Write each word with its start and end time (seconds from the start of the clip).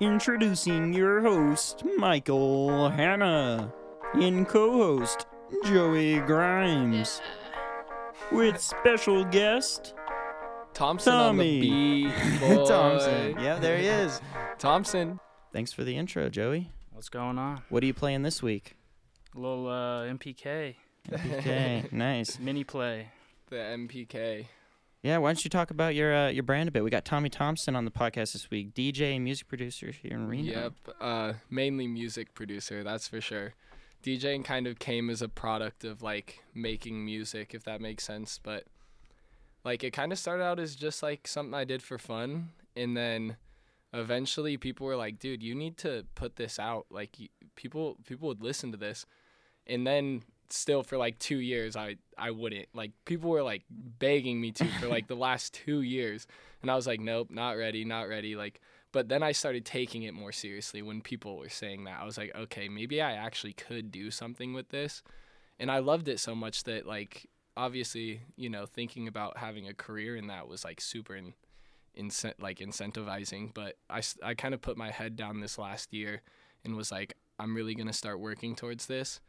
Introducing 0.00 0.92
your 0.92 1.20
host, 1.22 1.82
Michael 1.96 2.88
Hanna, 2.88 3.72
and 4.14 4.46
co 4.46 4.72
host, 4.72 5.26
Joey 5.64 6.20
Grimes. 6.20 7.20
With 8.30 8.60
special 8.60 9.24
guest, 9.24 9.94
Tomsin 10.72 11.12
Tommy. 11.12 11.28
on 11.28 11.36
the 11.38 11.60
beat. 11.60 12.40
Boy. 12.40 12.64
Tomsin. 12.66 13.42
Yeah, 13.42 13.58
there 13.58 13.78
he 13.78 13.86
is. 13.86 14.20
Tomsin. 14.58 15.18
Thanks 15.52 15.72
for 15.72 15.82
the 15.82 15.96
intro, 15.96 16.28
Joey. 16.28 16.70
What's 16.92 17.08
going 17.08 17.38
on? 17.38 17.62
What 17.68 17.82
are 17.82 17.86
you 17.86 17.94
playing 17.94 18.22
this 18.22 18.40
week? 18.42 18.76
A 19.34 19.38
little 19.38 19.66
uh, 19.68 20.02
MPK 20.04 20.76
Okay, 21.12 21.84
nice. 21.92 22.38
mini 22.38 22.62
play. 22.64 23.08
The 23.50 23.56
MPK. 23.56 24.46
Yeah, 25.02 25.18
why 25.18 25.28
don't 25.28 25.44
you 25.44 25.50
talk 25.50 25.70
about 25.70 25.94
your 25.94 26.14
uh, 26.14 26.28
your 26.28 26.42
brand 26.42 26.68
a 26.68 26.72
bit? 26.72 26.82
We 26.82 26.90
got 26.90 27.04
Tommy 27.04 27.28
Thompson 27.28 27.76
on 27.76 27.84
the 27.84 27.90
podcast 27.90 28.32
this 28.32 28.50
week, 28.50 28.74
DJ 28.74 29.14
and 29.14 29.22
music 29.22 29.46
producer 29.46 29.92
here 29.92 30.12
in 30.12 30.26
Reno. 30.26 30.50
Yep. 30.50 30.72
Uh, 31.00 31.32
mainly 31.48 31.86
music 31.86 32.34
producer, 32.34 32.82
that's 32.82 33.06
for 33.06 33.20
sure. 33.20 33.54
DJing 34.02 34.44
kind 34.44 34.66
of 34.66 34.78
came 34.78 35.08
as 35.10 35.22
a 35.22 35.28
product 35.28 35.84
of 35.84 36.02
like 36.02 36.40
making 36.54 37.04
music, 37.04 37.54
if 37.54 37.62
that 37.64 37.80
makes 37.80 38.04
sense. 38.04 38.40
But 38.42 38.64
like 39.64 39.84
it 39.84 39.92
kind 39.92 40.10
of 40.12 40.18
started 40.18 40.42
out 40.42 40.58
as 40.58 40.74
just 40.74 41.02
like 41.02 41.28
something 41.28 41.54
I 41.54 41.64
did 41.64 41.82
for 41.82 41.98
fun, 41.98 42.48
and 42.74 42.96
then 42.96 43.36
eventually 43.92 44.56
people 44.56 44.84
were 44.84 44.96
like, 44.96 45.20
"Dude, 45.20 45.44
you 45.44 45.54
need 45.54 45.76
to 45.78 46.06
put 46.16 46.34
this 46.36 46.58
out." 46.58 46.86
Like 46.90 47.16
people 47.54 47.98
people 48.04 48.26
would 48.28 48.42
listen 48.42 48.72
to 48.72 48.78
this, 48.78 49.06
and 49.64 49.86
then 49.86 50.24
still 50.50 50.82
for 50.82 50.96
like 50.96 51.18
two 51.18 51.38
years 51.38 51.76
I 51.76 51.96
I 52.16 52.30
wouldn't 52.30 52.68
like 52.74 52.92
people 53.04 53.30
were 53.30 53.42
like 53.42 53.64
begging 53.70 54.40
me 54.40 54.52
to 54.52 54.64
for 54.80 54.86
like 54.88 55.06
the 55.06 55.16
last 55.28 55.54
two 55.54 55.82
years, 55.82 56.26
and 56.62 56.70
I 56.70 56.76
was 56.76 56.86
like, 56.86 57.00
"Nope, 57.00 57.28
not 57.30 57.52
ready, 57.52 57.84
not 57.84 58.08
ready." 58.08 58.36
Like 58.36 58.60
but 58.92 59.08
then 59.08 59.22
I 59.22 59.32
started 59.32 59.64
taking 59.64 60.04
it 60.04 60.14
more 60.14 60.32
seriously 60.32 60.82
when 60.82 61.02
people 61.02 61.36
were 61.36 61.48
saying 61.48 61.84
that. 61.84 62.00
I 62.00 62.04
was 62.04 62.16
like, 62.16 62.34
okay, 62.34 62.68
maybe 62.68 63.02
I 63.02 63.12
actually 63.12 63.52
could 63.52 63.92
do 63.92 64.10
something 64.10 64.54
with 64.54 64.70
this. 64.70 65.02
And 65.58 65.70
I 65.70 65.78
loved 65.78 66.08
it 66.08 66.20
so 66.20 66.34
much 66.34 66.64
that, 66.64 66.86
like, 66.86 67.26
obviously, 67.56 68.22
you 68.36 68.48
know, 68.48 68.64
thinking 68.64 69.06
about 69.06 69.36
having 69.36 69.68
a 69.68 69.74
career 69.74 70.16
in 70.16 70.28
that 70.28 70.48
was 70.48 70.64
like 70.64 70.80
super 70.80 71.16
in, 71.16 71.34
incent 71.98 72.34
like 72.40 72.60
incentivizing. 72.60 73.52
But 73.52 73.76
i 73.90 74.00
i 74.22 74.34
kind 74.34 74.54
of 74.54 74.62
put 74.62 74.76
my 74.76 74.90
head 74.90 75.16
down 75.16 75.40
this 75.40 75.58
last 75.58 75.92
year 75.92 76.22
and 76.64 76.76
was 76.76 76.90
like, 76.90 77.14
I'm 77.38 77.54
really 77.54 77.74
going 77.74 77.88
to 77.88 77.92
start 77.92 78.20
working 78.20 78.56
towards 78.56 78.86
this. 78.86 79.20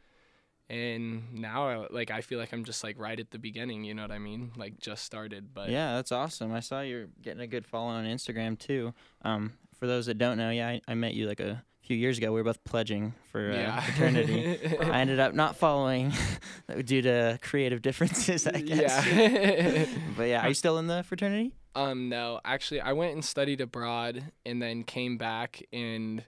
And 0.70 1.34
now, 1.34 1.68
I, 1.68 1.86
like, 1.90 2.12
I 2.12 2.20
feel 2.20 2.38
like 2.38 2.52
I'm 2.52 2.64
just 2.64 2.84
like 2.84 2.96
right 2.96 3.18
at 3.18 3.32
the 3.32 3.40
beginning, 3.40 3.82
you 3.82 3.92
know 3.92 4.02
what 4.02 4.12
I 4.12 4.20
mean? 4.20 4.52
Like, 4.56 4.78
just 4.78 5.04
started. 5.04 5.52
But 5.52 5.68
Yeah, 5.68 5.96
that's 5.96 6.12
awesome. 6.12 6.52
I 6.52 6.60
saw 6.60 6.80
you're 6.80 7.08
getting 7.20 7.40
a 7.40 7.48
good 7.48 7.66
following 7.66 7.96
on 7.96 8.04
Instagram 8.04 8.56
too. 8.56 8.94
Um, 9.22 9.54
for 9.80 9.88
those 9.88 10.06
that 10.06 10.16
don't 10.16 10.38
know, 10.38 10.50
yeah, 10.50 10.68
I, 10.68 10.80
I 10.86 10.94
met 10.94 11.14
you 11.14 11.26
like 11.26 11.40
a 11.40 11.64
few 11.82 11.96
years 11.96 12.18
ago. 12.18 12.30
We 12.30 12.40
were 12.40 12.44
both 12.44 12.62
pledging 12.62 13.14
for 13.32 13.50
uh, 13.50 13.54
yeah. 13.54 13.80
fraternity. 13.80 14.60
I 14.80 15.00
ended 15.00 15.18
up 15.18 15.34
not 15.34 15.56
following 15.56 16.12
due 16.84 17.02
to 17.02 17.40
creative 17.42 17.82
differences, 17.82 18.46
I 18.46 18.60
guess. 18.60 19.06
Yeah. 19.08 19.86
but 20.16 20.28
yeah, 20.28 20.44
are 20.44 20.48
you 20.48 20.54
still 20.54 20.78
in 20.78 20.86
the 20.86 21.02
fraternity? 21.02 21.52
Um, 21.74 22.08
no, 22.08 22.40
actually, 22.44 22.80
I 22.80 22.92
went 22.92 23.14
and 23.14 23.24
studied 23.24 23.60
abroad 23.60 24.22
and 24.46 24.62
then 24.62 24.84
came 24.84 25.18
back 25.18 25.64
and, 25.72 26.22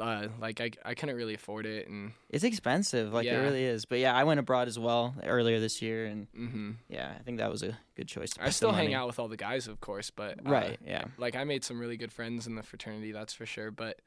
uh, 0.00 0.28
like 0.40 0.60
I, 0.60 0.70
I 0.84 0.94
couldn't 0.94 1.16
really 1.16 1.34
afford 1.34 1.66
it 1.66 1.88
and, 1.88 2.12
It's 2.30 2.44
expensive, 2.44 3.12
like 3.12 3.26
it 3.26 3.36
really 3.36 3.64
is. 3.64 3.84
But 3.84 3.98
yeah, 3.98 4.14
I 4.14 4.24
went 4.24 4.40
abroad 4.40 4.68
as 4.68 4.78
well 4.78 5.14
earlier 5.24 5.60
this 5.60 5.80
year, 5.82 6.06
and 6.06 6.26
hmm 6.34 6.72
yeah, 6.88 7.14
I 7.18 7.22
think 7.22 7.38
that 7.38 7.50
was 7.50 7.62
a 7.62 7.78
good 7.96 8.08
choice. 8.08 8.30
To 8.30 8.44
I 8.44 8.50
still 8.50 8.72
hang 8.72 8.94
out 8.94 9.06
with 9.06 9.18
all 9.18 9.28
the 9.28 9.36
guys, 9.36 9.68
of 9.68 9.80
course, 9.80 10.10
but 10.10 10.38
uh, 10.38 10.50
Right. 10.50 10.78
Yeah. 10.84 11.04
like 11.18 11.36
I 11.36 11.44
made 11.44 11.64
some 11.64 11.78
really 11.80 11.96
good 11.96 12.12
friends 12.12 12.46
in 12.46 12.54
the 12.54 12.62
fraternity, 12.62 13.12
that's 13.12 13.34
for 13.34 13.46
sure. 13.46 13.70
But, 13.70 14.00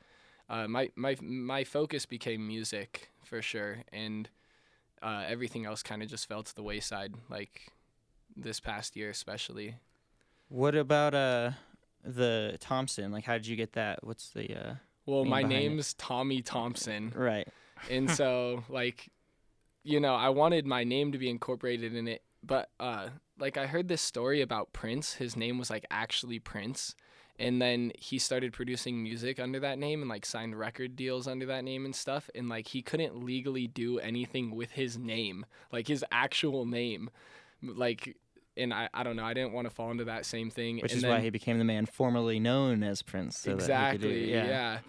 uh, 0.50 0.68
my 0.68 0.90
my 0.96 1.16
my 1.22 1.64
focus 1.64 2.06
became 2.06 2.48
music 2.48 3.09
for 3.24 3.42
sure, 3.42 3.84
and, 3.92 4.30
uh, 5.02 5.24
everything 5.28 5.66
else 5.66 5.81
kind 5.84 6.02
of 6.03 6.09
just 6.09 6.28
fell 6.28 6.44
to 6.44 6.56
the 6.56 6.63
wayside. 6.63 7.13
Like, 7.30 7.72
this 8.36 8.59
past 8.59 8.96
year 8.96 9.09
especially. 9.09 9.75
What 10.47 10.75
about 10.75 11.13
uh 11.13 11.52
the 12.03 12.58
Tomsin? 12.59 13.12
Like, 13.12 13.25
how 13.25 13.34
did 13.34 13.47
you 13.47 13.56
get 13.56 13.74
that? 13.74 14.03
What's 14.03 14.30
the 14.30 14.56
uh 14.56 14.74
Well, 15.09 15.25
my 15.25 15.42
behind 15.42 15.53
it. 15.53 15.70
name's 15.70 15.94
Tommy 15.96 16.42
Thompson. 16.42 17.12
right? 17.16 17.47
and 17.90 18.09
so 18.12 18.64
like 18.70 19.09
you 19.84 20.00
know 20.02 20.14
i 20.14 20.28
wanted 20.28 20.66
my 20.66 20.84
name 20.84 21.14
to 21.14 21.18
be 21.18 21.30
incorporated 21.30 21.96
in 21.96 22.08
it 22.09 22.22
but 22.44 22.70
uh 22.80 23.08
like 23.40 23.56
i 23.56 23.66
heard 23.68 23.88
this 23.88 24.02
story 24.02 24.42
about 24.42 24.74
prince 24.74 25.14
his 25.14 25.38
name 25.38 25.58
was 25.58 25.69
like 25.69 25.86
actually 25.90 26.40
prince 26.40 26.94
and 27.40 27.62
then 27.62 27.94
he 27.98 28.19
started 28.19 28.52
producing 28.52 29.02
music 29.02 29.40
under 29.40 29.62
that 29.62 29.80
name 29.80 30.02
and 30.02 30.09
like 30.09 30.25
signed 30.25 30.59
record 30.59 30.98
deals 30.98 31.25
under 31.25 31.46
that 31.46 31.64
name 31.64 31.86
and 31.86 31.96
stuff 31.96 32.30
and 32.36 32.50
like 32.50 32.68
he 32.68 32.81
couldn't 32.81 33.24
legally 33.24 33.66
do 33.66 33.98
anything 34.00 34.53
with 34.53 34.72
his 34.72 34.98
name 34.98 35.46
like 35.72 35.88
his 35.88 36.03
actual 36.12 36.66
name 36.66 37.09
like 37.62 38.18
and 38.59 38.74
i, 38.74 38.88
I 38.94 39.03
don't 39.03 39.16
know 39.16 39.25
i 39.25 39.34
didn't 39.34 39.53
want 39.53 39.68
to 39.68 39.74
fall 39.74 39.90
into 39.92 40.06
that 40.06 40.25
same 40.25 40.50
thing 40.50 40.78
Which 40.78 40.92
and 40.92 40.97
is 40.97 41.02
then, 41.03 41.12
why 41.12 41.20
he 41.22 41.30
became 41.30 41.58
the 41.58 41.64
man 41.66 41.86
formerly 41.86 42.40
known 42.40 42.84
as 42.84 43.02
Prince. 43.02 43.38
So 43.40 43.52
could 43.52 43.58
do- 43.59 43.64
exactly 43.64 44.31
yeah. 44.31 44.80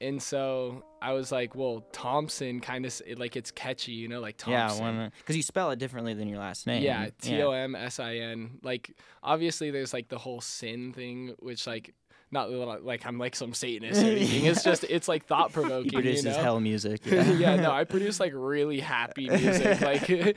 and 0.00 0.22
so 0.22 0.82
i 1.02 1.12
was 1.12 1.30
like 1.30 1.54
well 1.54 1.84
Tomsin 1.92 2.60
kind 2.62 2.84
of 2.86 3.00
like 3.16 3.36
it's 3.36 3.50
catchy 3.50 3.92
you 3.92 4.08
know 4.08 4.20
like 4.20 4.36
Tomsin 4.36 4.80
Yeah, 4.80 5.08
because 5.18 5.36
you 5.36 5.42
spell 5.42 5.70
it 5.70 5.78
differently 5.78 6.14
than 6.14 6.28
your 6.28 6.38
last 6.38 6.66
name. 6.66 6.82
yeah 6.82 7.08
T 7.20 7.40
O 7.42 7.50
M 7.52 7.74
S 7.74 7.98
I 8.00 8.16
N. 8.16 8.58
Like 8.62 8.90
obviously 9.22 9.70
there's 9.70 9.92
like 9.92 10.08
the 10.08 10.18
whole 10.18 10.40
sin 10.40 10.92
thing, 10.92 11.34
which 11.38 11.66
like 11.66 11.94
not 12.32 12.50
like 12.84 13.04
I'm 13.06 13.18
like 13.18 13.34
some 13.34 13.54
Satanist 13.54 14.02
or 14.04 14.06
anything. 14.06 14.44
It's 14.46 14.62
just 14.62 14.84
it's 14.84 15.08
like 15.08 15.26
thought 15.26 15.52
provoking. 15.52 15.90
He 15.90 15.96
produces 15.96 16.24
you 16.24 16.30
know? 16.30 16.42
hell 16.42 16.60
music. 16.60 17.00
Yeah. 17.10 17.32
yeah, 17.32 17.56
no, 17.56 17.72
I 17.72 17.84
produce 17.84 18.20
like 18.20 18.32
really 18.34 18.80
happy 18.80 19.28
music, 19.28 19.80
like, 19.82 20.36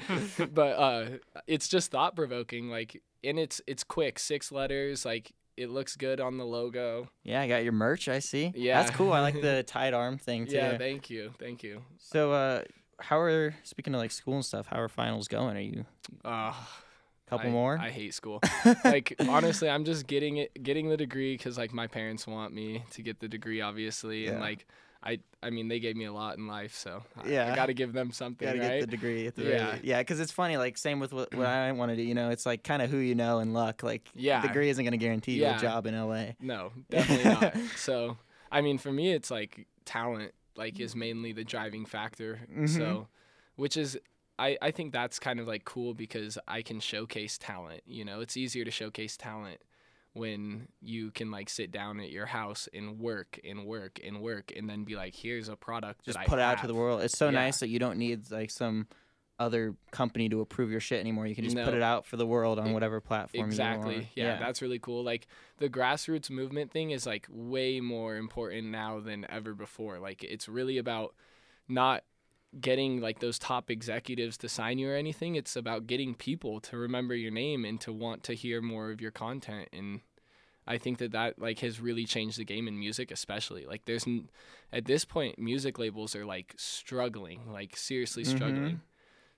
but 0.54 0.62
uh, 0.78 1.06
it's 1.48 1.68
just 1.68 1.92
thought 1.92 2.16
provoking. 2.16 2.70
Like, 2.70 3.02
and 3.24 3.38
it's 3.38 3.62
it's 3.68 3.84
quick, 3.84 4.18
six 4.20 4.52
letters. 4.52 5.06
Like, 5.06 5.34
it 5.56 5.70
looks 5.70 5.96
good 5.96 6.20
on 6.20 6.38
the 6.38 6.46
logo. 6.46 7.10
yeah, 7.24 7.42
I 7.42 7.48
got 7.48 7.64
your 7.64 7.74
merch. 7.74 8.08
I 8.08 8.20
see. 8.20 8.52
Yeah. 8.56 8.82
that's 8.82 8.96
cool. 8.96 9.14
I 9.14 9.20
like 9.22 9.40
the 9.42 9.64
tied 9.64 9.94
arm 9.94 10.18
thing 10.18 10.48
too. 10.48 10.56
Yeah, 10.56 10.78
thank 10.78 11.10
you, 11.10 11.32
thank 11.40 11.62
you. 11.64 11.84
so, 11.98 12.32
uh, 12.32 12.64
how 13.00 13.20
are 13.20 13.54
speaking 13.64 13.94
of 13.94 14.00
like 14.02 14.12
school 14.12 14.36
and 14.36 14.46
stuff? 14.46 14.68
How 14.68 14.80
are 14.80 14.90
finals 14.90 15.28
going? 15.28 15.58
Are 15.58 15.62
you 15.62 15.86
Uh, 16.26 16.54
couple 17.28 17.50
I, 17.50 17.52
more? 17.52 17.78
I 17.78 17.90
hate 17.90 18.14
school. 18.14 18.42
like 18.86 19.16
honestly, 19.28 19.70
I'm 19.70 19.86
just 19.86 20.08
getting 20.08 20.38
it, 20.38 20.64
getting 20.64 20.90
the 20.90 20.98
degree 20.98 21.36
because 21.36 21.58
like 21.58 21.74
my 21.74 21.88
parents 21.88 22.28
want 22.28 22.54
me 22.54 22.84
to 22.92 23.02
get 23.02 23.20
the 23.20 23.28
degree, 23.28 23.62
obviously, 23.62 24.28
and 24.28 24.40
like 24.40 24.66
I, 25.06 25.20
I 25.42 25.50
mean, 25.50 25.68
they 25.68 25.82
gave 25.82 25.98
me 25.98 26.06
a 26.06 26.14
lot 26.14 26.38
in 26.38 26.48
life, 26.48 26.74
so 26.76 27.04
I, 27.18 27.28
Yeah. 27.28 27.52
I 27.52 27.56
got 27.58 27.66
to 27.66 27.74
give 27.74 27.92
them 27.92 28.14
something, 28.14 28.48
Gotta 28.48 28.60
right? 28.60 28.80
get 28.80 28.82
the 28.82 28.88
degree 28.88 29.28
the 29.30 29.44
Yeah. 29.44 29.72
very 29.72 29.82
yeah, 29.84 30.00
because 30.00 30.20
it's 30.22 30.32
funny. 30.32 30.56
Like 30.58 30.78
same 30.78 31.00
with 31.02 31.12
what, 31.12 31.34
what 31.36 31.46
I 31.46 31.72
want 31.74 31.90
to 31.92 31.96
do. 31.98 32.04
You 32.04 32.14
know, 32.16 32.30
it's 32.30 32.46
like 32.46 32.64
kind 32.64 32.82
of 32.82 32.90
who 32.90 32.98
you 32.98 33.14
know 33.16 33.40
and 33.40 33.54
luck. 33.54 33.84
Like 33.84 34.10
Yeah. 34.16 34.42
degree 34.42 34.70
isn't 34.70 34.84
gonna 34.84 34.96
guarantee 34.98 35.34
you 35.34 35.42
Yeah. 35.42 35.58
a 35.58 35.62
job 35.62 35.86
in 35.88 35.94
LA. 35.96 36.36
no, 36.40 36.72
definitely 36.90 37.32
not. 37.32 37.54
So, 37.76 38.18
I 38.52 38.62
mean, 38.62 38.78
for 38.78 38.92
me, 38.92 39.12
it's 39.12 39.30
like 39.30 39.68
talent, 39.84 40.34
like, 40.56 40.80
is 40.80 40.96
mainly 40.96 41.34
the 41.34 41.44
driving 41.44 41.86
factor. 41.86 42.40
Mhm. 42.50 42.70
So, 42.70 43.08
which 43.56 43.76
is. 43.78 43.98
I, 44.40 44.58
I 44.62 44.72
think 44.72 44.94
that's 44.94 45.20
kind 45.20 45.40
of 45.40 45.48
like 45.48 45.64
cool 45.66 45.94
because 45.94 46.38
I 46.48 46.62
can 46.62 46.80
showcase 46.80 47.38
talent. 47.38 47.82
You 47.86 48.04
know, 48.06 48.22
it's 48.22 48.36
easier 48.36 48.66
to 48.66 48.72
showcase 48.72 49.16
talent 49.16 49.60
when 50.14 50.68
you 50.82 51.12
can 51.12 51.32
like 51.32 51.50
sit 51.50 51.72
down 51.72 52.00
at 52.00 52.12
your 52.12 52.28
house 52.28 52.68
and 52.74 53.00
work 53.00 53.40
and 53.44 53.66
work 53.66 54.00
and 54.04 54.22
work 54.22 54.52
and 54.56 54.70
then 54.70 54.84
be 54.84 54.96
like, 54.96 55.16
here's 55.16 55.50
a 55.50 55.56
product 55.56 56.06
Just 56.06 56.18
that 56.18 56.28
put 56.28 56.40
out 56.40 56.60
to 56.62 56.68
the 56.68 56.76
world. 56.76 57.02
It's 57.02 57.18
so 57.18 57.26
Yeah. 57.28 57.32
nice 57.40 57.60
that 57.60 57.70
you 57.70 57.80
don't 57.80 57.98
need 57.98 58.30
like 58.32 58.52
some 58.52 58.88
other 59.40 59.76
company 59.90 60.30
to 60.30 60.42
approve 60.42 60.70
your 60.70 60.80
shit 60.80 61.00
anymore. 61.00 61.26
You 61.26 61.34
can 61.34 61.44
just 61.44 61.56
put 61.58 61.74
it 61.74 61.82
out 61.82 62.06
for 62.06 62.18
the 62.18 62.26
world 62.26 62.60
on 62.60 62.72
whatever 62.74 63.02
platform 63.02 63.46
Exactly. 63.48 63.94
you 63.94 64.00
want. 64.02 64.10
Yeah, 64.16 64.38
that's 64.40 64.62
really 64.62 64.78
cool. 64.80 65.04
Like 65.04 65.28
the 65.58 65.70
grassroots 65.70 66.30
movement 66.30 66.72
thing 66.72 66.92
is 66.92 67.08
like 67.08 67.28
way 67.30 67.80
more 67.80 68.16
important 68.16 68.68
now 68.68 69.00
than 69.00 69.26
ever 69.30 69.56
before. 69.56 69.98
Like 70.00 70.24
it's 70.24 70.48
really 70.48 70.78
about 70.78 71.16
not 71.68 72.04
getting 72.62 73.02
like 73.02 73.20
those 73.20 73.40
top 73.40 73.70
executives 73.72 74.38
to 74.38 74.50
sign 74.50 74.78
you 74.78 74.90
or 74.90 74.96
anything. 74.96 75.36
It's 75.36 75.56
about 75.56 75.88
getting 75.88 76.14
people 76.14 76.60
to 76.62 76.78
remember 76.78 77.16
your 77.16 77.32
name 77.32 77.66
and 77.66 77.80
to 77.82 77.92
want 77.92 78.24
to 78.24 78.34
hear 78.34 78.62
more 78.62 78.92
of 78.92 79.02
your 79.02 79.12
content 79.12 79.70
and 79.74 80.02
I 80.66 80.78
think 80.78 81.00
that 81.00 81.12
that 81.12 81.40
like 81.40 81.60
has 81.60 81.82
really 81.82 82.06
changed 82.06 82.38
the 82.38 82.46
game 82.46 82.68
in 82.70 82.80
music 82.80 83.12
especially. 83.12 83.66
Like 83.66 83.84
there's 83.86 84.08
n- 84.08 84.30
at 84.72 84.86
this 84.86 85.04
point 85.04 85.38
music 85.38 85.78
labels 85.78 86.16
are 86.16 86.26
like 86.26 86.54
struggling, 86.58 87.52
like 87.52 87.76
seriously 87.76 88.24
Mhm. 88.24 88.28
struggling. 88.28 88.82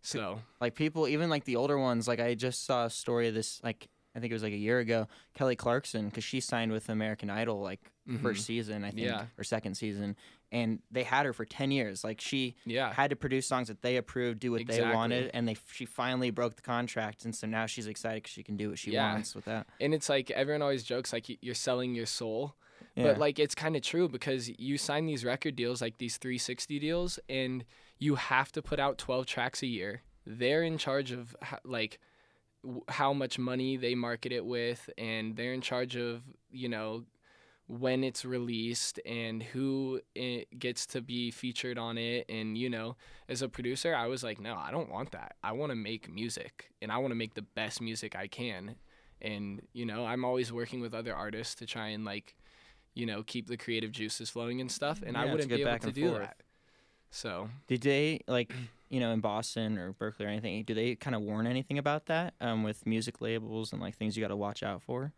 So, 0.04 0.42
like 0.62 0.76
people 0.76 1.08
even 1.08 1.32
like 1.32 1.46
the 1.46 1.56
older 1.56 1.80
ones 1.80 2.08
like 2.08 2.20
i 2.20 2.36
just 2.36 2.64
saw 2.64 2.86
a 2.86 2.90
story 2.92 3.28
of 3.28 3.34
this 3.34 3.60
like 3.64 3.88
i 4.16 4.20
think 4.20 4.32
it 4.32 4.34
was 4.36 4.44
like 4.44 4.54
a 4.54 4.58
year 4.58 4.80
ago 4.80 5.08
kelly 5.34 5.56
clarkson 5.56 6.06
because 6.10 6.24
she 6.24 6.40
signed 6.40 6.72
with 6.72 6.90
american 6.90 7.30
idol 7.30 7.62
like 7.62 7.80
mhm. 8.10 8.22
first 8.22 8.46
season 8.46 8.84
i 8.84 8.90
think 8.92 9.08
Yeah. 9.08 9.26
or 9.38 9.44
second 9.44 9.76
season 9.76 10.16
and 10.52 10.80
they 10.92 11.04
had 11.04 11.26
her 11.26 11.34
for 11.34 11.44
10 11.44 11.72
years 11.72 12.04
like 12.04 12.22
she 12.22 12.56
yeah. 12.66 12.94
had 12.94 13.10
to 13.10 13.16
produce 13.16 13.48
songs 13.48 13.68
that 13.68 13.82
they 13.82 13.98
approved 13.98 14.40
do 14.40 14.52
what 14.52 14.66
they 14.68 14.82
wanted 14.82 15.32
and 15.34 15.48
they 15.48 15.58
she 15.72 15.86
finally 15.86 16.30
broke 16.30 16.56
the 16.56 16.62
contract 16.62 17.26
and 17.26 17.36
so 17.36 17.48
now 17.48 17.66
she's 17.66 17.88
excited 17.88 18.24
because 18.24 18.32
she 18.34 18.44
can 18.44 18.56
do 18.56 18.70
what 18.70 18.80
she 18.80 18.92
Yeah. 18.92 19.12
wants 19.14 19.36
with 19.36 19.46
that 19.46 19.68
And 19.82 19.94
it's 19.94 20.08
like 20.08 20.32
everyone 20.32 20.62
always 20.62 20.84
jokes 20.84 21.12
like 21.12 21.26
you're 21.42 21.56
selling 21.56 21.96
your 21.96 22.06
soul. 22.06 22.56
But 22.96 23.18
like 23.18 23.40
it's 23.40 23.56
kind 23.56 23.76
of 23.76 23.82
true 23.82 24.08
because 24.08 24.50
you 24.58 24.78
sign 24.78 25.06
these 25.06 25.26
record 25.26 25.58
deals 25.58 25.82
like 25.82 25.98
these 25.98 26.16
360 26.16 26.80
deals 26.80 27.20
and 27.28 27.66
you 27.98 28.16
have 28.16 28.54
to 28.54 28.62
put 28.62 28.80
out 28.80 28.98
12 28.98 29.26
tracks 29.26 29.62
a 29.64 29.68
year. 29.68 30.02
They're 30.26 30.64
in 30.64 30.78
charge 30.78 31.12
of 31.12 31.36
like 31.66 32.00
w- 32.66 32.84
how 32.90 33.14
much 33.14 33.38
money 33.40 33.78
they 33.78 33.96
market 33.96 34.32
it 34.32 34.46
with 34.46 34.90
and 34.98 35.36
they're 35.38 35.54
in 35.54 35.62
charge 35.62 35.96
of, 35.96 36.22
you 36.52 36.68
know, 36.68 37.06
when 37.68 38.04
it's 38.04 38.24
released 38.26 39.00
and 39.08 39.42
who 39.42 40.00
it 40.14 40.60
gets 40.60 40.86
to 40.86 41.02
be 41.02 41.32
featured 41.32 41.78
on 41.80 41.98
it. 41.98 42.26
And 42.30 42.58
you 42.58 42.70
know 42.70 42.96
as 43.28 43.42
a 43.42 43.50
producer 43.50 43.96
i 43.96 44.06
was 44.06 44.24
like 44.24 44.40
no 44.40 44.54
i 44.56 44.70
don't 44.70 44.92
want 44.92 45.12
that. 45.14 45.36
I 45.44 45.52
want 45.54 45.72
to 45.72 45.76
make 45.76 46.08
music 46.14 46.70
and 46.82 46.92
i 46.92 46.98
want 46.98 47.10
to 47.12 47.16
make 47.16 47.34
the 47.34 47.42
best 47.42 47.82
music 47.82 48.16
i 48.16 48.28
can. 48.28 48.76
And 49.22 49.62
you 49.74 49.86
know 49.86 50.06
i'm 50.06 50.24
always 50.24 50.54
working 50.54 50.80
with 50.80 50.94
other 50.94 51.16
artists 51.16 51.56
to 51.56 51.66
try 51.66 51.88
and 51.88 52.06
like 52.06 52.36
you 52.94 53.06
know 53.08 53.24
keep 53.24 53.48
the 53.48 53.58
creative 53.58 53.92
juices 53.92 54.30
flowing 54.30 54.62
and 54.62 54.72
stuff 54.72 55.02
and 55.06 55.16
Yeah, 55.18 55.24
i 55.24 55.26
wouldn't 55.32 55.50
be 55.50 55.62
able 55.62 55.80
to 55.80 55.92
do 55.92 56.10
forth. 56.10 56.20
that. 56.22 56.38
So 57.10 57.50
Did 57.68 57.82
they 57.82 58.20
like 58.28 58.54
you 58.96 59.02
know 59.02 59.12
in 59.12 59.20
Boston 59.20 59.78
or 59.78 59.92
Berklee 59.92 60.22
or 60.22 60.30
anything? 60.30 60.64
Do 60.64 60.74
they 60.74 60.96
kind 60.96 61.16
of 61.16 61.22
warn 61.22 61.48
anything 61.48 61.78
about 61.78 62.06
that 62.06 62.34
um, 62.40 62.64
with 62.64 62.86
music 62.86 63.20
labels 63.20 63.74
and 63.74 63.82
like 63.82 63.96
things 63.96 64.16
you 64.16 64.24
got 64.24 64.30
to 64.30 64.38
watch 64.38 64.64
out 64.64 64.82
for? 64.82 65.12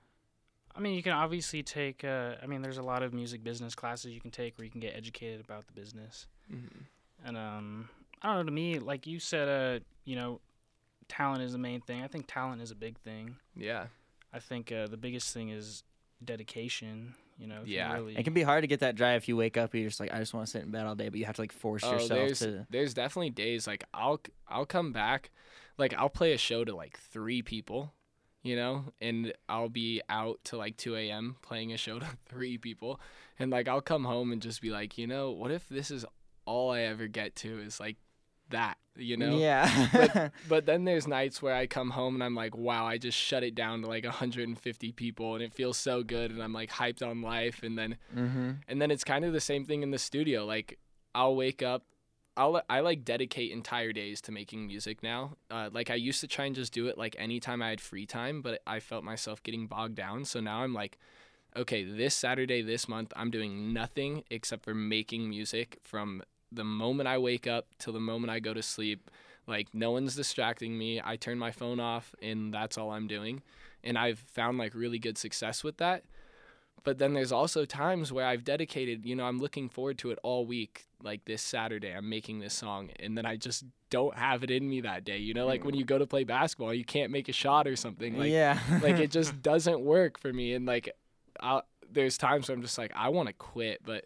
I 0.75 0.79
mean, 0.79 0.95
you 0.95 1.03
can 1.03 1.13
obviously 1.13 1.61
take. 1.61 2.03
Uh, 2.03 2.33
I 2.41 2.47
mean, 2.47 2.63
there's 2.63 2.79
a 2.79 2.83
lot 2.83 3.03
of 3.03 3.13
music 3.13 3.43
business 3.43 3.75
classes 3.75 4.11
you 4.11 4.19
can 4.19 4.31
take 4.31 4.57
where 4.57 4.65
you 4.65 4.71
can 4.71 4.81
get 4.81 4.95
educated 4.95 5.39
about 5.41 5.67
the 5.67 5.73
business. 5.73 6.25
And 7.23 7.37
um, 7.37 7.89
I 8.23 8.29
don't 8.29 8.37
know. 8.37 8.43
To 8.45 8.51
me, 8.51 8.79
like 8.79 9.05
you 9.05 9.19
said, 9.19 9.47
uh, 9.47 9.83
you 10.05 10.15
know, 10.15 10.39
talent 11.07 11.43
is 11.43 11.51
the 11.51 11.57
main 11.59 11.81
thing. 11.81 12.03
I 12.03 12.07
think 12.07 12.25
talent 12.27 12.61
is 12.61 12.71
a 12.71 12.75
big 12.75 12.97
thing. 12.99 13.35
yeah 13.55 13.85
I 14.33 14.39
think 14.39 14.71
uh, 14.71 14.87
the 14.87 14.97
biggest 14.97 15.33
thing 15.33 15.49
is 15.49 15.83
dedication. 16.23 17.15
You 17.37 17.47
know, 17.47 17.61
if 17.61 17.67
you 17.67 17.75
Yeah. 17.75 17.93
really, 17.93 18.15
It 18.17 18.23
can 18.23 18.33
be 18.33 18.41
hard 18.41 18.63
to 18.63 18.67
get 18.67 18.79
that 18.79 18.95
drive 18.95 19.17
if 19.21 19.27
you 19.27 19.35
wake 19.37 19.57
up 19.57 19.73
and 19.73 19.81
you're 19.81 19.89
just 19.89 19.99
like, 19.99 20.13
I 20.13 20.19
just 20.19 20.33
want 20.33 20.47
to 20.47 20.51
sit 20.51 20.63
in 20.63 20.71
bed 20.71 20.85
all 20.85 20.95
day, 20.95 21.09
but 21.09 21.19
you 21.19 21.25
have 21.25 21.35
to 21.35 21.41
like 21.41 21.51
force 21.51 21.83
Oh, 21.83 21.91
yourself 21.91 22.09
there's 22.09 22.39
to. 22.39 22.65
there's 22.69 22.93
definitely 22.93 23.29
days 23.29 23.67
like 23.67 23.83
I'll 23.93 24.19
I'll 24.47 24.65
come 24.65 24.91
back, 24.91 25.31
like 25.77 25.93
I'll 25.93 26.09
play 26.09 26.33
a 26.33 26.37
show 26.37 26.65
to 26.65 26.75
like 26.75 26.97
three 26.97 27.41
people, 27.41 27.93
you 28.41 28.55
know, 28.55 28.85
and 28.99 29.33
I'll 29.47 29.69
be 29.69 30.01
out 30.09 30.39
to 30.45 30.57
like 30.57 30.77
2 30.77 30.95
a.m. 30.95 31.35
playing 31.41 31.71
a 31.73 31.77
show 31.77 31.99
to 31.99 32.07
three 32.25 32.57
people, 32.57 32.99
and 33.37 33.51
like 33.51 33.67
I'll 33.67 33.81
come 33.81 34.05
home 34.05 34.31
and 34.31 34.41
just 34.41 34.61
be 34.61 34.71
like, 34.71 34.97
you 34.97 35.05
know, 35.05 35.31
what 35.31 35.51
if 35.51 35.69
this 35.69 35.91
is 35.91 36.05
all 36.45 36.71
I 36.71 36.81
ever 36.81 37.07
get 37.07 37.35
to 37.37 37.59
is 37.59 37.79
like 37.79 37.97
that, 38.49 38.77
you 38.95 39.17
know? 39.17 39.37
Yeah. 39.37 40.29
But 40.49 40.65
then 40.65 40.85
there's 40.85 41.07
nights 41.07 41.41
where 41.41 41.53
I 41.53 41.67
come 41.67 41.91
home 41.91 42.15
and 42.15 42.23
I'm 42.23 42.35
like, 42.35 42.55
wow, 42.55 42.85
I 42.85 42.97
just 42.97 43.17
shut 43.17 43.43
it 43.43 43.55
down 43.55 43.81
to 43.81 43.87
like 43.87 44.03
150 44.03 44.91
people, 44.93 45.35
and 45.35 45.43
it 45.43 45.53
feels 45.53 45.77
so 45.77 46.03
good, 46.03 46.31
and 46.31 46.41
I'm 46.41 46.53
like 46.53 46.71
hyped 46.71 47.05
on 47.05 47.21
life, 47.21 47.63
and 47.63 47.77
then 47.77 47.97
mm-hmm. 48.15 48.51
and 48.67 48.81
then 48.81 48.91
it's 48.91 49.03
kind 49.03 49.25
of 49.25 49.33
the 49.33 49.41
same 49.41 49.65
thing 49.65 49.83
in 49.83 49.91
the 49.91 49.97
studio. 49.97 50.45
Like 50.45 50.79
I'll 51.13 51.35
wake 51.35 51.61
up, 51.61 51.83
I'll 52.37 52.61
I 52.69 52.81
like 52.81 53.03
dedicate 53.03 53.51
entire 53.51 53.91
days 53.91 54.21
to 54.21 54.31
making 54.31 54.67
music 54.67 55.01
now. 55.01 55.33
Uh, 55.49 55.69
like 55.73 55.89
I 55.89 55.95
used 55.95 56.21
to 56.21 56.27
try 56.27 56.45
and 56.45 56.55
just 56.55 56.71
do 56.71 56.87
it 56.87 56.97
like 56.97 57.15
anytime 57.17 57.61
I 57.61 57.69
had 57.69 57.81
free 57.81 58.05
time, 58.05 58.41
but 58.41 58.61
I 58.67 58.79
felt 58.79 59.03
myself 59.03 59.41
getting 59.43 59.67
bogged 59.67 59.95
down. 59.95 60.23
So 60.23 60.39
now 60.39 60.59
I'm 60.59 60.73
like, 60.73 60.99
okay, 61.55 61.83
this 61.83 62.13
Saturday 62.13 62.61
this 62.61 62.87
month 62.87 63.11
I'm 63.15 63.31
doing 63.31 63.73
nothing 63.73 64.23
except 64.29 64.63
for 64.63 64.75
making 64.75 65.27
music 65.29 65.79
from 65.83 66.21
the 66.51 66.63
moment 66.63 67.07
I 67.07 67.17
wake 67.17 67.47
up 67.47 67.67
till 67.79 67.93
the 67.93 67.99
moment 67.99 68.31
I 68.31 68.39
go 68.39 68.53
to 68.53 68.61
sleep. 68.61 69.09
Like 69.47 69.67
no 69.73 69.91
one's 69.91 70.15
distracting 70.15 70.77
me. 70.77 71.01
I 71.03 71.15
turn 71.15 71.39
my 71.39 71.51
phone 71.51 71.79
off 71.79 72.13
and 72.21 72.53
that's 72.53 72.77
all 72.77 72.91
I'm 72.91 73.07
doing. 73.07 73.41
And 73.83 73.97
I've 73.97 74.19
found 74.19 74.57
like 74.57 74.73
really 74.75 74.99
good 74.99 75.17
success 75.17 75.63
with 75.63 75.77
that 75.77 76.03
but 76.87 76.99
then 76.99 77.13
there's 77.13 77.33
also 77.33 77.65
times 77.65 78.13
where 78.13 78.25
I've 78.25 78.45
dedicated, 78.45 79.05
you 79.05 79.13
know, 79.13 79.25
I'm 79.25 79.39
looking 79.39 79.67
forward 79.67 79.97
to 79.97 80.11
it 80.11 80.19
all 80.23 80.45
week. 80.45 80.85
Like 81.03 81.25
this 81.25 81.41
Saturday, 81.41 81.91
I'm 81.93 82.07
making 82.07 82.39
this 82.39 82.53
song, 82.53 82.91
and 82.97 83.17
then 83.17 83.25
I 83.25 83.35
just 83.35 83.65
don't 83.89 84.15
have 84.15 84.41
it 84.41 84.49
in 84.49 84.69
me 84.69 84.79
that 84.81 85.03
day. 85.03 85.17
You 85.17 85.33
know, 85.33 85.45
like 85.45 85.65
when 85.65 85.75
mm. 85.75 85.79
you 85.79 85.83
go 85.83 85.97
to 85.97 86.07
play 86.07 86.23
basketball, 86.23 86.73
you 86.73 86.85
can't 86.85 87.11
make 87.11 87.27
a 87.27 87.33
shot 87.33 87.67
or 87.67 87.75
something. 87.75 88.17
Like, 88.17 88.31
yeah. 88.31 88.57
like 88.81 88.99
it 88.99 89.11
just 89.11 89.41
doesn't 89.41 89.81
work 89.81 90.17
for 90.17 90.31
me. 90.31 90.53
And 90.53 90.65
like, 90.65 90.89
i 91.41 91.61
there's 91.91 92.17
times 92.17 92.47
where 92.47 92.55
I'm 92.55 92.61
just 92.61 92.77
like, 92.77 92.93
I 92.95 93.09
want 93.09 93.27
to 93.27 93.33
quit, 93.33 93.81
but 93.85 94.05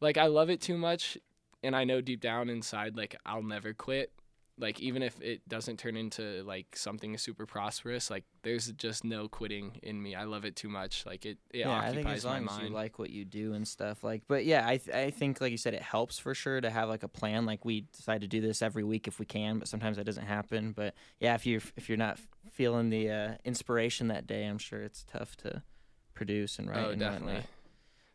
like 0.00 0.16
I 0.16 0.26
love 0.26 0.50
it 0.50 0.60
too 0.60 0.78
much, 0.78 1.18
and 1.62 1.76
I 1.76 1.84
know 1.84 2.00
deep 2.00 2.20
down 2.20 2.48
inside, 2.48 2.96
like 2.96 3.16
I'll 3.24 3.42
never 3.42 3.72
quit. 3.72 4.12
Like 4.58 4.78
even 4.78 5.02
if 5.02 5.18
it 5.22 5.48
doesn't 5.48 5.78
turn 5.78 5.96
into 5.96 6.42
like 6.42 6.76
something 6.76 7.16
super 7.16 7.46
prosperous, 7.46 8.10
like 8.10 8.24
there's 8.42 8.70
just 8.72 9.04
no 9.04 9.26
quitting 9.26 9.78
in 9.82 10.02
me. 10.02 10.14
I 10.14 10.24
love 10.24 10.44
it 10.44 10.54
too 10.54 10.68
much. 10.68 11.06
Like 11.06 11.24
it, 11.24 11.38
it 11.50 11.60
yeah, 11.60 11.80
I 11.80 11.94
think 11.94 12.06
as 12.06 12.26
long 12.26 12.44
my 12.44 12.52
as 12.52 12.58
mind. 12.58 12.68
you 12.68 12.74
like 12.74 12.98
what 12.98 13.08
you 13.08 13.24
do 13.24 13.54
and 13.54 13.66
stuff, 13.66 14.04
like, 14.04 14.22
but 14.28 14.44
yeah, 14.44 14.66
I 14.66 14.76
th- 14.76 14.94
I 14.94 15.10
think 15.12 15.40
like 15.40 15.50
you 15.50 15.56
said, 15.56 15.72
it 15.72 15.80
helps 15.80 16.18
for 16.18 16.34
sure 16.34 16.60
to 16.60 16.68
have 16.68 16.90
like 16.90 17.04
a 17.04 17.08
plan. 17.08 17.46
Like 17.46 17.64
we 17.64 17.86
decide 17.96 18.20
to 18.20 18.26
do 18.26 18.42
this 18.42 18.60
every 18.60 18.84
week 18.84 19.08
if 19.08 19.18
we 19.18 19.24
can, 19.24 19.58
but 19.58 19.66
sometimes 19.66 19.96
that 19.96 20.04
doesn't 20.04 20.26
happen. 20.26 20.72
But 20.72 20.94
yeah, 21.20 21.34
if 21.34 21.46
you're 21.46 21.62
if 21.76 21.88
you're 21.88 21.96
not 21.96 22.18
feeling 22.50 22.90
the 22.90 23.08
uh, 23.10 23.34
inspiration 23.46 24.08
that 24.08 24.26
day, 24.26 24.44
I'm 24.44 24.58
sure 24.58 24.82
it's 24.82 25.04
tough 25.10 25.36
to 25.38 25.62
produce 26.12 26.58
and 26.58 26.68
write. 26.68 26.84
oh, 26.84 26.90
and 26.90 27.00
definitely. 27.00 27.32
whatnot. 27.34 27.50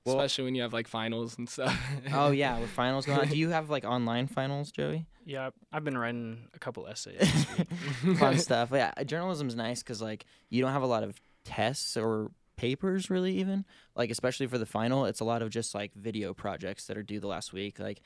Well- 0.05 0.19
Especially 0.19 0.43
when 0.45 0.55
you 0.55 0.61
have 0.61 0.73
like 0.73 0.87
finals 0.87 1.37
and 1.37 1.49
stuff. 1.49 1.75
oh 2.13 2.31
yeah, 2.31 2.59
with 2.61 2.69
finals 2.69 3.05
going 3.05 3.19
on. 3.19 3.27
Do 3.27 3.37
you 3.37 3.49
have 3.49 3.69
like 3.69 3.85
online 3.85 4.27
finals, 4.27 4.71
Joey? 4.71 5.07
yeah, 5.27 5.49
I've 5.73 5.83
been 5.83 5.97
writing 5.97 6.47
a 6.53 6.59
couple 6.59 6.85
essays. 6.87 7.45
Fun 8.19 8.37
stuff. 8.37 8.69
Yeah, 8.71 8.91
journalism's 9.05 9.55
nice 9.55 9.81
because 9.81 10.01
like 10.01 10.25
you 10.49 10.61
don't 10.61 10.71
have 10.71 10.83
a 10.83 10.87
lot 10.87 11.01
of 11.03 11.19
tests 11.43 11.97
or 11.97 12.31
papers 12.57 13.09
really 13.09 13.37
even 13.39 13.65
like 13.97 14.09
especially 14.09 14.47
for 14.47 14.57
the 14.57 14.65
final 14.65 15.05
it's 15.05 15.19
a 15.19 15.25
lot 15.25 15.41
of 15.41 15.49
just 15.49 15.75
like 15.75 15.93
video 15.93 16.33
projects 16.33 16.85
that 16.87 16.97
are 16.97 17.03
due 17.03 17.19
the 17.19 17.27
last 17.27 17.51
week 17.51 17.79
like 17.79 18.01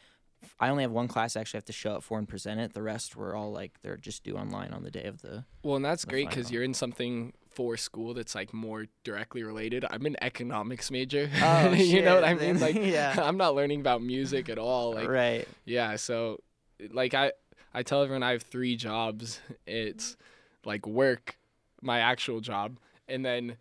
I 0.59 0.69
only 0.69 0.81
have 0.83 0.91
one 0.91 1.07
class 1.07 1.35
I 1.37 1.41
actually 1.41 1.59
have 1.59 1.65
to 1.65 1.73
show 1.73 1.91
up 1.91 2.03
for 2.03 2.17
and 2.17 2.27
present 2.27 2.59
it 2.59 2.73
the 2.73 2.81
rest 2.81 3.15
were 3.15 3.35
all 3.35 3.51
like 3.51 3.79
they're 3.83 3.95
just 3.95 4.23
due 4.23 4.35
online 4.35 4.71
on 4.73 4.83
the 4.83 4.89
day 4.89 5.03
of 5.03 5.21
the 5.21 5.45
well, 5.63 5.75
and 5.75 5.85
that's 5.85 6.03
the 6.03 6.09
great 6.09 6.29
because 6.29 6.51
you're 6.51 6.63
in 6.63 6.73
something 6.73 7.33
for 7.49 7.75
school 7.77 8.13
that's 8.13 8.35
like 8.35 8.53
more 8.53 8.85
directly 9.03 9.43
related. 9.43 9.83
I'm 9.89 10.05
an 10.05 10.15
economics 10.21 10.91
major. 10.91 11.29
Oh, 11.41 11.71
you 11.73 12.01
know 12.01 12.15
what 12.15 12.23
I 12.23 12.33
mean? 12.33 12.57
then- 12.57 12.59
Like, 12.59 12.75
yeah. 12.85 13.15
I'm 13.27 13.37
not 13.37 13.55
learning 13.55 13.79
about 13.81 14.01
music 14.01 14.49
at 14.49 14.57
all. 14.57 14.93
Like, 14.93 15.09
right 15.09 15.47
yeah. 15.65 15.95
So, 15.95 16.39
like, 16.91 17.13
I 17.13 17.31
I 17.73 17.83
tell 17.83 18.01
everyone 18.03 18.23
I 18.23 18.31
have 18.31 18.43
three 18.43 18.75
jobs. 18.75 19.41
It's 19.67 20.15
like 20.65 20.85
work, 20.87 21.37
my 21.81 21.99
actual 21.99 22.39
job, 22.39 22.77
and 23.07 23.25
then 23.25 23.57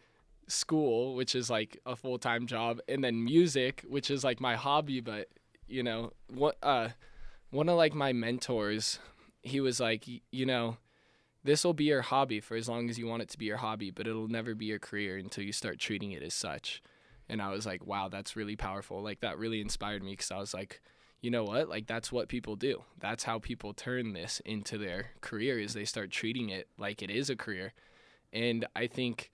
school, 0.47 1.15
which 1.15 1.35
is 1.35 1.51
like 1.51 1.79
a 1.87 1.97
full 1.97 2.19
time 2.19 2.47
job, 2.47 2.81
and 2.89 3.03
then 3.03 3.25
music, 3.25 3.85
which 3.89 4.11
is 4.11 4.23
like 4.25 4.41
my 4.41 4.57
hobby. 4.57 5.01
But 5.01 5.29
you 5.67 5.83
know, 5.83 6.13
what 6.33 6.57
uh, 6.63 6.89
one 7.51 7.69
of 7.69 7.77
like 7.77 7.95
my 7.95 8.13
mentors, 8.13 8.99
he 9.43 9.61
was 9.61 9.81
like, 9.81 10.05
you 10.31 10.47
know, 10.47 10.77
this 11.49 11.65
will 11.65 11.73
be 11.73 11.85
your 11.85 12.03
hobby 12.03 12.41
for 12.41 12.57
as 12.57 12.69
long 12.69 12.91
as 12.91 12.99
you 12.99 13.07
want 13.07 13.23
it 13.23 13.31
to 13.31 13.39
be 13.39 13.47
your 13.47 13.57
hobby, 13.57 13.91
but 13.91 14.07
it'll 14.07 14.29
never 14.29 14.55
be 14.55 14.67
your 14.67 14.79
career 14.79 15.17
until 15.17 15.43
you 15.43 15.53
start 15.53 15.79
treating 15.79 16.13
it 16.13 16.23
as 16.23 16.35
such. 16.35 16.83
And 17.27 17.41
I 17.41 17.49
was 17.51 17.65
like, 17.65 17.87
wow, 17.87 18.11
that's 18.11 18.37
really 18.37 18.55
powerful. 18.55 19.03
Like 19.03 19.21
that 19.21 19.39
really 19.39 19.63
inspired 19.63 20.03
me 20.03 20.13
because 20.13 20.31
I 20.31 20.37
was 20.37 20.53
like, 20.53 20.83
you 21.23 21.31
know 21.31 21.45
what? 21.45 21.71
Like 21.71 21.87
that's 21.87 22.13
what 22.13 22.29
people 22.29 22.55
do. 22.55 22.83
That's 23.01 23.25
how 23.25 23.39
people 23.39 23.73
turn 23.73 24.13
this 24.13 24.43
into 24.45 24.77
their 24.77 25.13
career 25.23 25.59
is 25.59 25.73
they 25.73 25.87
start 25.87 26.11
treating 26.11 26.51
it 26.51 26.69
like 26.77 27.01
it 27.01 27.11
is 27.11 27.31
a 27.31 27.37
career. 27.37 27.73
And 28.31 28.67
I 28.77 28.87
think 28.87 29.31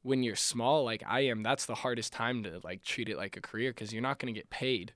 when 0.00 0.22
you're 0.22 0.36
small 0.36 0.84
like 0.84 1.02
I 1.06 1.20
am, 1.20 1.42
that's 1.42 1.66
the 1.66 1.74
hardest 1.74 2.14
time 2.14 2.42
to 2.44 2.60
like 2.64 2.82
treat 2.82 3.10
it 3.10 3.18
like 3.18 3.36
a 3.36 3.42
career 3.42 3.72
because 3.72 3.92
you're 3.92 4.00
not 4.00 4.18
going 4.18 4.32
to 4.32 4.40
get 4.40 4.48
paid, 4.48 4.94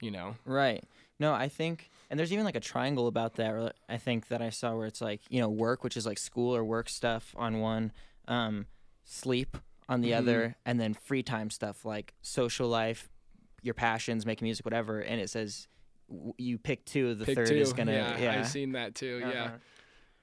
you 0.00 0.10
know. 0.10 0.36
right 0.46 0.82
no 1.18 1.32
i 1.34 1.48
think 1.48 1.90
and 2.10 2.18
there's 2.18 2.32
even 2.32 2.44
like 2.44 2.56
a 2.56 2.60
triangle 2.60 3.06
about 3.06 3.34
that 3.34 3.52
where 3.54 3.72
i 3.88 3.96
think 3.96 4.28
that 4.28 4.40
i 4.42 4.50
saw 4.50 4.74
where 4.76 4.86
it's 4.86 5.00
like 5.00 5.20
you 5.28 5.40
know 5.40 5.48
work 5.48 5.82
which 5.84 5.96
is 5.96 6.06
like 6.06 6.18
school 6.18 6.54
or 6.54 6.64
work 6.64 6.88
stuff 6.88 7.34
on 7.36 7.60
one 7.60 7.92
um 8.28 8.66
sleep 9.04 9.56
on 9.88 10.00
the 10.02 10.10
Mhm. 10.10 10.18
other 10.18 10.56
and 10.66 10.78
then 10.80 10.94
free 10.94 11.22
time 11.22 11.50
stuff 11.50 11.84
like 11.84 12.14
social 12.22 12.68
life 12.68 13.08
your 13.62 13.74
passions 13.74 14.24
making 14.26 14.46
music 14.46 14.64
whatever 14.64 15.00
and 15.00 15.20
it 15.20 15.28
says 15.30 15.66
w- 16.08 16.34
you 16.38 16.58
pick 16.58 16.84
two 16.84 17.14
the 17.14 17.24
Pick 17.24 17.36
third 17.36 17.48
two. 17.48 17.56
is 17.56 17.72
gonna 17.72 17.92
yeah, 17.92 18.18
yeah, 18.18 18.32
I've 18.38 18.46
seen 18.46 18.72
that 18.72 18.94
too. 18.94 19.18
Yeah. 19.20 19.44
Uh-huh. 19.44 19.58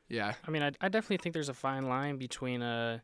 Yeah. 0.07 0.33
I 0.47 0.51
mean, 0.51 0.61
I, 0.61 0.71
I 0.79 0.87
definitely 0.89 1.17
think 1.17 1.33
there's 1.33 1.49
a 1.49 1.53
fine 1.53 1.87
line 1.89 2.17
between 2.17 2.61
uh 2.61 2.99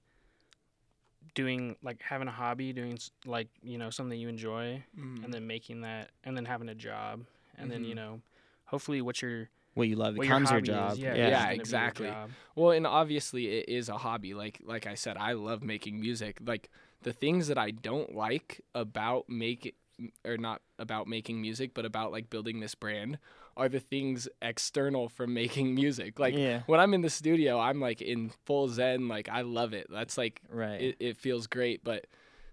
doing 1.35 1.75
like 1.81 2.01
having 2.01 2.27
a 2.27 2.31
hobby, 2.31 2.73
doing 2.73 2.97
like 3.25 3.47
you 3.63 3.77
know 3.77 3.89
something 3.89 4.17
you 4.19 4.27
enjoy, 4.29 4.83
Mhm. 4.97 5.23
and 5.23 5.33
then 5.33 5.47
making 5.47 5.81
that, 5.81 6.11
and 6.23 6.35
then 6.35 6.45
having 6.45 6.69
a 6.69 6.75
job, 6.75 7.25
and 7.57 7.69
then 7.71 7.83
you 7.83 7.93
Mhm. 7.93 7.97
know, 7.97 8.21
hopefully 8.65 9.01
what 9.01 9.21
your 9.21 9.49
what 9.73 9.87
you 9.87 9.95
love 9.95 10.17
what 10.17 10.27
your 10.27 10.35
becomes 10.35 10.49
your, 10.49 10.57
hobby 10.59 10.67
job 10.67 10.93
is. 10.93 10.99
Yeah, 10.99 11.15
Yeah, 11.15 11.27
is 11.27 11.33
gonna 11.33 11.49
be 11.51 11.55
your 11.55 11.61
exactly. 11.61 12.07
job. 12.07 12.29
Well, 12.55 12.71
and 12.71 12.85
obviously 12.85 13.47
it 13.59 13.69
is 13.69 13.89
a 13.89 13.97
hobby. 13.97 14.33
Like 14.33 14.59
like 14.63 14.85
I 14.87 14.95
said, 14.95 15.17
I 15.17 15.33
love 15.33 15.63
making 15.63 15.99
music. 15.99 16.39
Like 16.45 16.69
the 17.03 17.13
things 17.13 17.47
that 17.47 17.57
I 17.57 17.71
don't 17.71 18.13
like 18.15 18.61
about 18.75 19.29
make 19.29 19.75
or 20.25 20.37
not 20.37 20.61
about 20.79 21.07
making 21.07 21.41
music, 21.41 21.73
but 21.73 21.85
about 21.85 22.11
like 22.11 22.29
building 22.29 22.59
this 22.59 22.75
brand 22.75 23.17
are 23.55 23.69
the 23.69 23.79
things 23.79 24.27
external 24.41 25.09
from 25.09 25.33
making 25.41 25.73
music. 25.75 26.19
Like 26.19 26.35
yeah 26.35 26.61
when 26.65 26.79
I'm 26.79 26.93
in 26.93 27.01
the 27.01 27.09
studio, 27.09 27.59
I'm 27.59 27.79
like 27.79 28.01
in 28.01 28.31
full 28.45 28.67
zen. 28.67 29.07
Like 29.07 29.29
I 29.29 29.41
love 29.41 29.73
it. 29.73 29.87
That's 29.89 30.17
like 30.17 30.41
right 30.49 30.81
it, 30.81 30.95
it 30.99 31.17
feels 31.17 31.47
great. 31.47 31.83
But 31.83 32.07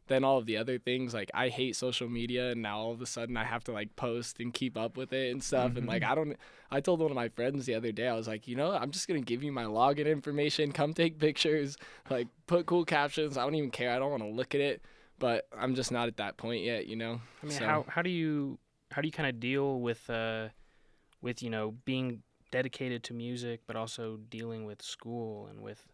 then 0.08 0.24
all 0.24 0.38
of 0.38 0.46
the 0.46 0.56
other 0.56 0.78
things 0.78 1.14
like 1.14 1.30
I 1.34 1.48
hate 1.48 1.76
social 1.76 2.08
media 2.08 2.50
and 2.50 2.62
now 2.62 2.78
all 2.78 2.92
of 2.92 3.00
a 3.00 3.06
sudden 3.06 3.36
I 3.36 3.44
have 3.44 3.62
to 3.64 3.72
like 3.72 3.94
post 3.96 4.40
and 4.40 4.52
keep 4.52 4.76
up 4.76 4.96
with 4.96 5.12
it 5.12 5.30
and 5.30 5.42
stuff 5.42 5.76
and 5.76 5.86
like 5.86 6.02
I 6.02 6.14
don't 6.14 6.36
I 6.70 6.80
told 6.80 7.00
one 7.00 7.10
of 7.10 7.14
my 7.14 7.28
friends 7.28 7.64
the 7.66 7.74
other 7.74 7.92
day 7.92 8.08
I 8.08 8.14
was 8.14 8.28
like, 8.28 8.46
"You 8.46 8.56
know, 8.56 8.72
I'm 8.72 8.90
just 8.90 9.08
going 9.08 9.20
to 9.20 9.24
give 9.24 9.42
you 9.42 9.52
my 9.52 9.64
login 9.64 10.06
information, 10.10 10.72
come 10.72 10.92
take 10.92 11.18
pictures, 11.18 11.76
like 12.10 12.28
put 12.46 12.66
cool 12.66 12.84
captions. 12.84 13.38
I 13.38 13.42
don't 13.44 13.54
even 13.54 13.70
care. 13.70 13.90
I 13.92 13.98
don't 13.98 14.10
want 14.10 14.22
to 14.22 14.28
look 14.28 14.54
at 14.54 14.60
it." 14.60 14.82
But 15.18 15.46
I'm 15.56 15.74
just 15.74 15.90
not 15.90 16.08
at 16.08 16.18
that 16.18 16.36
point 16.36 16.62
yet, 16.64 16.86
you 16.86 16.94
know. 16.96 17.20
I 17.42 17.46
mean, 17.46 17.58
So- 17.58 17.64
how 17.64 17.84
how 17.88 18.02
do 18.02 18.10
you 18.10 18.58
how 18.90 19.00
do 19.02 19.08
you 19.08 19.12
kind 19.12 19.28
of 19.28 19.40
deal 19.40 19.80
with 19.80 20.08
uh 20.10 20.48
with 21.22 21.42
you 21.42 21.50
know 21.50 21.74
being 21.84 22.22
dedicated 22.50 23.02
to 23.04 23.14
music, 23.14 23.60
but 23.66 23.76
also 23.76 24.18
dealing 24.28 24.64
with 24.64 24.80
school 24.82 25.46
and 25.48 25.60
with 25.60 25.86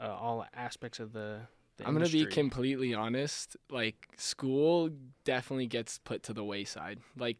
uh, 0.00 0.08
all 0.14 0.44
aspects 0.54 1.00
of 1.00 1.12
the. 1.12 1.40
I'm 1.84 1.94
gonna 1.94 2.08
be 2.08 2.26
completely 2.26 2.94
honest. 2.94 3.56
Like 3.70 4.08
school 4.16 4.90
definitely 5.24 5.66
gets 5.66 5.98
put 5.98 6.22
to 6.24 6.32
the 6.32 6.44
wayside. 6.44 7.00
Like 7.16 7.38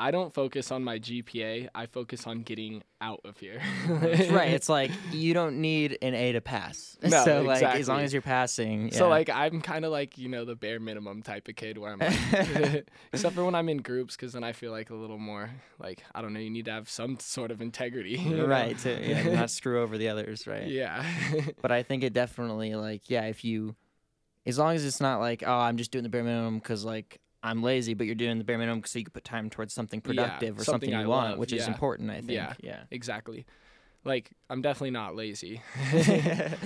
I 0.00 0.12
don't 0.12 0.32
focus 0.32 0.72
on 0.72 0.82
my 0.82 0.98
GPA. 0.98 1.68
I 1.74 1.84
focus 1.84 2.26
on 2.26 2.40
getting 2.40 2.82
out 3.02 3.20
of 3.26 3.36
here. 3.36 3.60
right. 3.86 4.48
It's 4.48 4.68
like 4.80 4.90
you 5.12 5.34
don't 5.34 5.60
need 5.60 5.98
an 6.00 6.14
A 6.14 6.32
to 6.32 6.40
pass. 6.40 6.96
No, 7.10 7.24
so 7.24 7.42
like 7.42 7.62
as 7.62 7.88
long 7.88 8.00
as 8.00 8.12
you're 8.12 8.22
passing. 8.22 8.92
So 8.92 9.08
like 9.08 9.28
I'm 9.28 9.60
kind 9.60 9.84
of 9.84 9.90
like 9.90 10.16
you 10.16 10.28
know 10.28 10.44
the 10.44 10.54
bare 10.54 10.78
minimum 10.78 11.22
type 11.22 11.48
of 11.48 11.56
kid 11.56 11.76
where 11.76 11.92
I'm 11.92 11.98
like, 11.98 12.86
except 13.12 13.34
for 13.34 13.44
when 13.44 13.54
I'm 13.54 13.68
in 13.68 13.78
groups, 13.78 14.16
because 14.16 14.32
then 14.32 14.44
I 14.44 14.52
feel 14.52 14.70
like 14.70 14.90
a 14.90 14.94
little 14.94 15.18
more 15.18 15.50
like 15.78 16.02
I 16.14 16.22
don't 16.22 16.32
know. 16.32 16.40
You 16.40 16.50
need 16.50 16.66
to 16.66 16.70
have 16.70 16.88
some 16.88 17.18
sort 17.18 17.50
of 17.50 17.60
integrity. 17.60 18.12
you 18.12 18.36
know? 18.36 18.46
right 18.46 18.78
to 18.78 19.06
yeah, 19.06 19.22
to 19.24 19.36
not 19.36 19.50
screw 19.50 19.82
over 19.82 19.98
the 19.98 20.08
others, 20.08 20.46
right? 20.46 20.66
yeah. 20.66 21.04
But 21.60 21.72
I 21.72 21.82
think 21.82 22.04
it 22.04 22.12
definitely 22.12 22.74
like 22.74 23.10
yeah, 23.10 23.24
if 23.24 23.44
you, 23.44 23.74
as 24.46 24.58
long 24.58 24.76
as 24.76 24.84
it's 24.84 25.00
not 25.00 25.20
like 25.20 25.42
oh 25.46 25.58
I'm 25.58 25.76
just 25.76 25.90
doing 25.90 26.04
the 26.04 26.10
bare 26.10 26.24
minimum 26.24 26.58
because 26.58 26.84
like 26.84 27.20
I'm 27.42 27.62
lazy, 27.62 27.94
but 27.94 28.06
you're 28.06 28.14
doing 28.14 28.38
the 28.38 28.44
bare 28.44 28.58
minimum 28.58 28.82
so 28.84 28.98
you 28.98 29.04
can 29.04 29.12
put 29.12 29.24
time 29.24 29.48
towards 29.50 29.72
something 29.72 30.00
Yeah, 30.00 30.08
productive 30.08 30.58
or 30.58 30.64
something, 30.64 30.88
something 30.90 30.94
I 30.94 31.02
you 31.02 31.08
want, 31.08 31.30
love, 31.30 31.38
which 31.38 31.52
is 31.52 31.66
important. 31.66 32.10
I 32.10 32.20
think. 32.20 32.30
Yeah. 32.30 32.52
Yeah. 32.60 32.80
exactly. 32.90 33.46
Like 34.04 34.30
I'm 34.48 34.62
definitely 34.62 34.92
not 34.92 35.14
lazy. 35.14 35.60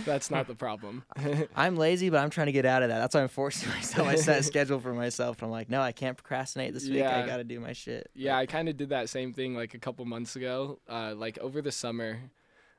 That's 0.06 0.30
not 0.30 0.46
the 0.46 0.54
problem. 0.54 1.04
I'm 1.56 1.76
lazy, 1.76 2.08
but 2.08 2.18
I'm 2.18 2.30
trying 2.30 2.46
to 2.46 2.52
get 2.52 2.64
out 2.64 2.82
of 2.82 2.90
that. 2.90 2.98
That's 2.98 3.14
why 3.14 3.22
I'm 3.22 3.28
forcing 3.28 3.68
myself. 3.70 4.06
I 4.06 4.14
set 4.14 4.38
a 4.38 4.42
schedule 4.42 4.78
for 4.78 4.94
myself, 4.94 5.38
and 5.38 5.46
I'm 5.46 5.50
like, 5.50 5.68
no, 5.68 5.80
I 5.80 5.90
can't 5.92 6.16
procrastinate 6.16 6.74
this 6.74 6.88
week. 6.88 7.02
I 7.02 7.26
got 7.26 7.38
to 7.38 7.44
do 7.44 7.58
my 7.58 7.72
shit. 7.72 8.08
Yeah, 8.14 8.36
I 8.36 8.46
kind 8.46 8.68
of 8.68 8.76
did 8.76 8.90
that 8.90 9.08
same 9.08 9.32
thing 9.32 9.54
like 9.54 9.74
a 9.74 9.78
couple 9.78 10.04
months 10.04 10.36
ago. 10.36 10.78
Uh, 10.88 11.14
like 11.16 11.38
over 11.38 11.60
the 11.60 11.72
summer, 11.72 12.20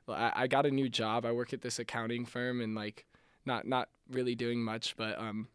I, 0.08 0.32
I 0.34 0.46
got 0.46 0.64
a 0.64 0.70
new 0.70 0.88
job. 0.88 1.26
I 1.26 1.32
work 1.32 1.52
at 1.52 1.60
this 1.60 1.78
accounting 1.78 2.24
firm 2.24 2.62
and 2.62 2.74
like 2.74 3.04
not 3.44 3.66
not 3.66 3.88
really 4.10 4.34
doing 4.34 4.62
much, 4.62 4.96
but 4.96 5.18
um, 5.18 5.48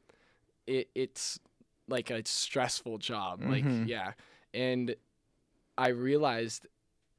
it 0.68 0.90
it's 0.94 1.40
like 1.92 2.10
a 2.10 2.22
stressful 2.26 2.98
job. 2.98 3.42
Like 3.44 3.66
yeah, 3.86 4.14
and 4.54 4.96
I 5.78 5.90
realized. 5.90 6.68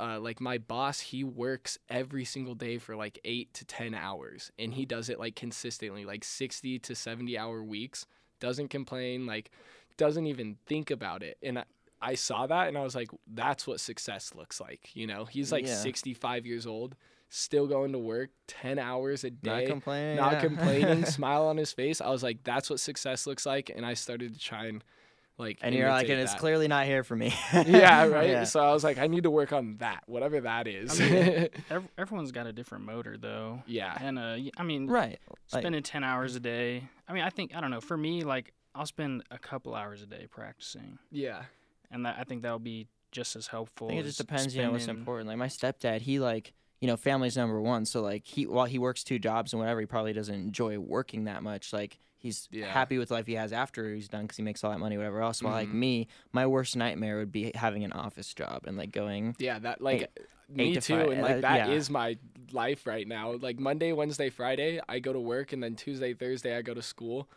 Uh, 0.00 0.19
like 0.19 0.41
my 0.41 0.59
boss, 0.59 0.99
he 0.99 1.23
works 1.23 1.79
every 1.88 2.25
single 2.25 2.57
day 2.57 2.76
for 2.76 2.97
like 2.97 3.21
eight 3.25 3.55
to 3.55 3.64
ten 3.64 3.95
hours, 3.95 4.50
and 4.59 4.75
he 4.75 4.85
does 4.85 5.09
it 5.09 5.17
like 5.21 5.37
consistently, 5.37 6.05
like 6.05 6.25
sixty 6.25 6.76
to 6.81 6.93
seventy 6.97 7.38
hour 7.38 7.62
weeks. 7.62 8.05
Doesn't 8.41 8.67
complain, 8.69 9.26
like 9.26 9.52
doesn't 9.97 10.26
even 10.26 10.57
think 10.67 10.91
about 10.91 11.23
it. 11.23 11.38
And 11.41 11.61
I, 11.61 11.64
I 12.00 12.14
saw 12.17 12.49
that 12.49 12.67
and 12.67 12.76
I 12.76 12.83
was 12.83 12.97
like, 12.97 13.11
that's 13.33 13.64
what 13.64 13.79
success 13.79 14.33
looks 14.35 14.61
like. 14.61 14.91
You 14.95 15.07
know, 15.07 15.25
he's 15.25 15.52
like 15.52 15.67
Yeah. 15.69 15.76
65 15.76 16.47
years 16.47 16.67
old, 16.67 16.97
still 17.35 17.67
going 17.67 17.93
to 17.93 17.99
work 17.99 18.29
10 18.49 18.79
hours 18.79 19.25
a 19.25 19.31
Not 19.31 19.43
day, 19.43 19.67
complaining. 19.67 20.17
not 20.17 20.33
yeah. 20.35 20.41
complaining, 20.49 21.05
smile 21.07 21.47
on 21.47 21.57
his 21.57 21.73
face. 21.73 22.01
I 22.01 22.11
was 22.11 22.23
like, 22.23 22.45
that's 22.45 22.69
what 22.69 22.79
success 22.79 23.27
looks 23.27 23.47
like. 23.47 23.71
And 23.75 23.87
I 23.87 23.95
started 23.95 24.35
to 24.35 24.39
try 24.39 24.67
and 24.67 24.85
like, 25.39 25.59
and 25.62 25.75
you're 25.75 25.89
like, 25.89 26.05
imitate 26.05 26.19
and 26.19 26.21
it's 26.29 26.35
clearly 26.39 26.69
not 26.69 26.85
here 26.85 27.03
for 27.03 27.17
me. 27.17 27.33
yeah, 27.67 28.05
right. 28.07 28.29
Yeah. 28.29 28.45
So 28.45 28.61
I 28.61 28.73
was 28.75 28.85
like, 28.85 28.99
I 28.99 29.07
need 29.07 29.23
to 29.23 29.31
work 29.31 29.51
on 29.53 29.77
that, 29.79 30.03
whatever 30.07 30.43
that 30.43 30.67
is. 30.69 31.01
I 31.01 31.09
mean, 31.09 31.49
Ev- 31.71 31.89
everyone's 31.97 32.33
got 32.33 32.47
a 32.47 32.53
different 32.53 32.85
motor 32.85 33.17
though, 33.17 33.62
yeah. 33.67 33.97
and 33.99 34.19
uh, 34.19 34.35
y- 34.37 34.51
I 34.59 34.62
mean, 34.62 34.87
Right. 34.87 35.19
Like- 35.53 35.62
spending 35.62 35.83
ten 35.83 36.05
hours 36.05 36.37
a 36.37 36.41
day. 36.41 36.85
I 37.09 37.15
mean, 37.15 37.25
I 37.25 37.31
think 37.31 37.57
I 37.57 37.62
don't 37.62 37.71
know. 37.71 37.81
For 37.81 37.97
me, 37.97 38.25
like 38.25 38.53
I'll 38.75 38.87
spend 38.87 39.23
a 39.31 39.39
couple 39.39 39.75
hours 39.75 40.03
a 40.03 40.07
day 40.07 40.27
practicing, 40.31 40.99
Yeah. 41.11 41.45
and 41.91 42.05
that 42.05 42.17
I 42.19 42.25
think 42.25 42.43
that'll 42.43 42.59
be 42.59 42.89
just 43.11 43.35
as 43.35 43.47
helpful. 43.47 43.89
I 43.89 43.91
think 43.93 44.01
it 44.01 44.05
just 44.05 44.19
depends, 44.19 44.55
you 44.55 44.62
know, 44.62 44.73
what's 44.73 44.87
important. 44.87 45.29
Like 45.29 45.39
my 45.39 45.49
stepdad, 45.49 46.03
he 46.03 46.21
like, 46.21 46.53
you 46.83 46.89
know, 46.89 46.97
family's 46.97 47.37
number 47.37 47.61
one. 47.61 47.85
So 47.85 48.03
like 48.03 48.27
he 48.27 48.45
while 48.45 48.67
he 48.67 48.77
works 48.77 49.05
two 49.05 49.21
jobs 49.21 49.53
and 49.53 49.61
whatever, 49.61 49.79
he 49.79 49.87
probably 49.87 50.12
doesn't 50.12 50.35
enjoy 50.35 50.79
working 50.81 51.25
that 51.25 51.45
much. 51.45 51.73
Like 51.73 52.01
he's 52.19 52.49
Yeah. 52.51 52.67
happy 52.73 52.99
with 52.99 53.09
the 53.09 53.15
life 53.15 53.27
he 53.27 53.35
has 53.35 53.53
after 53.53 53.95
he's 53.95 54.09
done 54.09 54.23
because 54.23 54.37
he 54.37 54.43
makes 54.43 54.65
all 54.65 54.73
that 54.73 54.81
money, 54.81 54.97
whatever 54.97 55.23
else. 55.23 55.43
While 55.45 55.53
like 55.53 55.69
Mhm. 55.69 55.75
me, 55.75 56.09
my 56.33 56.45
worst 56.45 56.75
nightmare 56.77 57.19
would 57.19 57.31
be 57.31 57.53
having 57.55 57.85
an 57.85 57.93
office 57.93 58.35
job 58.35 58.65
and 58.67 58.77
like 58.77 58.91
going. 58.91 59.37
Yeah, 59.39 59.61
that 59.61 59.81
like 59.81 60.11
me 60.49 60.71
eight 60.71 60.75
to 60.75 60.81
too, 60.81 60.97
five, 60.97 61.11
and 61.11 61.23
like 61.23 61.41
that 61.43 61.71
is 61.71 61.89
yeah. 61.89 61.93
my 61.93 62.19
life 62.51 62.85
right 62.85 63.07
now. 63.07 63.31
Like 63.35 63.61
Monday, 63.61 63.93
Wednesday, 63.93 64.29
Friday, 64.29 64.81
I 64.89 64.99
go 64.99 65.12
to 65.12 65.21
work, 65.21 65.53
and 65.53 65.62
then 65.62 65.77
Tuesday, 65.77 66.15
Thursday, 66.15 66.57
I 66.57 66.62
go 66.62 66.75
to 66.75 66.83
school, 66.83 67.29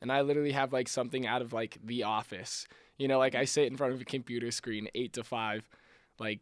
and 0.00 0.12
I 0.12 0.20
literally 0.20 0.52
have 0.52 0.72
like 0.72 0.86
something 0.86 1.26
out 1.26 1.42
of 1.42 1.52
like 1.52 1.76
The 1.84 2.04
Office. 2.04 2.68
You 2.98 3.08
know, 3.08 3.18
like 3.18 3.34
I 3.34 3.46
sit 3.46 3.66
in 3.66 3.76
front 3.76 3.94
of 3.94 4.00
a 4.00 4.04
computer 4.04 4.52
screen 4.52 4.86
eight 4.94 5.12
to 5.14 5.24
five, 5.24 5.68
like 6.20 6.38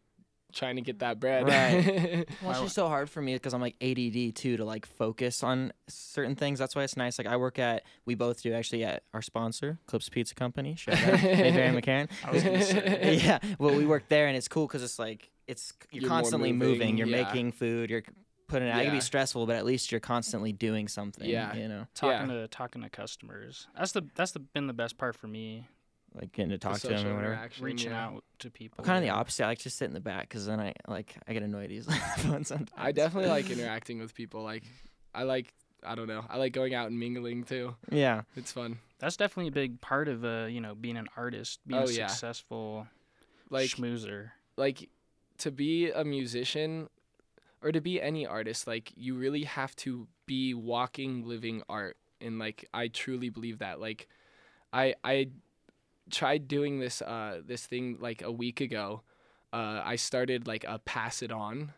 trying 0.53 0.77
to 0.77 0.83
get 0.83 1.01
that 1.01 1.21
bread. 1.21 1.47
Right. 1.47 2.27
Well, 2.43 2.53
it's 2.53 2.61
just 2.61 2.75
so 2.75 2.89
hard 2.89 3.11
for 3.11 3.21
me 3.21 3.35
because 3.35 3.53
I'm 3.53 3.61
like 3.61 3.77
ADD 3.83 4.35
too 4.35 4.57
to 4.57 4.65
like 4.65 4.87
focus 4.87 5.43
on 5.43 5.73
certain 5.89 6.35
things. 6.37 6.59
That's 6.59 6.75
why 6.75 6.85
it's 6.85 6.97
nice. 6.97 7.19
Like 7.19 7.27
I 7.27 7.37
work 7.37 7.59
at, 7.59 7.83
we 8.07 8.15
both 8.15 8.43
do 8.43 8.53
actually 8.53 8.85
at 8.85 9.03
our 9.13 9.23
sponsor, 9.23 9.79
Clips 9.87 10.09
Pizza 10.09 10.35
Company. 10.35 10.75
Shout 10.77 10.97
out, 11.03 11.23
Mayberry 11.23 11.81
McCarran. 11.81 12.09
I 12.25 12.31
was 12.31 12.43
gonna 12.43 12.63
say. 12.63 13.21
yeah, 13.25 13.39
well, 13.59 13.75
we 13.75 13.85
work 13.85 14.09
there, 14.09 14.27
and 14.27 14.37
it's 14.37 14.49
cool 14.49 14.67
because 14.67 14.83
it's 14.83 14.99
like 14.99 15.31
it's 15.47 15.73
you're, 15.91 16.03
You're 16.03 16.09
constantly 16.09 16.53
moving, 16.53 16.79
moving. 16.79 16.99
You're 16.99 17.09
yeah. 17.09 17.25
making 17.25 17.53
food. 17.53 17.91
You're 17.91 18.03
putting 18.49 18.69
it 18.69 18.71
out. 18.73 18.83
It 18.83 18.87
can 18.87 18.95
be 18.95 19.01
stressful, 19.01 19.47
but 19.47 19.57
at 19.57 19.65
least 19.65 19.91
you're 19.91 20.01
constantly 20.01 20.53
doing 20.53 20.89
something. 20.89 21.29
Yeah. 21.29 21.55
you 21.55 21.69
know, 21.69 21.87
talking 21.95 22.29
to 22.29 22.49
talking 22.49 22.83
to 22.83 22.89
customers. 22.91 23.67
That's 23.77 23.93
the 23.93 24.03
that's 24.15 24.33
the 24.33 24.41
been 24.41 24.67
the 24.67 24.73
best 24.73 24.99
part 24.99 25.17
for 25.17 25.27
me. 25.27 25.69
Like 26.15 26.33
getting 26.33 26.51
to 26.51 26.59
talk 26.59 26.79
to 26.81 26.89
them 26.89 27.07
or 27.07 27.15
whatever. 27.15 27.49
Reaching 27.61 27.91
yeah. 27.93 28.07
out 28.07 28.25
to 28.41 28.51
people. 28.51 28.77
I'm 28.79 28.85
kind 28.85 28.99
of 28.99 29.03
the 29.05 29.11
opposite. 29.15 29.45
I 29.45 29.49
like 29.49 29.59
to 29.61 29.71
sit 29.71 29.87
in 29.87 29.95
the 29.95 30.01
back 30.01 30.29
because 30.29 30.47
then 30.47 30.61
I 30.61 30.75
like 30.89 31.17
I 31.29 31.33
get 31.33 31.43
annoyed 31.43 31.71
easily 31.71 31.97
on 32.27 32.45
sometimes. 32.45 32.71
I 32.77 32.93
definitely 32.93 33.31
like 33.31 33.51
interacting 33.51 33.99
with 34.01 34.15
people. 34.15 34.43
Like 34.43 34.65
I 35.15 35.23
like 35.25 35.53
I 35.85 35.95
don't 35.95 36.09
know. 36.09 36.25
I 36.29 36.37
like 36.37 36.53
going 36.53 36.75
out 36.75 36.89
and 36.89 36.99
mingling 36.99 37.45
too. 37.45 37.75
Yeah, 37.91 38.23
It's 38.37 38.53
fun. 38.53 38.79
That's 38.99 39.17
definitely 39.17 39.49
a 39.49 39.53
big 39.53 39.81
part 39.81 40.09
of 40.09 40.25
uh, 40.25 40.47
you 40.51 40.61
know, 40.61 40.75
being 40.75 40.97
an 40.99 41.09
artist, 41.17 41.61
being 41.67 41.81
Oh, 41.81 41.87
a 41.87 41.91
yeah. 41.93 42.07
successful 42.09 42.87
Like 43.49 43.71
schmoozer. 43.71 44.31
like 44.57 44.89
to 45.39 45.51
be 45.51 45.91
a 45.91 46.05
musician 46.05 46.89
or 47.63 47.73
to 47.73 47.81
be 47.81 48.01
any 48.01 48.27
artist 48.27 48.67
like 48.67 48.93
you 48.95 49.15
really 49.17 49.45
have 49.45 49.75
to 49.77 50.07
be 50.27 50.53
walking 50.55 51.27
living 51.27 51.63
art 51.69 51.97
and 52.21 52.39
like 52.39 52.69
i 52.75 52.89
truly 52.89 53.29
believe 53.31 53.59
that 53.61 53.81
like 53.81 54.07
i 54.73 54.95
i 55.03 55.29
tried 56.11 56.49
doing 56.49 56.79
this 56.81 57.03
uh 57.03 57.41
this 57.45 57.67
thing 57.67 57.97
like 58.01 58.23
a 58.23 58.31
week 58.33 58.61
ago 58.61 59.03
uh 59.53 59.81
i 59.85 59.97
started 59.97 60.47
like 60.47 60.65
a 60.65 60.79
pass 60.81 61.23
it 61.23 61.33
on 61.33 61.73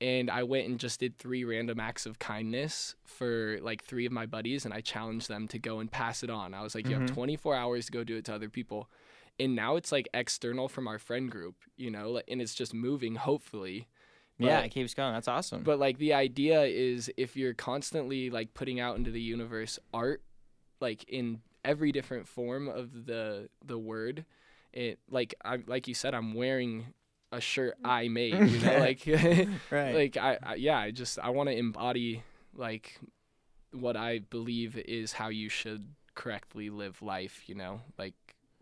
and 0.00 0.30
i 0.30 0.42
went 0.42 0.66
and 0.68 0.78
just 0.78 1.00
did 1.00 1.18
three 1.18 1.44
random 1.44 1.80
acts 1.80 2.04
of 2.06 2.18
kindness 2.18 2.94
for 3.04 3.58
like 3.62 3.82
three 3.84 4.04
of 4.06 4.12
my 4.12 4.26
buddies 4.26 4.64
and 4.64 4.74
i 4.74 4.80
challenged 4.80 5.28
them 5.28 5.48
to 5.48 5.58
go 5.58 5.78
and 5.78 5.90
pass 5.90 6.22
it 6.22 6.30
on 6.30 6.52
i 6.54 6.62
was 6.62 6.74
like 6.74 6.88
you 6.88 6.96
Mhm. 6.96 7.00
have 7.08 7.10
24 7.14 7.54
hours 7.54 7.86
to 7.86 7.92
go 7.92 8.04
do 8.04 8.16
it 8.16 8.24
to 8.26 8.34
other 8.34 8.48
people 8.50 8.90
and 9.38 9.54
now 9.54 9.76
it's 9.76 9.92
like 9.92 10.08
external 10.14 10.68
from 10.68 10.86
our 10.88 10.98
friend 10.98 11.30
group 11.30 11.56
you 11.76 11.90
know 11.90 12.20
and 12.28 12.40
it's 12.42 12.54
just 12.54 12.74
moving 12.74 13.14
hopefully 13.16 13.88
yeah, 14.38 14.60
it 14.60 14.68
keeps 14.70 14.92
going. 14.92 15.14
That's 15.14 15.28
awesome. 15.28 15.62
but 15.62 15.78
like 15.78 15.96
the 15.96 16.12
idea 16.12 16.60
is 16.64 17.10
if 17.16 17.38
you're 17.38 17.54
constantly 17.54 18.28
like 18.28 18.52
putting 18.52 18.78
out 18.78 18.98
into 18.98 19.10
the 19.10 19.20
universe 19.20 19.78
art 19.94 20.20
like 20.78 21.04
in 21.08 21.40
every 21.66 21.92
different 21.92 22.28
form 22.28 22.68
of 22.68 23.06
the 23.06 23.48
the 23.64 23.78
word 23.78 24.24
it 24.72 24.98
like 25.10 25.34
I 25.44 25.58
like 25.66 25.88
you 25.88 25.94
said 25.94 26.14
I'm 26.14 26.34
wearing 26.34 26.86
a 27.32 27.40
shirt 27.40 27.74
mm. 27.82 27.88
I 27.88 28.08
made 28.08 28.34
you 28.34 28.58
know 28.64 28.78
like 28.78 29.06
right. 29.70 29.94
like 29.94 30.16
I, 30.16 30.38
I 30.42 30.54
yeah 30.54 30.78
I 30.78 30.90
just 30.92 31.18
I 31.18 31.30
want 31.30 31.48
to 31.48 31.56
embody 31.56 32.22
like 32.54 32.98
what 33.72 33.96
I 33.96 34.20
believe 34.20 34.78
is 34.78 35.12
how 35.12 35.28
you 35.28 35.48
should 35.48 35.88
correctly 36.14 36.70
live 36.70 37.02
life 37.02 37.42
you 37.46 37.54
know 37.54 37.80
like 37.98 38.14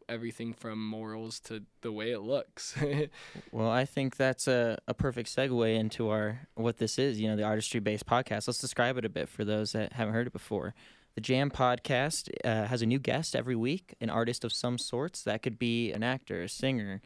everything 0.09 0.53
from 0.53 0.85
morals 0.87 1.41
to 1.41 1.63
the 1.81 1.93
way 1.93 2.11
it 2.11 2.21
looks 2.21 2.77
Well, 3.53 3.71
I 3.71 3.85
think 3.85 4.17
that's 4.17 4.49
a, 4.49 4.79
a 4.87 4.95
perfect 4.95 5.29
segue 5.35 5.75
into 5.79 6.11
our 6.11 6.41
what 6.55 6.79
this 6.79 6.99
is, 6.99 7.21
you 7.21 7.29
know, 7.29 7.37
the 7.37 7.45
artistry 7.45 7.81
based 7.81 8.07
podcast. 8.07 8.47
Let's 8.47 8.59
describe 8.59 8.99
it 8.99 9.05
a 9.05 9.09
bit 9.09 9.29
for 9.29 9.45
those 9.45 9.73
that 9.73 9.93
haven't 9.93 10.15
heard 10.15 10.27
it 10.27 10.33
before. 10.33 10.75
The 11.15 11.21
Jam 11.21 11.51
podcast 11.51 12.29
uh, 12.45 12.67
has 12.67 12.83
a 12.83 12.87
new 12.87 12.99
guest 12.99 13.37
every 13.37 13.55
week, 13.55 13.95
an 14.01 14.11
artist 14.11 14.45
of 14.45 14.53
some 14.53 14.79
sorts. 14.79 15.23
That 15.23 15.43
could 15.43 15.59
be 15.59 15.93
an 15.93 16.03
actor, 16.03 16.43
a 16.43 16.49
singer, 16.49 17.03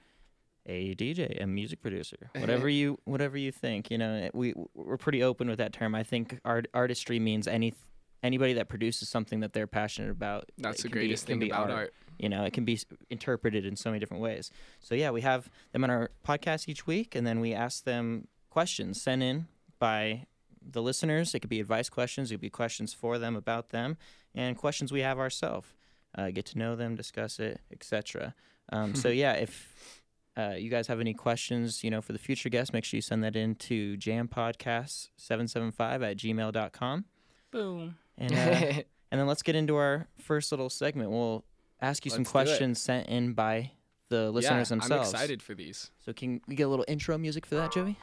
a 0.65 0.95
DJ, 0.95 1.43
a 1.43 1.47
music 1.47 1.83
producer, 1.83 2.31
whatever 2.39 2.71
you 2.71 2.99
whatever 3.05 3.37
you 3.37 3.53
think. 3.53 3.91
You 3.91 3.99
know, 3.99 4.31
we 4.33 4.55
we're 4.75 4.97
pretty 4.97 5.23
open 5.23 5.49
with 5.49 5.59
that 5.59 5.75
term. 5.75 5.95
I 5.95 6.05
think 6.05 6.41
art 6.45 6.69
artistry 6.73 7.19
means 7.19 7.47
any 7.47 7.75
anybody 8.23 8.55
that 8.55 8.69
produces 8.69 9.11
something 9.11 9.41
that 9.41 9.53
they're 9.53 9.67
passionate 9.67 10.11
about. 10.11 10.51
That's 10.57 10.83
the 10.83 10.89
be- 10.89 10.93
greatest 10.93 11.27
can 11.27 11.35
thing 11.35 11.41
be 11.41 11.51
about 11.51 11.71
art. 11.71 11.93
You 12.19 12.31
know, 12.31 12.45
it 12.45 12.53
can 12.53 12.65
be 12.65 12.81
interpreted 13.11 13.67
in 13.67 13.77
so 13.77 13.91
many 13.91 14.01
different 14.01 14.23
ways. 14.23 14.51
So 14.81 14.95
yeah, 14.95 15.11
we 15.11 15.21
have 15.21 15.51
them 15.73 15.85
on 15.85 15.91
our 15.91 16.11
podcast 16.27 16.67
each 16.67 16.87
week, 16.87 17.15
and 17.15 17.27
then 17.27 17.41
we 17.41 17.53
ask 17.53 17.85
them 17.85 18.27
questions 18.51 19.01
sent 19.01 19.23
in 19.23 19.49
by 19.79 20.27
the 20.63 20.83
listeners. 20.83 21.35
It 21.35 21.41
could 21.41 21.51
be 21.51 21.61
advice 21.61 21.89
questions, 21.89 22.31
it 22.31 22.35
could 22.35 22.41
be 22.41 22.51
questions 22.51 22.93
for 22.93 23.19
them 23.19 23.37
about 23.37 23.71
them, 23.71 23.97
and 24.35 24.57
questions 24.57 24.93
we 24.93 25.01
have 25.01 25.19
ourselves. 25.19 25.69
Uh, 26.17 26.31
get 26.31 26.47
to 26.47 26.59
know 26.59 26.75
them, 26.75 26.95
discuss 26.95 27.39
it, 27.39 27.61
etc. 27.71 28.35
Um, 28.73 28.95
so 28.95 29.09
yeah, 29.09 29.35
if 29.35 30.03
uh, 30.37 30.55
you 30.57 30.71
guys 30.71 30.87
have 30.87 31.01
any 31.01 31.15
questions, 31.15 31.83
you 31.83 31.91
know, 31.91 32.01
for 32.01 32.13
the 32.13 32.19
future 32.19 32.49
guests, 32.49 32.73
make 32.73 32.85
sure 32.85 32.97
you 32.97 33.03
send 33.03 33.25
that 33.25 33.37
in 33.37 33.55
to 33.57 33.97
jampodcast775 33.97 36.11
at 36.11 36.17
gmail.com. 36.17 37.05
Boom. 37.51 37.97
And, 38.17 38.33
uh, 38.33 38.37
and 39.11 39.21
then 39.21 39.27
let's 39.27 39.43
get 39.43 39.57
into 39.57 39.77
our 39.77 40.07
first 40.19 40.53
little 40.53 40.71
segment. 40.71 41.11
We'll 41.11 41.45
ask 41.81 42.05
you 42.05 42.11
some 42.11 42.21
Let's 42.21 42.33
do 42.33 42.39
it. 42.39 42.45
questions 42.45 42.81
sent 42.81 43.09
in 43.09 43.33
by 43.33 43.73
the 44.09 44.31
listeners 44.31 44.71
yeah, 44.71 44.77
themselves. 44.77 45.09
I'm 45.09 45.15
excited 45.15 45.43
for 45.43 45.55
these. 45.55 45.91
So 46.05 46.13
can 46.13 46.41
we 46.47 46.55
get 46.55 46.65
a 46.65 46.69
little 46.69 46.85
intro 46.89 47.19
music 47.19 47.45
for 47.45 47.57
that, 47.57 47.73
Joey? 47.73 47.97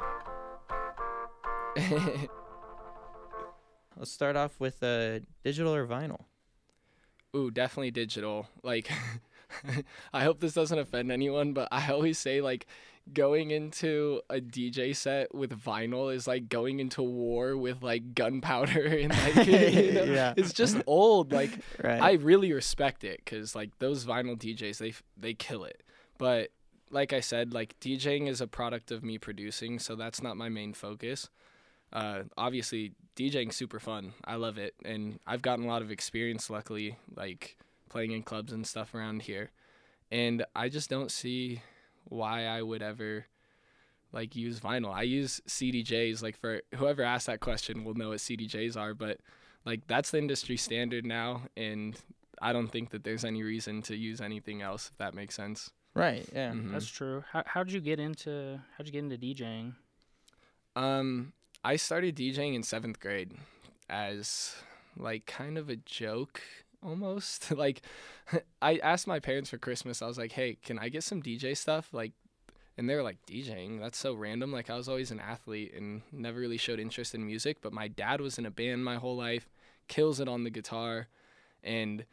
Let's 3.97 4.11
start 4.11 4.35
off 4.35 4.59
with 4.59 4.81
uh, 4.83 5.19
digital 5.43 5.73
or 5.73 5.87
vinyl. 5.87 6.21
Ooh, 7.35 7.51
definitely 7.51 7.91
digital. 7.91 8.47
Like, 8.63 8.89
I 10.13 10.23
hope 10.23 10.39
this 10.39 10.53
doesn't 10.53 10.77
offend 10.79 11.11
anyone, 11.11 11.53
but 11.53 11.67
I 11.71 11.91
always 11.91 12.17
say 12.17 12.41
like 12.41 12.65
going 13.13 13.51
into 13.51 14.19
a 14.31 14.35
DJ 14.41 14.95
set 14.95 15.33
with 15.35 15.51
vinyl 15.61 16.13
is 16.13 16.27
like 16.27 16.49
going 16.49 16.79
into 16.79 17.03
war 17.03 17.55
with 17.55 17.83
like 17.83 18.15
gunpowder 18.15 18.83
and 18.99 19.11
like 19.11 19.47
you 19.47 19.91
know, 19.91 20.03
Yeah. 20.05 20.33
it's 20.35 20.53
just 20.53 20.77
old. 20.87 21.31
Like 21.31 21.51
Right. 21.83 22.01
I 22.01 22.13
really 22.13 22.51
respect 22.51 23.03
it 23.03 23.21
because 23.23 23.55
like 23.55 23.77
those 23.79 24.05
vinyl 24.05 24.37
DJs 24.37 24.77
they 24.79 24.93
they 25.17 25.33
kill 25.33 25.63
it. 25.65 25.83
But 26.17 26.49
like 26.89 27.13
I 27.13 27.19
said, 27.19 27.53
like 27.53 27.79
DJing 27.79 28.27
is 28.27 28.41
a 28.41 28.47
product 28.47 28.91
of 28.91 29.03
me 29.03 29.17
producing, 29.17 29.79
so 29.79 29.95
that's 29.95 30.21
not 30.23 30.37
my 30.37 30.49
main 30.49 30.73
focus. 30.73 31.29
Uh, 31.93 32.23
obviously, 32.37 32.93
DJing 33.15 33.53
super 33.53 33.79
fun. 33.79 34.13
I 34.25 34.35
love 34.35 34.57
it, 34.57 34.75
and 34.83 35.19
I've 35.25 35.41
gotten 35.41 35.65
a 35.65 35.67
lot 35.67 35.81
of 35.81 35.91
experience. 35.91 36.49
Luckily, 36.49 36.97
like 37.15 37.57
playing 37.89 38.11
in 38.11 38.23
clubs 38.23 38.51
and 38.51 38.65
stuff 38.67 38.93
around 38.93 39.21
here, 39.23 39.51
and 40.11 40.45
I 40.55 40.69
just 40.69 40.89
don't 40.89 41.11
see 41.11 41.61
why 42.05 42.45
I 42.45 42.61
would 42.61 42.81
ever 42.81 43.25
like 44.11 44.35
use 44.35 44.59
vinyl. 44.59 44.93
I 44.93 45.03
use 45.03 45.41
CDJs. 45.47 46.21
Like 46.21 46.37
for 46.37 46.61
whoever 46.75 47.03
asked 47.03 47.27
that 47.27 47.39
question 47.39 47.83
will 47.83 47.93
know 47.95 48.09
what 48.09 48.19
CDJs 48.19 48.75
are, 48.77 48.93
but 48.93 49.19
like 49.65 49.87
that's 49.87 50.11
the 50.11 50.17
industry 50.17 50.57
standard 50.57 51.05
now, 51.05 51.43
and 51.55 51.97
I 52.41 52.51
don't 52.51 52.67
think 52.67 52.89
that 52.89 53.03
there's 53.05 53.23
any 53.23 53.41
reason 53.43 53.81
to 53.83 53.95
use 53.95 54.19
anything 54.19 54.61
else. 54.61 54.89
If 54.91 54.97
that 54.97 55.13
makes 55.13 55.35
sense. 55.35 55.71
right. 55.93 56.27
Yeah. 56.33 56.51
Mhm. 56.51 56.71
That's 56.73 56.87
true. 56.87 57.23
How 57.31 57.43
how'd 57.45 57.71
you 57.71 57.79
get 57.79 57.99
into 58.01 58.59
how'd 58.77 58.85
you 58.87 58.91
get 58.91 59.03
into 59.05 59.17
DJing? 59.17 59.75
Um, 60.75 61.31
I 61.65 61.77
started 61.77 62.15
DJing 62.15 62.53
in 62.53 62.61
seventh 62.61 62.99
grade 62.99 63.31
as 63.89 64.55
like 64.95 65.25
kind 65.25 65.57
of 65.57 65.67
a 65.67 65.75
joke 65.75 66.39
almost. 66.83 67.51
like, 67.57 67.81
I 68.61 68.77
asked 68.77 69.07
my 69.07 69.19
parents 69.19 69.49
for 69.49 69.57
Christmas. 69.57 70.03
I 70.03 70.05
was 70.05 70.19
like, 70.19 70.33
"Hey, 70.33 70.59
can 70.63 70.77
I 70.77 70.89
get 70.89 71.03
some 71.03 71.23
DJ 71.23 71.57
stuff?" 71.57 71.89
Like, 71.91 72.11
and 72.77 72.87
they 72.87 72.93
were 72.93 73.01
like, 73.01 73.17
"DJing? 73.25 73.79
That's 73.79 73.97
so 73.97 74.13
random." 74.13 74.51
Like, 74.51 74.69
I 74.69 74.75
was 74.75 74.87
always 74.87 75.09
an 75.09 75.19
athlete 75.19 75.73
and 75.75 76.03
never 76.11 76.39
really 76.39 76.57
showed 76.57 76.79
interest 76.79 77.15
in 77.15 77.25
music. 77.25 77.57
But 77.63 77.73
my 77.73 77.87
dad 77.87 78.21
was 78.21 78.37
in 78.37 78.45
a 78.45 78.51
band 78.51 78.85
my 78.85 78.97
whole 78.97 79.17
life, 79.17 79.49
kills 79.87 80.19
it 80.19 80.27
on 80.27 80.43
the 80.43 80.51
guitar, 80.51 81.07
and 81.63 82.05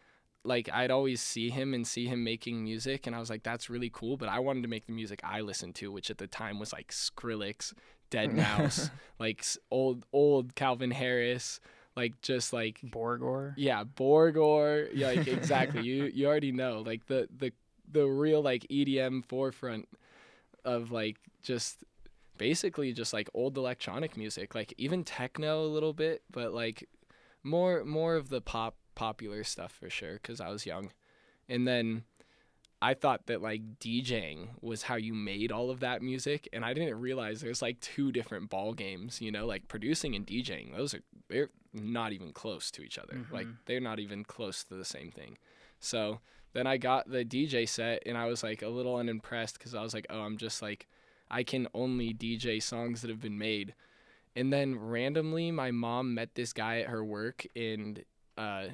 like 0.45 0.71
I'd 0.73 0.91
always 0.91 1.21
see 1.21 1.51
him 1.51 1.75
and 1.75 1.87
see 1.87 2.07
him 2.07 2.25
making 2.25 2.65
music, 2.65 3.07
and 3.07 3.15
I 3.15 3.19
was 3.19 3.29
like, 3.29 3.43
"That's 3.43 3.69
really 3.69 3.91
cool." 3.93 4.17
But 4.17 4.31
I 4.31 4.39
wanted 4.39 4.63
to 4.63 4.69
make 4.69 4.87
the 4.87 4.95
music 4.95 5.21
I 5.23 5.43
listened 5.43 5.75
to, 5.75 5.93
which 5.93 6.11
at 6.11 6.17
the 6.17 6.27
time 6.27 6.59
was 6.59 6.73
like 6.73 6.89
Skrillex, 6.89 7.75
Dead 8.13 8.33
Mouse, 8.37 8.91
like 9.19 9.45
old 9.71 10.07
old 10.13 10.55
Calvin 10.55 10.93
Harris, 10.93 11.59
like 11.97 12.21
just 12.23 12.53
like 12.53 12.81
Borgore. 12.85 13.55
yeah, 13.57 13.83
Borgore, 13.85 14.89
yeah, 14.95 15.09
like 15.09 15.27
exactly. 15.39 15.83
you 15.83 16.05
you 16.05 16.27
already 16.29 16.53
know 16.53 16.83
like 16.87 17.07
the 17.07 17.29
the 17.37 17.53
the 17.91 18.07
real 18.07 18.41
like 18.43 18.67
EDM 18.71 19.25
forefront 19.25 19.89
of 20.65 20.93
like 20.93 21.17
just 21.43 21.83
basically 22.39 22.93
just 22.93 23.13
like 23.13 23.29
old 23.35 23.57
electronic 23.57 24.17
music, 24.17 24.55
like 24.55 24.73
even 24.79 25.03
techno 25.05 25.65
a 25.65 25.67
little 25.67 25.93
bit, 25.93 26.23
but 26.31 26.53
like 26.53 26.89
more 27.43 27.85
more 27.85 28.15
of 28.15 28.29
the 28.29 28.41
pop 28.41 28.77
popular 28.95 29.43
stuff 29.43 29.73
for 29.73 29.89
sure 29.91 30.19
cuz 30.19 30.41
I 30.41 30.51
was 30.51 30.67
young. 30.67 30.93
And 31.49 31.67
then 31.67 32.05
I 32.83 32.95
thought 32.95 33.27
that 33.27 33.41
like 33.41 33.79
DJing 33.79 34.49
was 34.61 34.83
how 34.83 34.97
you 34.97 35.15
made 35.15 35.53
all 35.53 35.71
of 35.71 35.81
that 35.81 36.03
music 36.03 36.49
and 36.53 36.65
I 36.65 36.75
didn't 36.75 36.99
realize 36.99 37.41
there's 37.41 37.63
like 37.63 37.79
two 37.79 38.11
different 38.11 38.51
ball 38.51 38.75
games, 38.75 39.21
you 39.23 39.31
know, 39.31 39.47
like 39.47 39.69
producing 39.69 40.17
and 40.17 40.27
DJing. 40.27 40.75
Those 40.77 40.93
are 40.95 41.03
they're 41.29 41.51
not 41.73 42.13
even 42.13 42.33
close 42.33 42.71
to 42.73 42.83
each 42.83 42.99
other. 42.99 43.25
Like 43.31 43.47
Mhm. 43.47 43.57
they're 43.67 43.81
not 43.81 44.01
even 44.01 44.25
close 44.25 44.65
to 44.65 44.75
the 44.75 44.85
same 44.85 45.13
thing. 45.13 45.39
So 45.79 46.21
then 46.55 46.67
I 46.67 46.77
got 46.77 47.09
the 47.09 47.25
DJ 47.25 47.67
set 47.69 48.03
and 48.05 48.19
I 48.19 48.27
was 48.27 48.43
like 48.43 48.63
a 48.63 48.69
little 48.69 48.97
unimpressed 48.97 49.61
cuz 49.61 49.75
I 49.77 49.83
was 49.83 49.95
like, 49.95 50.07
"Oh, 50.11 50.21
I'm 50.23 50.37
just 50.37 50.61
like 50.61 50.89
I 51.31 51.45
can 51.45 51.69
only 51.73 52.13
DJ 52.13 52.59
songs 52.61 53.01
that 53.03 53.11
have 53.11 53.21
been 53.21 53.39
made." 53.39 53.75
And 54.35 54.53
then 54.53 54.75
randomly 54.79 55.53
my 55.53 55.71
mom 55.71 56.15
met 56.15 56.35
this 56.35 56.53
guy 56.53 56.81
at 56.81 56.89
her 56.89 57.05
work 57.05 57.47
and 57.55 58.05
uh 58.37 58.71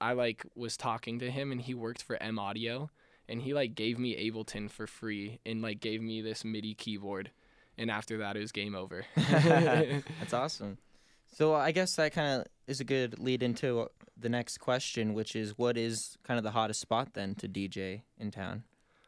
I 0.00 0.12
like 0.12 0.46
was 0.54 0.76
talking 0.76 1.18
to 1.18 1.28
him 1.28 1.50
and 1.50 1.60
he 1.60 1.74
worked 1.74 2.02
for 2.04 2.22
M 2.22 2.38
Audio 2.38 2.88
and 3.28 3.42
he 3.42 3.52
like 3.54 3.74
gave 3.74 3.98
me 3.98 4.14
Ableton 4.30 4.70
for 4.70 4.86
free 4.86 5.40
and 5.46 5.62
like 5.62 5.80
gave 5.80 6.00
me 6.02 6.22
this 6.22 6.44
MIDI 6.44 6.74
keyboard 6.74 7.30
and 7.76 7.90
after 7.90 8.18
that 8.18 8.36
it 8.36 8.40
was 8.40 8.52
game 8.52 8.74
over. 8.74 9.04
That's 9.16 10.32
awesome. 10.32 10.78
So 11.32 11.54
I 11.54 11.72
guess 11.72 11.94
that 11.96 12.12
kind 12.12 12.40
of 12.40 12.46
is 12.66 12.80
a 12.80 12.84
good 12.84 13.18
lead 13.18 13.42
into 13.42 13.88
the 14.16 14.28
next 14.28 14.58
question, 14.58 15.14
which 15.14 15.36
is 15.36 15.56
what 15.58 15.76
is 15.76 16.16
kind 16.24 16.38
of 16.38 16.44
the 16.44 16.50
hottest 16.50 16.80
spot 16.80 17.10
then 17.14 17.34
to 17.36 17.48
DJ 17.48 18.02
in 18.18 18.30
town, 18.30 18.64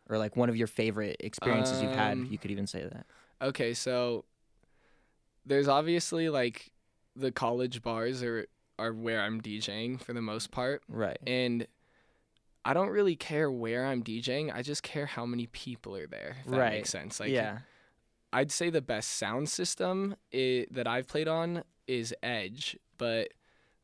or 0.08 0.18
like 0.18 0.36
one 0.36 0.48
of 0.48 0.56
your 0.56 0.66
favorite 0.68 1.16
experiences 1.20 1.82
you've 1.82 1.94
had? 1.94 2.12
Um, 2.18 2.28
You 2.30 2.38
could 2.38 2.50
even 2.50 2.66
say 2.66 2.82
that. 2.82 3.06
Okay, 3.42 3.74
so 3.74 4.24
there's 5.46 5.66
obviously 5.68 6.28
like 6.28 6.70
the 7.16 7.32
college 7.32 7.82
bars 7.82 8.22
are 8.22 8.46
are 8.78 8.92
where 8.92 9.20
I'm 9.20 9.40
DJing 9.42 10.00
for 10.00 10.12
the 10.12 10.22
most 10.22 10.50
part, 10.50 10.82
Right. 10.88 11.18
and 11.26 11.66
I 12.64 12.74
don't 12.74 12.88
really 12.90 13.16
care 13.16 13.50
where 13.50 13.86
I'm 13.86 14.02
DJing. 14.02 14.54
I 14.54 14.62
just 14.62 14.82
care 14.82 15.06
how 15.06 15.24
many 15.24 15.46
people 15.46 15.96
are 15.96 16.06
there. 16.06 16.36
If 16.44 16.50
that 16.50 16.58
Right. 16.58 16.72
makes 16.74 16.90
sense. 16.90 17.18
Like, 17.20 17.30
yeah. 17.30 17.60
I'd 18.32 18.52
say 18.52 18.70
the 18.70 18.82
best 18.82 19.12
sound 19.12 19.48
system 19.48 20.14
i- 20.32 20.66
that 20.70 20.86
I've 20.86 21.08
played 21.08 21.26
on 21.26 21.64
is 21.86 22.14
Edge, 22.22 22.76
but 22.98 23.32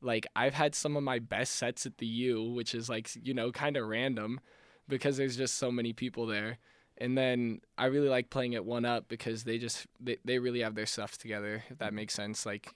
like 0.01 0.27
I've 0.37 0.55
had 0.55 0.75
some 0.75 0.97
of 0.97 1.03
my 1.03 1.19
best 1.19 1.57
sets 1.57 1.87
at 1.87 1.99
the 1.99 2.07
U, 2.07 2.43
which 2.53 2.75
is 2.75 2.89
like 2.89 3.11
you 3.21 3.35
know 3.35 3.51
kind 3.51 3.77
of 3.77 3.89
random 3.89 4.41
because 4.87 5.17
there's 5.17 5.37
just 5.37 5.55
so 5.57 5.73
many 5.73 5.93
people 5.93 6.27
there. 6.27 6.59
And 6.99 7.17
then 7.19 7.61
I 7.77 7.87
really 7.87 8.09
like 8.09 8.31
playing 8.31 8.55
at 8.55 8.65
One 8.65 8.85
Up 8.85 9.09
because 9.09 9.45
they 9.45 9.59
just 9.59 9.87
they, 9.99 10.19
they 10.25 10.39
really 10.39 10.61
have 10.61 10.75
their 10.77 10.87
stuff 10.87 11.19
together. 11.19 11.65
If 11.71 11.79
that 11.79 11.93
makes 11.95 12.15
sense, 12.15 12.47
like 12.47 12.73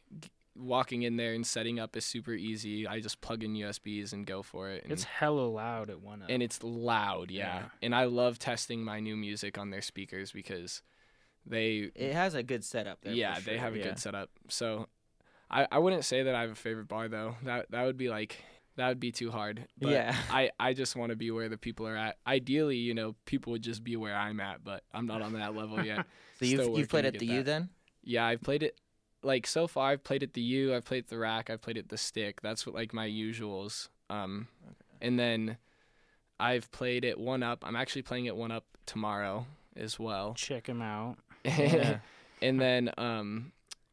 walking 0.61 1.03
in 1.03 1.16
there 1.16 1.33
and 1.35 1.46
setting 1.46 1.79
up 1.81 1.96
is 1.96 2.05
super 2.05 2.33
easy. 2.33 2.87
I 2.87 3.01
just 3.01 3.20
plug 3.20 3.42
in 3.42 3.55
USBs 3.55 4.12
and 4.12 4.27
go 4.27 4.42
for 4.42 4.70
it. 4.70 4.83
And, 4.85 4.92
It's 4.92 5.05
hella 5.05 5.42
loud 5.49 5.90
at 5.90 6.01
one. 6.01 6.23
Up. 6.23 6.29
and 6.31 6.42
it's 6.42 6.62
loud, 6.62 7.31
yeah. 7.31 7.57
Yeah. 7.61 7.62
And 7.83 7.94
I 7.94 8.05
love 8.05 8.38
testing 8.38 8.83
my 8.85 9.01
new 9.01 9.16
music 9.16 9.59
on 9.59 9.70
their 9.70 9.83
speakers 9.83 10.33
because 10.33 10.83
they 11.46 11.90
It 11.94 12.12
has 12.12 12.35
a 12.35 12.42
good 12.42 12.64
setup 12.64 13.01
there. 13.03 13.12
for 13.12 13.16
yeah, 13.18 13.38
they 13.40 13.57
have 13.59 13.75
a 13.75 13.79
yeah. 13.79 13.85
good 13.85 13.99
setup. 13.99 14.31
So 14.49 14.88
I, 15.51 15.66
I 15.73 15.79
wouldn't 15.79 16.05
say 16.05 16.23
that 16.23 16.35
I 16.35 16.42
have 16.42 16.51
a 16.51 16.55
favorite 16.55 16.88
bar 16.88 17.09
though. 17.09 17.37
That 17.44 17.70
that 17.70 17.85
would 17.85 17.96
be 17.96 18.09
like 18.09 18.37
that 18.77 18.88
would 18.88 19.01
be 19.01 19.12
too 19.12 19.31
hard. 19.31 19.66
But 19.79 19.90
Yeah. 19.90 20.16
I, 20.31 20.51
I 20.59 20.75
just 20.75 20.96
want 20.96 21.11
to 21.11 21.16
be 21.16 21.31
where 21.31 21.49
the 21.49 21.59
people 21.59 21.87
are 21.87 21.96
at. 21.96 22.16
Ideally, 22.27 22.77
you 22.77 22.94
know, 22.94 23.14
people 23.27 23.53
would 23.53 23.62
just 23.62 23.83
be 23.83 23.96
where 23.96 24.14
I'm 24.16 24.40
at, 24.40 24.62
but 24.64 24.85
I'm 24.92 25.07
not 25.07 25.23
on 25.23 25.33
that 25.35 25.55
level 25.55 25.85
yet. 25.85 26.07
So 26.38 26.46
you've 26.46 26.79
you've 26.79 26.88
played 26.88 27.05
at 27.05 27.18
the 27.18 27.27
get 27.27 27.35
U 27.35 27.42
then? 27.42 27.68
Yeah, 28.03 28.25
I've 28.25 28.40
played 28.40 28.62
it 28.62 28.75
like 29.23 29.47
so 29.47 29.67
far 29.67 29.91
I've 29.91 30.05
played 30.05 30.23
at 30.23 30.33
the 30.35 30.41
U, 30.41 30.75
I've 30.75 30.85
played 30.85 31.05
at 31.05 31.09
the 31.09 31.19
rack, 31.19 31.51
I've 31.51 31.61
played 31.63 31.79
at 31.79 31.89
the 31.89 31.99
stick. 31.99 32.41
That's 32.43 32.67
what 32.67 32.75
like 32.75 32.93
my 32.93 33.09
usuals. 33.09 33.89
Um 34.09 34.49
and 35.01 35.19
then 35.19 35.57
I've 36.39 36.71
played 36.73 37.05
at 37.05 37.19
one 37.19 37.43
up. 37.43 37.65
I'm 37.67 37.77
actually 37.77 38.03
playing 38.03 38.29
at 38.29 38.37
one 38.37 38.51
up 38.51 38.65
tomorrow 38.87 39.47
as 39.77 39.99
well. 39.99 40.35
Check 40.35 40.67
him 40.69 40.83
out. 40.83 41.17
Yeah. 41.45 41.99
and 42.43 42.61
then 42.61 42.91
um 42.99 43.53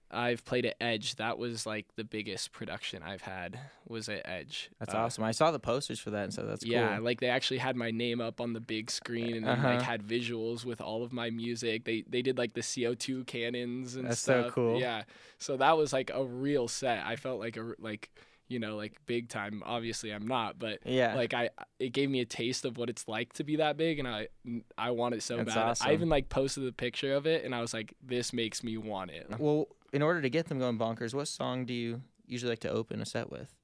I've 0.10 0.46
played 0.46 0.65
at 0.65 0.76
Edge. 0.80 1.15
That 1.17 1.38
was 1.38 1.65
like 1.65 1.86
the 1.96 2.04
biggest 2.04 2.52
production 2.54 3.04
I've 3.04 3.22
had 3.24 3.60
was 3.88 4.08
at 4.10 4.22
Edge. 4.26 4.70
That's 4.80 4.93
Uh, 4.93 5.00
awesome. 5.00 5.24
I 5.24 5.32
saw 5.32 5.52
the 5.52 5.60
posters 5.60 6.00
for 6.00 6.12
that, 6.12 6.24
and 6.24 6.34
so 6.34 6.46
that's 6.46 6.63
cool. 6.63 6.72
yeah, 6.74 6.96
cool. 6.96 7.04
like 7.06 7.20
they 7.20 7.30
actually 7.30 7.58
had 7.58 7.76
my 7.76 7.91
name 7.91 8.22
up 8.22 8.39
on 8.39 8.54
the 8.54 8.60
big 8.62 8.89
screen 8.89 9.36
and 9.36 9.46
then 9.46 9.58
Uh-huh. 9.60 9.67
like 9.70 9.82
had 9.82 10.02
visuals 10.04 10.63
with 10.65 10.80
all 10.82 11.04
of 11.04 11.12
my 11.12 11.30
music. 11.30 11.84
They 11.86 12.04
they 12.08 12.22
did 12.22 12.38
like 12.38 12.54
the 12.54 12.62
CO2 12.62 13.26
cannons 13.28 13.96
and 13.96 14.08
That's 14.08 14.20
so 14.20 14.43
stuff. 14.43 14.54
cool. 14.54 14.80
Yeah. 14.80 15.04
So 15.39 15.58
that 15.58 15.78
was 15.78 15.91
like 15.93 16.10
a 16.13 16.24
real 16.26 16.67
set. 16.67 17.06
I 17.06 17.15
felt 17.17 17.39
like 17.39 17.58
a 17.58 17.74
like 17.80 18.10
you 18.50 18.60
know, 18.60 18.78
like 18.78 18.93
big 19.08 19.28
time. 19.28 19.62
Obviously, 19.65 20.12
I'm 20.12 20.26
not, 20.26 20.58
but 20.58 20.80
Yeah. 20.86 21.15
like 21.15 21.34
I, 21.34 21.50
it 21.80 21.89
gave 21.89 22.10
me 22.10 22.22
a 22.22 22.26
taste 22.26 22.63
of 22.63 22.78
what 22.78 22.89
it's 22.89 23.06
like 23.06 23.34
to 23.34 23.43
be 23.43 23.58
that 23.58 23.76
big, 23.76 24.00
and 24.00 24.08
I, 24.08 24.30
I 24.78 24.91
want 24.91 25.15
it 25.15 25.22
so 25.22 25.36
That's 25.36 25.54
bad. 25.54 25.58
awesome. 25.67 25.89
I 25.89 25.91
even 25.93 26.08
like 26.08 26.30
posted 26.30 26.63
the 26.65 26.72
picture 26.72 27.13
of 27.13 27.28
it, 27.28 27.43
and 27.43 27.54
I 27.54 27.60
was 27.60 27.74
like, 27.74 27.93
this 28.02 28.32
makes 28.32 28.63
me 28.63 28.78
want 28.78 29.12
it. 29.12 29.28
well, 29.38 29.67
in 29.93 30.02
order 30.02 30.21
to 30.21 30.30
get 30.30 30.47
them 30.47 30.60
going 30.60 30.78
bonkers, 30.78 31.13
what 31.13 31.28
song 31.28 31.65
do 31.65 31.73
you 31.73 32.02
usually 32.26 32.50
like 32.52 32.60
to 32.60 32.69
open 32.69 33.02
a 33.02 33.06
set 33.06 33.30
with, 33.32 33.56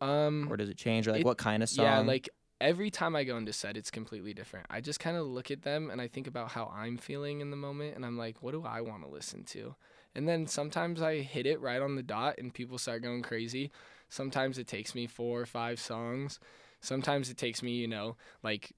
Um, 0.00 0.48
or 0.50 0.56
does 0.56 0.68
it 0.68 0.76
change? 0.76 1.06
Or 1.08 1.12
like 1.12 1.20
It- 1.20 1.26
what 1.26 1.38
kind 1.38 1.62
of 1.62 1.68
song? 1.68 1.84
Yeah, 1.84 1.98
like 2.00 2.28
every 2.60 2.90
time 2.90 3.14
I 3.16 3.24
go 3.24 3.36
into 3.36 3.52
set, 3.52 3.76
it's 3.76 3.90
completely 3.90 4.34
different. 4.34 4.66
I 4.70 4.80
just 4.80 5.00
kind 5.00 5.16
of 5.16 5.26
look 5.26 5.50
at 5.50 5.62
them 5.62 5.90
and 5.90 6.00
I 6.00 6.08
think 6.08 6.26
about 6.26 6.50
how 6.52 6.66
I'm 6.74 6.96
feeling 6.96 7.40
in 7.40 7.50
the 7.50 7.56
moment, 7.56 7.94
and 7.96 8.04
I'm 8.04 8.16
like, 8.18 8.42
what 8.42 8.52
do 8.52 8.64
I 8.64 8.80
want 8.80 9.02
to 9.04 9.08
listen 9.08 9.44
to? 9.44 9.74
And 10.14 10.28
then 10.28 10.46
sometimes 10.46 11.00
I 11.00 11.18
hit 11.20 11.46
it 11.46 11.60
right 11.60 11.80
on 11.80 11.94
the 11.94 12.02
dot, 12.02 12.36
and 12.38 12.52
people 12.52 12.78
start 12.78 13.02
going 13.02 13.22
crazy. 13.22 13.70
Sometimes 14.08 14.58
it 14.58 14.66
takes 14.66 14.94
me 14.94 15.06
four 15.06 15.40
or 15.40 15.46
five 15.46 15.78
songs. 15.78 16.40
Sometimes 16.80 17.28
it 17.30 17.36
takes 17.36 17.62
me, 17.62 17.72
you 17.76 17.86
know, 17.88 18.16
like 18.42 18.72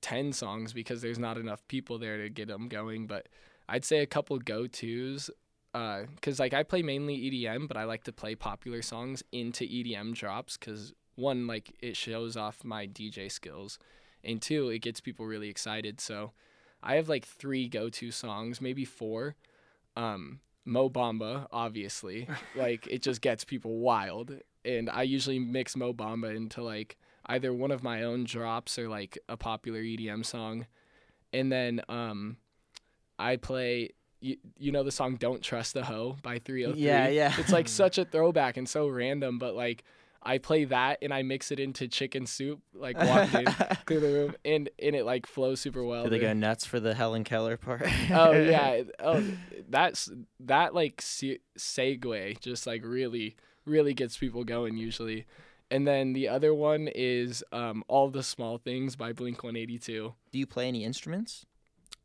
10 0.00 0.32
songs 0.32 0.72
because 0.72 1.02
there's 1.02 1.18
not 1.18 1.36
enough 1.36 1.66
people 1.68 1.98
there 1.98 2.16
to 2.22 2.30
get 2.30 2.48
them 2.48 2.68
going. 2.68 3.06
But 3.06 3.28
I'd 3.68 3.84
say 3.84 3.98
a 3.98 4.06
couple 4.06 4.38
go 4.38 4.66
tos. 4.66 5.30
Because, 5.72 6.40
like, 6.40 6.52
I 6.52 6.62
play 6.62 6.82
mainly 6.82 7.16
EDM, 7.16 7.68
but 7.68 7.76
I 7.76 7.84
like 7.84 8.04
to 8.04 8.12
play 8.12 8.34
popular 8.34 8.82
songs 8.82 9.22
into 9.30 9.64
EDM 9.64 10.14
drops 10.14 10.56
because 10.56 10.94
one 11.20 11.46
like 11.46 11.74
it 11.80 11.96
shows 11.96 12.36
off 12.36 12.64
my 12.64 12.86
DJ 12.86 13.30
skills 13.30 13.78
and 14.24 14.40
two 14.40 14.70
it 14.70 14.80
gets 14.80 15.00
people 15.00 15.26
really 15.26 15.48
excited. 15.48 16.00
So 16.00 16.32
I 16.82 16.94
have 16.94 17.08
like 17.08 17.24
three 17.26 17.68
go-to 17.68 18.10
songs 18.10 18.60
maybe 18.60 18.84
four. 18.84 19.36
Um 19.96 20.40
Mo 20.64 20.88
Bamba 20.90 21.46
obviously. 21.52 22.26
Like 22.56 22.86
it 22.86 23.02
just 23.02 23.20
gets 23.20 23.44
people 23.44 23.78
wild 23.78 24.32
and 24.64 24.90
I 24.90 25.02
usually 25.02 25.38
mix 25.38 25.76
Mo 25.76 25.92
Bamba 25.92 26.34
into 26.34 26.62
like 26.62 26.96
either 27.26 27.52
one 27.52 27.70
of 27.70 27.82
my 27.82 28.02
own 28.02 28.24
drops 28.24 28.78
or 28.78 28.88
like 28.88 29.18
a 29.28 29.36
popular 29.36 29.80
EDM 29.80 30.24
song. 30.24 30.66
And 31.32 31.52
then 31.52 31.82
um 31.88 32.38
I 33.18 33.36
play 33.36 33.90
you, 34.20 34.36
you 34.58 34.72
know 34.72 34.82
the 34.82 34.92
song 34.92 35.16
Don't 35.16 35.42
Trust 35.42 35.74
the 35.74 35.84
Hoe 35.84 36.16
by 36.22 36.38
303 36.38 36.82
Yeah, 36.82 37.08
yeah. 37.08 37.34
it's 37.38 37.52
like 37.52 37.68
such 37.68 37.98
a 37.98 38.04
throwback 38.04 38.56
and 38.56 38.68
so 38.68 38.86
random 38.88 39.38
but 39.38 39.54
like 39.54 39.84
I 40.22 40.36
play 40.36 40.64
that 40.66 40.98
and 41.00 41.14
I 41.14 41.22
mix 41.22 41.50
it 41.50 41.58
into 41.58 41.88
chicken 41.88 42.26
soup, 42.26 42.60
like 42.74 42.98
walking 42.98 43.46
through 43.86 44.00
the 44.00 44.08
room, 44.12 44.34
and 44.44 44.68
and 44.78 44.94
it 44.94 45.06
like 45.06 45.24
flows 45.26 45.60
super 45.62 45.82
well. 45.82 46.04
do 46.04 46.10
they 46.10 46.18
go 46.18 46.34
nuts 46.34 46.66
for 46.66 46.78
the 46.78 46.92
Helen 46.92 47.24
Keller 47.24 47.56
part? 47.56 47.80
oh 48.10 48.32
yeah, 48.38 48.82
oh 48.98 49.24
that's 49.70 50.10
that 50.40 50.74
like 50.74 51.00
se- 51.00 51.38
segue 51.58 52.38
just 52.40 52.66
like 52.66 52.84
really 52.84 53.34
really 53.64 53.94
gets 53.94 54.18
people 54.18 54.44
going 54.44 54.76
usually, 54.76 55.24
and 55.70 55.86
then 55.88 56.12
the 56.12 56.28
other 56.28 56.52
one 56.52 56.86
is 56.94 57.42
um 57.50 57.82
all 57.88 58.10
the 58.10 58.22
small 58.22 58.58
things 58.58 58.96
by 58.96 59.14
Blink 59.14 59.42
One 59.42 59.56
Eighty 59.56 59.78
Two. 59.78 60.12
Do 60.32 60.38
you 60.38 60.46
play 60.46 60.68
any 60.68 60.84
instruments? 60.84 61.46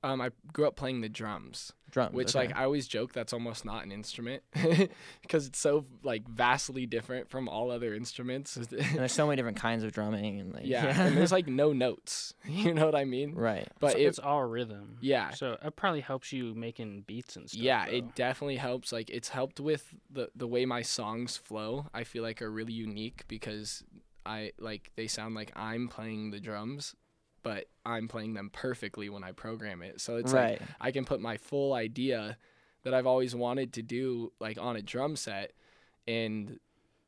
Um, 0.03 0.21
I 0.21 0.29
grew 0.53 0.67
up 0.67 0.77
playing 0.77 1.01
the 1.01 1.09
drums. 1.09 1.73
Drums. 1.95 2.13
which 2.13 2.35
okay. 2.35 2.47
like 2.47 2.57
I 2.57 2.65
always 2.65 2.89
joke 2.89 3.13
that's 3.13 3.31
almost 3.31 3.63
not 3.63 3.85
an 3.85 3.91
instrument 3.93 4.43
because 5.21 5.47
it's 5.47 5.57
so 5.57 5.85
like 6.03 6.27
vastly 6.27 6.85
different 6.85 7.29
from 7.29 7.47
all 7.47 7.71
other 7.71 7.93
instruments. 7.93 8.57
And 8.57 8.65
there's 8.69 9.13
so 9.13 9.25
many 9.25 9.37
different 9.37 9.55
kinds 9.55 9.81
of 9.81 9.93
drumming 9.93 10.41
and 10.41 10.53
like 10.53 10.65
yeah, 10.65 11.01
and 11.07 11.15
there's 11.15 11.31
like 11.31 11.47
no 11.47 11.71
notes. 11.71 12.33
You 12.45 12.73
know 12.73 12.85
what 12.85 12.95
I 12.95 13.05
mean? 13.05 13.33
right. 13.33 13.69
But 13.79 13.93
so 13.93 13.97
it, 13.97 14.03
it's 14.03 14.19
all 14.19 14.43
rhythm. 14.43 14.97
yeah, 14.99 15.29
So 15.29 15.57
it 15.63 15.77
probably 15.77 16.01
helps 16.01 16.33
you 16.33 16.53
making 16.53 17.05
beats 17.07 17.37
and 17.37 17.49
stuff. 17.49 17.61
yeah, 17.61 17.85
though. 17.85 17.93
it 17.93 18.15
definitely 18.15 18.57
helps. 18.57 18.91
Like 18.91 19.09
it's 19.09 19.29
helped 19.29 19.61
with 19.61 19.95
the 20.11 20.29
the 20.35 20.47
way 20.47 20.65
my 20.65 20.81
songs 20.81 21.37
flow. 21.37 21.87
I 21.93 22.03
feel 22.03 22.23
like 22.23 22.41
are 22.41 22.51
really 22.51 22.73
unique 22.73 23.23
because 23.29 23.85
I 24.25 24.51
like 24.59 24.91
they 24.97 25.07
sound 25.07 25.33
like 25.33 25.53
I'm 25.55 25.87
playing 25.87 26.31
the 26.31 26.41
drums, 26.41 26.93
but 27.45 27.65
I'm 27.85 28.07
playing 28.09 28.33
them 28.33 28.49
perfectly 28.51 29.07
when 29.09 29.23
I 29.23 29.31
program 29.31 29.81
it. 29.83 30.01
So 30.01 30.17
it's 30.17 30.33
like. 30.33 30.61
I 30.81 30.91
can 30.91 31.05
put 31.05 31.21
my 31.21 31.37
full 31.37 31.73
idea 31.73 32.37
that 32.83 32.93
I've 32.93 33.05
always 33.07 33.33
wanted 33.35 33.73
to 33.73 33.81
do 33.81 34.33
like 34.39 34.57
on 34.59 34.75
a 34.75 34.81
drum 34.81 35.15
set 35.15 35.53
and 36.07 36.59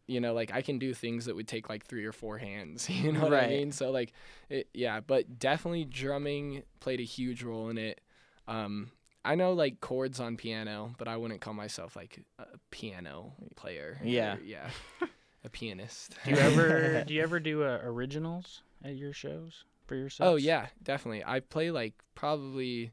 you 0.08 0.20
know 0.22 0.34
like 0.34 0.52
I 0.54 0.62
can 0.62 0.80
do 0.80 0.94
things 0.94 1.26
that 1.26 1.36
would 1.36 1.48
take 1.48 1.70
like 1.70 1.86
three 1.86 2.06
or 2.06 2.12
four 2.12 2.38
hands 2.38 2.90
you 3.04 3.12
know 3.12 3.22
what 3.22 3.34
I 3.34 3.48
mean 3.48 3.72
so 3.72 3.92
like 3.92 4.14
it, 4.50 4.70
yeah 4.74 5.02
but 5.02 5.38
definitely 5.38 5.86
drumming 5.86 6.64
played 6.80 7.00
a 7.00 7.04
huge 7.04 7.44
role 7.44 7.70
in 7.70 7.78
it 7.78 8.02
um 8.48 8.90
I 9.26 9.36
know 9.36 9.54
like 9.54 9.82
chords 9.82 10.20
on 10.20 10.38
piano 10.38 10.94
but 10.98 11.08
I 11.08 11.18
wouldn't 11.18 11.42
call 11.42 11.54
myself 11.54 11.96
like 11.96 12.24
a 12.40 12.46
piano 12.72 13.34
player 13.56 14.00
or- 14.02 14.08
Yeah. 14.08 14.38
yeah 14.44 14.70
a 15.44 15.50
pianist 15.50 16.16
Do 16.26 16.32
you 16.32 16.38
ever 16.38 17.04
do 17.08 17.14
you 17.14 17.22
ever 17.22 17.40
do 17.40 17.64
uh, 17.64 17.80
originals 17.84 18.62
at 18.84 18.96
your 18.96 19.14
shows 19.14 19.66
for 19.88 19.96
your 19.96 20.10
sets? 20.10 20.28
Oh 20.28 20.36
yeah, 20.36 20.68
definitely. 20.84 21.24
I 21.26 21.40
play 21.40 21.72
like 21.72 21.94
probably 22.16 22.92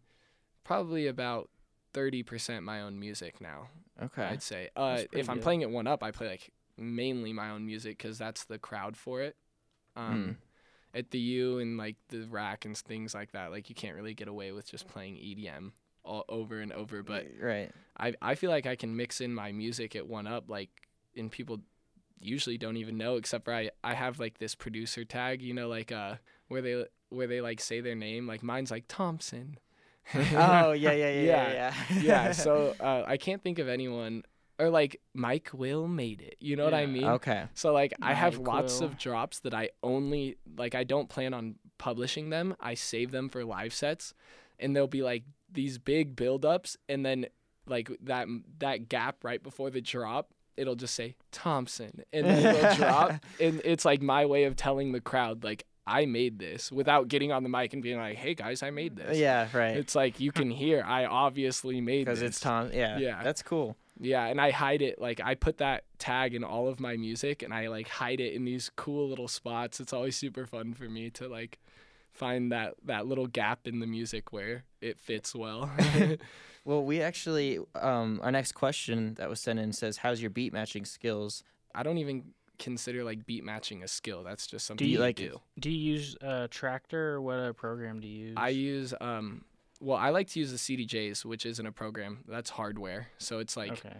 probably 0.64 1.06
about 1.06 1.50
30% 1.92 2.62
my 2.64 2.80
own 2.80 2.98
music 2.98 3.40
now, 3.40 3.68
Okay. 4.02 4.22
I'd 4.22 4.42
say. 4.42 4.70
Uh 4.76 5.02
if 5.12 5.28
I'm 5.28 5.36
good. 5.36 5.42
playing 5.42 5.60
it 5.62 5.70
one 5.70 5.86
up, 5.86 6.02
I 6.02 6.10
play 6.10 6.28
like 6.28 6.50
mainly 6.76 7.32
my 7.32 7.50
own 7.50 7.64
music 7.66 7.98
cuz 7.98 8.18
that's 8.18 8.44
the 8.44 8.58
crowd 8.58 8.96
for 8.96 9.20
it. 9.22 9.36
Um 9.96 10.38
at 10.94 11.10
the 11.10 11.18
U 11.18 11.58
and 11.58 11.76
like 11.76 11.96
the 12.08 12.22
rack 12.22 12.64
and 12.64 12.76
things 12.76 13.14
like 13.14 13.32
that, 13.32 13.50
like 13.50 13.68
you 13.68 13.74
can't 13.74 13.96
really 13.96 14.14
get 14.14 14.28
away 14.28 14.52
with 14.52 14.70
just 14.70 14.86
playing 14.88 15.16
EDM 15.16 15.72
all 16.04 16.24
over 16.28 16.60
and 16.60 16.72
over, 16.72 17.02
but 17.02 17.26
right. 17.40 17.70
I 17.98 18.14
I 18.22 18.34
feel 18.34 18.50
like 18.50 18.66
I 18.66 18.76
can 18.76 18.96
mix 18.96 19.20
in 19.20 19.34
my 19.34 19.52
music 19.52 19.96
at 19.96 20.06
one 20.06 20.26
up 20.26 20.48
like 20.48 20.70
and 21.16 21.30
people 21.30 21.60
usually 22.20 22.58
don't 22.58 22.76
even 22.76 22.96
know 22.96 23.16
except 23.16 23.44
for 23.44 23.52
I 23.54 23.70
I 23.82 23.94
have 23.94 24.18
like 24.18 24.38
this 24.38 24.54
producer 24.54 25.04
tag, 25.04 25.42
you 25.42 25.54
know 25.54 25.68
like 25.68 25.92
uh 25.92 26.16
where 26.48 26.62
they 26.62 26.84
where 27.10 27.26
they 27.26 27.40
like 27.40 27.60
say 27.60 27.80
their 27.80 27.94
name 27.94 28.26
like 28.26 28.42
mine's 28.42 28.70
like 28.70 28.88
Tomsin. 28.88 29.56
oh 30.14 30.72
yeah, 30.72 30.92
yeah, 30.92 30.92
yeah, 30.92 31.08
yeah, 31.10 31.22
Yeah, 31.22 31.52
yeah. 31.90 32.00
yeah, 32.02 32.32
so 32.32 32.74
uh, 32.80 33.04
I 33.06 33.16
can't 33.16 33.42
think 33.42 33.58
of 33.58 33.68
anyone 33.68 34.22
or 34.58 34.70
like 34.70 35.00
Mike 35.14 35.50
Will 35.52 35.88
made 35.88 36.20
it. 36.20 36.36
You 36.40 36.56
know 36.56 36.64
what 36.64 36.74
I 36.74 36.86
mean? 36.86 37.04
okay. 37.04 37.44
So 37.54 37.72
like 37.72 37.94
I 38.02 38.14
have 38.14 38.38
Mike 38.38 38.46
lots 38.46 38.80
Will. 38.80 38.88
of 38.88 38.98
drops 38.98 39.40
that 39.40 39.54
I 39.54 39.70
only 39.82 40.36
like 40.56 40.74
I 40.74 40.84
don't 40.84 41.08
plan 41.08 41.34
on 41.34 41.56
publishing 41.78 42.30
them. 42.30 42.54
I 42.60 42.74
save 42.74 43.10
them 43.10 43.28
for 43.28 43.44
live 43.44 43.72
sets 43.74 44.14
and 44.60 44.74
there'll 44.76 44.86
be 44.86 45.02
like 45.02 45.24
these 45.50 45.78
big 45.78 46.16
build-ups 46.16 46.76
and 46.88 47.04
then 47.04 47.26
like 47.66 47.90
that 48.02 48.28
that 48.58 48.88
gap 48.88 49.24
right 49.24 49.42
before 49.42 49.70
the 49.70 49.80
drop 49.80 50.30
it'll 50.56 50.74
just 50.74 50.94
say 50.94 51.16
Tomsin 51.32 52.02
and 52.12 52.26
then 52.26 52.56
it'll 52.56 52.74
drop 52.76 53.12
and 53.40 53.60
it's 53.64 53.84
like 53.84 54.02
my 54.02 54.26
way 54.26 54.44
of 54.44 54.56
telling 54.56 54.92
the 54.92 55.00
crowd 55.00 55.44
like 55.44 55.64
I 55.86 56.06
made 56.06 56.38
this 56.38 56.72
without 56.72 57.08
getting 57.08 57.30
on 57.30 57.42
the 57.42 57.50
mic 57.50 57.74
and 57.74 57.82
being 57.82 57.98
like, 57.98 58.16
"Hey 58.16 58.34
guys, 58.34 58.62
I 58.62 58.70
made 58.70 58.96
this." 58.96 59.18
Yeah, 59.18 59.48
right. 59.52 59.76
It's 59.76 59.94
like 59.94 60.18
you 60.18 60.32
can 60.32 60.50
hear 60.50 60.82
I 60.82 61.04
obviously 61.04 61.82
made 61.82 62.06
this. 62.06 62.20
Because 62.20 62.22
it's 62.22 62.40
Tom. 62.40 62.70
Yeah. 62.72 62.96
Yeah. 62.96 63.22
That's 63.22 63.42
cool. 63.42 63.76
Yeah, 64.00 64.24
and 64.26 64.40
I 64.40 64.50
hide 64.50 64.82
it 64.82 65.00
like 65.00 65.20
I 65.22 65.34
put 65.34 65.58
that 65.58 65.84
tag 65.98 66.34
in 66.34 66.42
all 66.42 66.68
of 66.68 66.80
my 66.80 66.96
music 66.96 67.42
and 67.42 67.54
I 67.54 67.68
like 67.68 67.88
hide 67.88 68.20
it 68.20 68.32
in 68.32 68.44
these 68.44 68.70
cool 68.74 69.08
little 69.08 69.28
spots. 69.28 69.78
It's 69.78 69.92
always 69.92 70.16
super 70.16 70.46
fun 70.46 70.74
for 70.74 70.84
me 70.84 71.10
to 71.10 71.28
like 71.28 71.58
find 72.14 72.52
that 72.52 72.74
that 72.84 73.06
little 73.06 73.26
gap 73.26 73.66
in 73.66 73.80
the 73.80 73.86
music 73.86 74.32
where 74.32 74.64
it 74.80 74.98
fits 74.98 75.34
well. 75.34 75.70
Well, 76.66 76.82
we 76.82 77.02
actually, 77.02 77.58
um, 77.74 78.20
our 78.22 78.32
next 78.32 78.52
question 78.52 79.14
that 79.14 79.28
was 79.28 79.38
sent 79.38 79.58
in 79.58 79.72
says, 79.72 79.98
"How's 79.98 80.22
your 80.22 80.30
beat 80.30 80.52
matching 80.52 80.86
skills?" 80.86 81.44
I 81.74 81.82
don't 81.82 81.98
even 81.98 82.32
consider 82.58 83.04
like 83.04 83.26
beat 83.26 83.44
matching 83.44 83.82
a 83.82 83.88
skill. 83.88 84.22
That's 84.24 84.46
just 84.46 84.66
something 84.66 84.86
you 84.86 84.94
you 84.94 84.98
like- 85.00 85.16
do. 85.16 85.40
Do 85.58 85.70
you 85.70 85.92
use 85.92 86.16
uh, 86.22 86.48
Traktor 86.50 86.94
or 86.94 87.20
what 87.20 87.38
uh, 87.38 87.52
program 87.52 88.00
do 88.00 88.08
you 88.08 88.28
use? 88.28 88.34
I 88.38 88.48
use 88.48 88.94
um 89.00 89.44
well, 89.80 89.98
I 89.98 90.10
like 90.10 90.28
to 90.28 90.40
use 90.40 90.50
the 90.52 90.56
CDJs, 90.56 91.24
which 91.26 91.44
isn't 91.44 91.66
a 91.66 91.72
program. 91.72 92.24
That's 92.26 92.48
hardware. 92.48 93.08
So 93.18 93.40
it's 93.40 93.56
like 93.56 93.72
okay. 93.72 93.96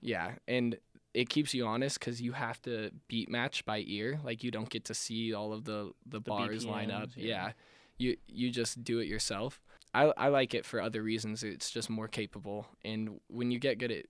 Yeah, 0.00 0.32
and 0.48 0.76
it 1.14 1.28
keeps 1.28 1.54
you 1.54 1.66
honest 1.66 1.98
because 1.98 2.20
you 2.20 2.32
have 2.32 2.60
to 2.62 2.90
beat 3.08 3.28
match 3.30 3.64
by 3.64 3.82
ear. 3.86 4.20
Like 4.22 4.44
you 4.44 4.50
don't 4.50 4.68
get 4.68 4.84
to 4.86 4.94
see 4.94 5.34
all 5.34 5.52
of 5.52 5.64
the 5.64 5.92
the, 6.06 6.20
bars 6.20 6.64
line 6.64 6.90
up. 6.90 7.10
Yeah. 7.16 7.26
Yeah. 7.26 7.52
you 7.98 8.16
you 8.26 8.50
just 8.50 8.84
do 8.84 8.98
it 8.98 9.08
yourself. 9.08 9.60
I 9.94 10.12
I 10.16 10.28
like 10.28 10.54
it 10.54 10.64
for 10.64 10.80
other 10.80 11.02
reasons. 11.02 11.42
It's 11.42 11.70
just 11.70 11.88
more 11.90 12.08
capable, 12.08 12.66
and 12.84 13.20
when 13.28 13.50
you 13.50 13.58
get 13.58 13.78
good 13.78 13.90
at 13.90 14.06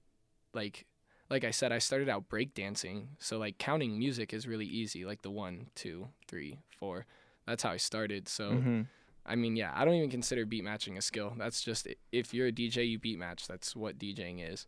like 0.54 0.86
like 1.30 1.44
I 1.44 1.50
said, 1.50 1.72
I 1.72 1.78
started 1.78 2.08
out 2.08 2.28
breakdancing, 2.28 3.08
so 3.18 3.38
like 3.38 3.58
counting 3.58 3.98
music 3.98 4.32
is 4.32 4.46
really 4.46 4.66
easy. 4.66 5.04
Like 5.04 5.22
the 5.22 5.30
one, 5.30 5.66
two, 5.74 6.08
three, 6.26 6.58
four. 6.78 7.06
That's 7.46 7.62
how 7.62 7.70
I 7.70 7.76
started. 7.76 8.28
So 8.28 8.52
Mm-hmm. 8.52 8.82
I 9.28 9.36
mean, 9.36 9.56
yeah, 9.56 9.72
I 9.74 9.84
don't 9.84 9.94
even 9.94 10.08
consider 10.10 10.46
beat 10.46 10.64
matching 10.64 10.96
a 10.96 11.02
skill. 11.02 11.34
That's 11.36 11.60
just 11.62 11.86
if 12.12 12.32
you're 12.32 12.46
a 12.46 12.52
DJ, 12.52 12.88
you 12.88 12.98
beat 12.98 13.18
match. 13.18 13.46
That's 13.46 13.76
what 13.76 13.98
DJing 13.98 14.50
is. 14.50 14.66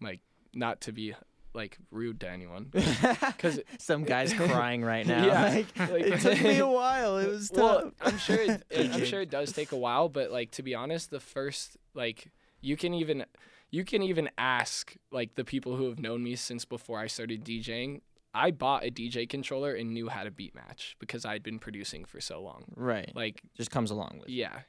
Like, 0.00 0.20
not 0.52 0.80
to 0.82 0.92
be 0.92 1.14
like 1.54 1.78
rude 1.90 2.20
to 2.20 2.28
anyone. 2.28 2.72
Cause 3.38 3.60
Some 3.78 4.04
guy's 4.04 4.32
crying 4.34 4.82
right 4.84 5.06
now. 5.06 5.24
Yeah, 5.26 5.42
like, 5.44 5.78
like- 5.78 6.02
it 6.02 6.20
took 6.20 6.40
me 6.42 6.58
a 6.58 6.66
while. 6.66 7.18
It 7.18 7.28
was 7.30 7.48
tough. 7.50 7.58
well, 7.84 7.92
I'm 8.02 8.18
sure 8.18 8.36
it, 8.40 8.62
it- 8.70 8.92
I'm 8.92 9.04
sure 9.04 9.20
it 9.22 9.30
does 9.30 9.52
take 9.52 9.72
a 9.72 9.76
while, 9.76 10.08
but 10.08 10.30
like 10.30 10.50
to 10.52 10.62
be 10.62 10.74
honest, 10.74 11.10
the 11.10 11.20
first 11.20 11.76
like 11.94 12.30
you 12.60 12.76
can 12.76 12.92
even 12.94 13.24
you 13.70 13.84
can 13.84 14.02
even 14.02 14.28
ask 14.38 14.94
like 15.10 15.34
the 15.34 15.44
people 15.44 15.76
who 15.76 15.88
have 15.88 15.98
known 15.98 16.22
me 16.22 16.36
since 16.36 16.64
before 16.64 16.98
I 16.98 17.06
started 17.06 17.44
DJing. 17.44 18.00
I 18.36 18.50
bought 18.50 18.84
a 18.84 18.90
DJ 18.90 19.28
controller 19.28 19.74
and 19.74 19.94
knew 19.94 20.08
how 20.08 20.24
to 20.24 20.30
beat 20.32 20.56
match 20.56 20.96
because 20.98 21.24
I'd 21.24 21.44
been 21.44 21.60
producing 21.60 22.04
for 22.04 22.20
so 22.20 22.42
long. 22.42 22.64
Right. 22.74 23.12
Like, 23.14 23.42
Just 23.56 23.70
comes 23.70 23.92
along 23.92 24.16
with. 24.18 24.28
yeah. 24.28 24.60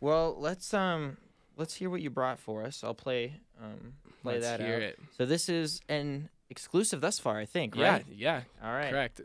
Well, 0.00 0.36
let's 0.38 0.72
um 0.72 1.16
let's 1.56 1.74
hear 1.74 1.90
what 1.90 2.00
you 2.02 2.10
brought 2.10 2.38
for 2.38 2.64
us. 2.64 2.82
I'll 2.84 2.94
play 2.94 3.40
um 3.62 3.94
play 4.22 4.34
Let's 4.34 4.46
that 4.46 4.60
hear 4.60 4.76
out. 4.76 4.82
it. 4.82 4.98
So 5.16 5.26
this 5.26 5.48
is 5.48 5.80
an 5.88 6.28
exclusive 6.50 7.00
thus 7.00 7.18
far, 7.18 7.38
I 7.38 7.44
think, 7.46 7.74
Yeah, 7.76 7.92
right? 7.92 8.06
yeah, 8.10 8.42
All 8.62 8.72
right. 8.72 8.90
correct. 8.90 9.20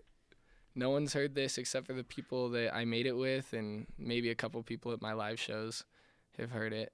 No 0.75 0.89
one's 0.91 1.13
heard 1.13 1.35
this 1.35 1.57
except 1.57 1.87
for 1.87 1.93
the 1.93 2.03
people 2.03 2.49
that 2.49 2.73
I 2.75 2.85
made 2.85 3.05
it 3.05 3.17
with, 3.17 3.53
and 3.53 3.87
maybe 3.97 4.29
a 4.29 4.35
couple 4.35 4.61
people 4.63 4.91
at 4.93 5.01
my 5.01 5.13
live 5.13 5.39
shows 5.39 5.83
have 6.37 6.51
heard 6.51 6.71
it. 6.73 6.93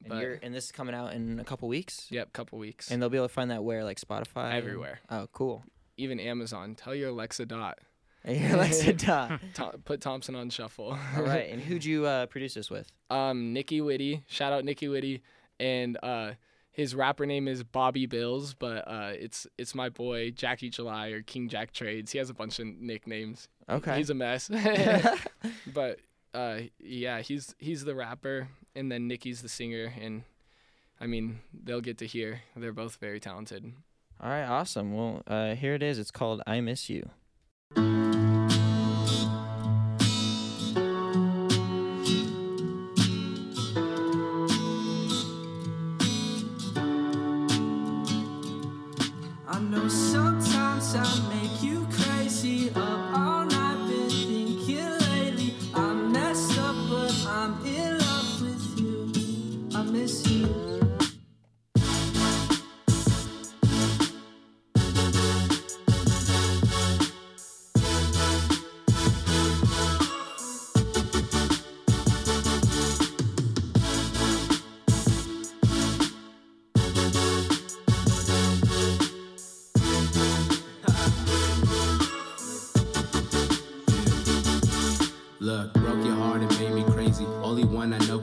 And 0.00 0.08
But 0.08 0.22
you're 0.22 0.38
and 0.42 0.54
this 0.54 0.64
is 0.66 0.72
coming 0.72 0.94
out 0.94 1.12
in 1.12 1.38
a 1.38 1.44
couple 1.44 1.68
weeks. 1.68 2.06
yep, 2.10 2.32
couple 2.32 2.58
weeks. 2.58 2.90
And 2.90 3.00
they'll 3.00 3.10
be 3.10 3.18
able 3.18 3.28
to 3.28 3.34
find 3.34 3.50
that 3.50 3.62
where 3.62 3.84
like 3.84 4.00
Spotify. 4.00 4.46
and- 4.46 4.54
Everywhere. 4.56 5.00
Oh, 5.10 5.28
cool. 5.32 5.62
Even 5.96 6.18
Amazon. 6.18 6.74
Tell 6.74 6.94
your 6.94 7.10
Alexa 7.10 7.44
dot. 7.46 7.78
And 8.24 8.38
your 8.40 8.54
Alexa 8.56 8.92
dot. 8.94 9.40
To- 9.54 9.78
put 9.84 10.00
Thompson 10.00 10.34
on 10.34 10.50
shuffle. 10.50 10.96
All 11.16 11.22
right. 11.22 11.50
And 11.50 11.60
who'd 11.60 11.84
you 11.84 12.06
uh, 12.06 12.26
produce 12.26 12.54
this 12.54 12.70
with? 12.70 12.90
um, 13.10 13.52
Nicky 13.52 13.80
Whitty. 13.80 14.22
Shout 14.26 14.52
out 14.52 14.64
Nicky 14.64 14.88
Whitty, 14.88 15.22
and 15.58 15.96
uh, 16.02 16.32
his 16.70 16.94
rapper 16.94 17.26
name 17.26 17.48
is 17.48 17.64
Bobby 17.64 18.06
Bills, 18.06 18.54
but 18.54 18.86
uh, 18.86 19.12
it's 19.14 19.46
it's 19.58 19.74
my 19.74 19.88
boy 19.88 20.30
Jackie 20.30 20.68
July 20.70 21.08
or 21.08 21.22
King 21.22 21.48
Jack 21.48 21.72
Trades. 21.72 22.12
He 22.12 22.18
has 22.18 22.30
a 22.30 22.34
bunch 22.34 22.58
of 22.58 22.66
nicknames. 22.66 23.48
Okay. 23.68 23.96
He's 23.96 24.10
a 24.10 24.14
mess. 24.14 24.50
but 25.74 25.98
uh, 26.34 26.58
yeah, 26.78 27.20
he's 27.22 27.54
he's 27.58 27.84
the 27.84 27.94
rapper, 27.94 28.48
and 28.76 28.92
then 28.92 29.08
Nicky's 29.08 29.42
the 29.42 29.48
singer, 29.48 29.92
and 30.00 30.22
I 31.00 31.06
mean 31.06 31.40
they'll 31.64 31.80
get 31.80 31.98
to 31.98 32.06
hear. 32.06 32.42
They're 32.54 32.72
both 32.72 32.96
very 32.96 33.18
talented. 33.18 33.72
All 34.22 34.28
right. 34.30 34.44
Awesome. 34.44 34.94
Well, 34.94 35.22
uh, 35.26 35.54
here 35.54 35.74
it 35.74 35.82
is. 35.82 35.98
It's 35.98 36.10
called 36.10 36.42
"I 36.46 36.60
Miss 36.60 36.88
You." 36.90 37.08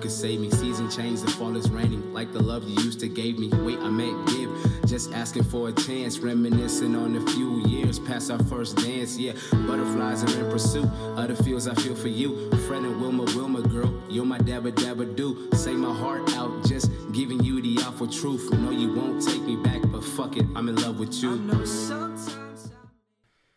One 0.08 0.24
I 0.24 0.32
know 0.32 0.40
can 0.40 0.40
save 0.40 0.40
me. 0.40 0.50
Season 0.52 0.90
changed, 0.90 1.26
the 1.26 1.32
fall 1.32 1.56
is 1.56 1.70
raining. 1.70 2.14
Like 2.14 2.32
the 2.32 2.42
love 2.42 2.64
you 2.64 2.76
used 2.84 3.00
to 3.02 3.08
gave 3.08 3.38
me. 3.40 3.50
Wait, 3.50 3.80
I 3.80 3.90
meant 3.90 4.28
give. 4.28 4.50
Just 4.86 5.14
asking 5.14 5.44
for 5.44 5.70
a 5.70 5.72
chance. 5.74 6.20
Reminiscing 6.20 6.96
on 6.96 7.16
a 7.16 7.22
few 7.32 7.60
years 7.68 8.00
past 8.00 8.32
our 8.32 8.40
first 8.46 8.78
dance. 8.78 9.18
Yeah, 9.18 9.34
butterflies 9.52 10.24
are 10.24 10.40
in 10.44 10.50
pursuit 10.52 10.90
of 11.18 11.28
the 11.28 11.44
feels 11.44 11.68
I 11.68 11.76
feel 11.76 11.96
for 11.96 12.08
you. 12.08 12.50
Friend 12.68 12.86
and 12.86 13.00
Wilma, 13.02 13.24
Wilma, 13.36 13.62
girl. 13.62 13.94
You're 14.10 14.26
my 14.26 14.40
dabba 14.40 14.72
dabba 14.72 15.16
do. 15.16 15.50
Say 15.54 15.74
my 15.74 15.94
heart 15.94 16.34
out, 16.36 16.66
just 16.66 16.90
giving 17.12 17.44
you 17.44 17.62
the 17.62 17.84
awful 17.84 18.08
truth. 18.08 18.52
No, 18.54 18.72
you 18.72 18.94
won't 18.94 19.22
take 19.26 19.42
me 19.44 19.56
back, 19.58 19.82
but 19.92 20.04
fuck 20.04 20.38
it, 20.38 20.46
I'm 20.56 20.70
in 20.70 20.76
love 20.76 21.00
with 21.00 21.14
I 21.16 21.22
you. 21.22 21.36
know 21.40 21.66
sometimes. 21.66 22.72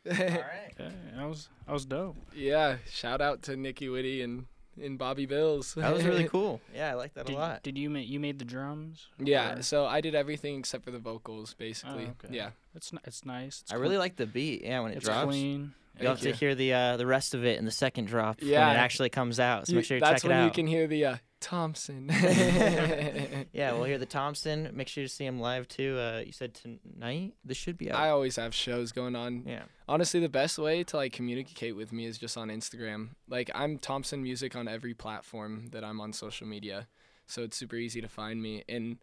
I- 0.07 0.11
All 0.11 0.17
right. 0.19 0.75
Yeah, 0.79 0.91
that 1.17 1.29
was 1.29 1.49
that 1.67 1.73
was 1.73 1.85
dope. 1.85 2.17
Yeah, 2.35 2.77
shout 2.91 3.21
out 3.21 3.43
to 3.43 3.57
Nicky 3.57 3.89
Whitty 3.89 4.23
and 4.23 4.47
and 4.81 4.99
Bobby 4.99 5.27
Bills. 5.27 5.75
That 5.75 5.93
was 5.93 6.05
really 6.05 6.29
cool. 6.29 6.61
Yeah, 6.75 6.91
I 6.91 6.95
like 6.95 7.15
that 7.15 7.27
Did, 7.27 7.37
a 7.37 7.39
lot. 7.39 7.63
did 7.63 7.77
you 7.79 7.91
make 7.91 8.09
you 8.09 8.19
made 8.21 8.39
the 8.39 8.45
drums? 8.45 9.07
Yeah, 9.19 9.59
Or- 9.59 9.63
so 9.63 9.87
I 9.87 10.01
did 10.01 10.15
everything 10.15 10.59
except 10.59 10.85
for 10.85 10.91
the 10.91 10.99
vocals, 10.99 11.55
basically. 11.55 12.05
okay. 12.05 12.29
Yeah. 12.31 12.51
It's 12.75 12.93
n- 12.93 13.01
it's 13.05 13.25
nice. 13.25 13.63
It's 13.63 13.73
I 13.73 13.75
cl- 13.75 13.83
really 13.83 13.99
like 13.99 14.17
the 14.17 14.27
beat. 14.27 14.63
Yeah, 14.63 14.81
when 14.81 14.93
it 14.93 14.97
it's 14.97 15.05
drops. 15.07 15.27
clean. 15.27 15.75
You'll 15.99 16.11
have 16.11 16.21
Thank 16.21 16.35
to 16.37 16.39
hear 16.41 16.55
the 16.55 16.73
uh, 16.73 16.97
the 16.97 17.07
rest 17.07 17.35
of 17.35 17.45
it 17.45 17.59
in 17.59 17.65
the 17.67 17.71
second 17.71 18.07
drop 18.07 18.39
yeah. 18.41 18.69
when 18.69 18.77
it 18.77 18.79
actually 18.81 19.11
comes 19.11 19.39
out. 19.39 19.67
So 19.67 19.73
You- 19.73 19.77
make 19.77 19.85
sure 19.85 19.97
you 19.97 20.01
that's 20.01 20.23
check 20.23 20.31
it 20.31 20.33
out. 20.33 20.37
That's 20.37 20.39
when 20.39 20.39
out. 20.39 20.45
you 20.47 20.51
can 20.53 20.67
hear 20.67 20.87
the 20.87 21.05
uh, 21.05 21.17
Tomsin. 21.41 22.09
yeah, 23.53 23.73
we'll 23.73 23.85
hear 23.85 23.99
the 23.99 24.07
Tomsin. 24.07 24.73
Make 24.75 24.89
sure 24.89 25.03
you 25.03 25.09
see 25.09 25.25
him 25.25 25.41
live 25.41 25.67
too. 25.67 25.99
Uh, 25.99 26.23
you 26.25 26.33
said 26.33 26.55
tonight. 26.55 27.35
This 27.45 27.57
should 27.57 27.79
be 27.79 27.91
out. 27.91 27.99
I 27.99 28.11
always 28.11 28.37
have 28.37 28.55
shows 28.55 28.93
going 28.93 29.17
on. 29.17 29.45
yeah. 29.47 29.63
Honestly, 29.89 30.21
the 30.21 30.29
best 30.29 30.59
way 30.59 30.85
to 30.85 30.97
like 30.97 31.13
communicate 31.13 31.75
with 31.75 31.93
me 31.93 32.05
is 32.07 32.19
just 32.19 32.37
on 32.37 32.49
Instagram. 32.49 33.11
Like 33.29 33.51
I'm 33.55 33.79
Tomsin 33.79 34.23
Music 34.23 34.55
on 34.55 34.69
every 34.69 34.95
platform 34.95 35.69
that 35.73 35.83
I'm 35.83 36.01
on 36.01 36.13
social 36.13 36.47
media, 36.47 36.87
so 37.27 37.43
it's 37.43 37.57
super 37.57 37.77
easy 37.77 38.01
to 38.01 38.09
find 38.09 38.41
me. 38.41 38.63
And 38.69 38.99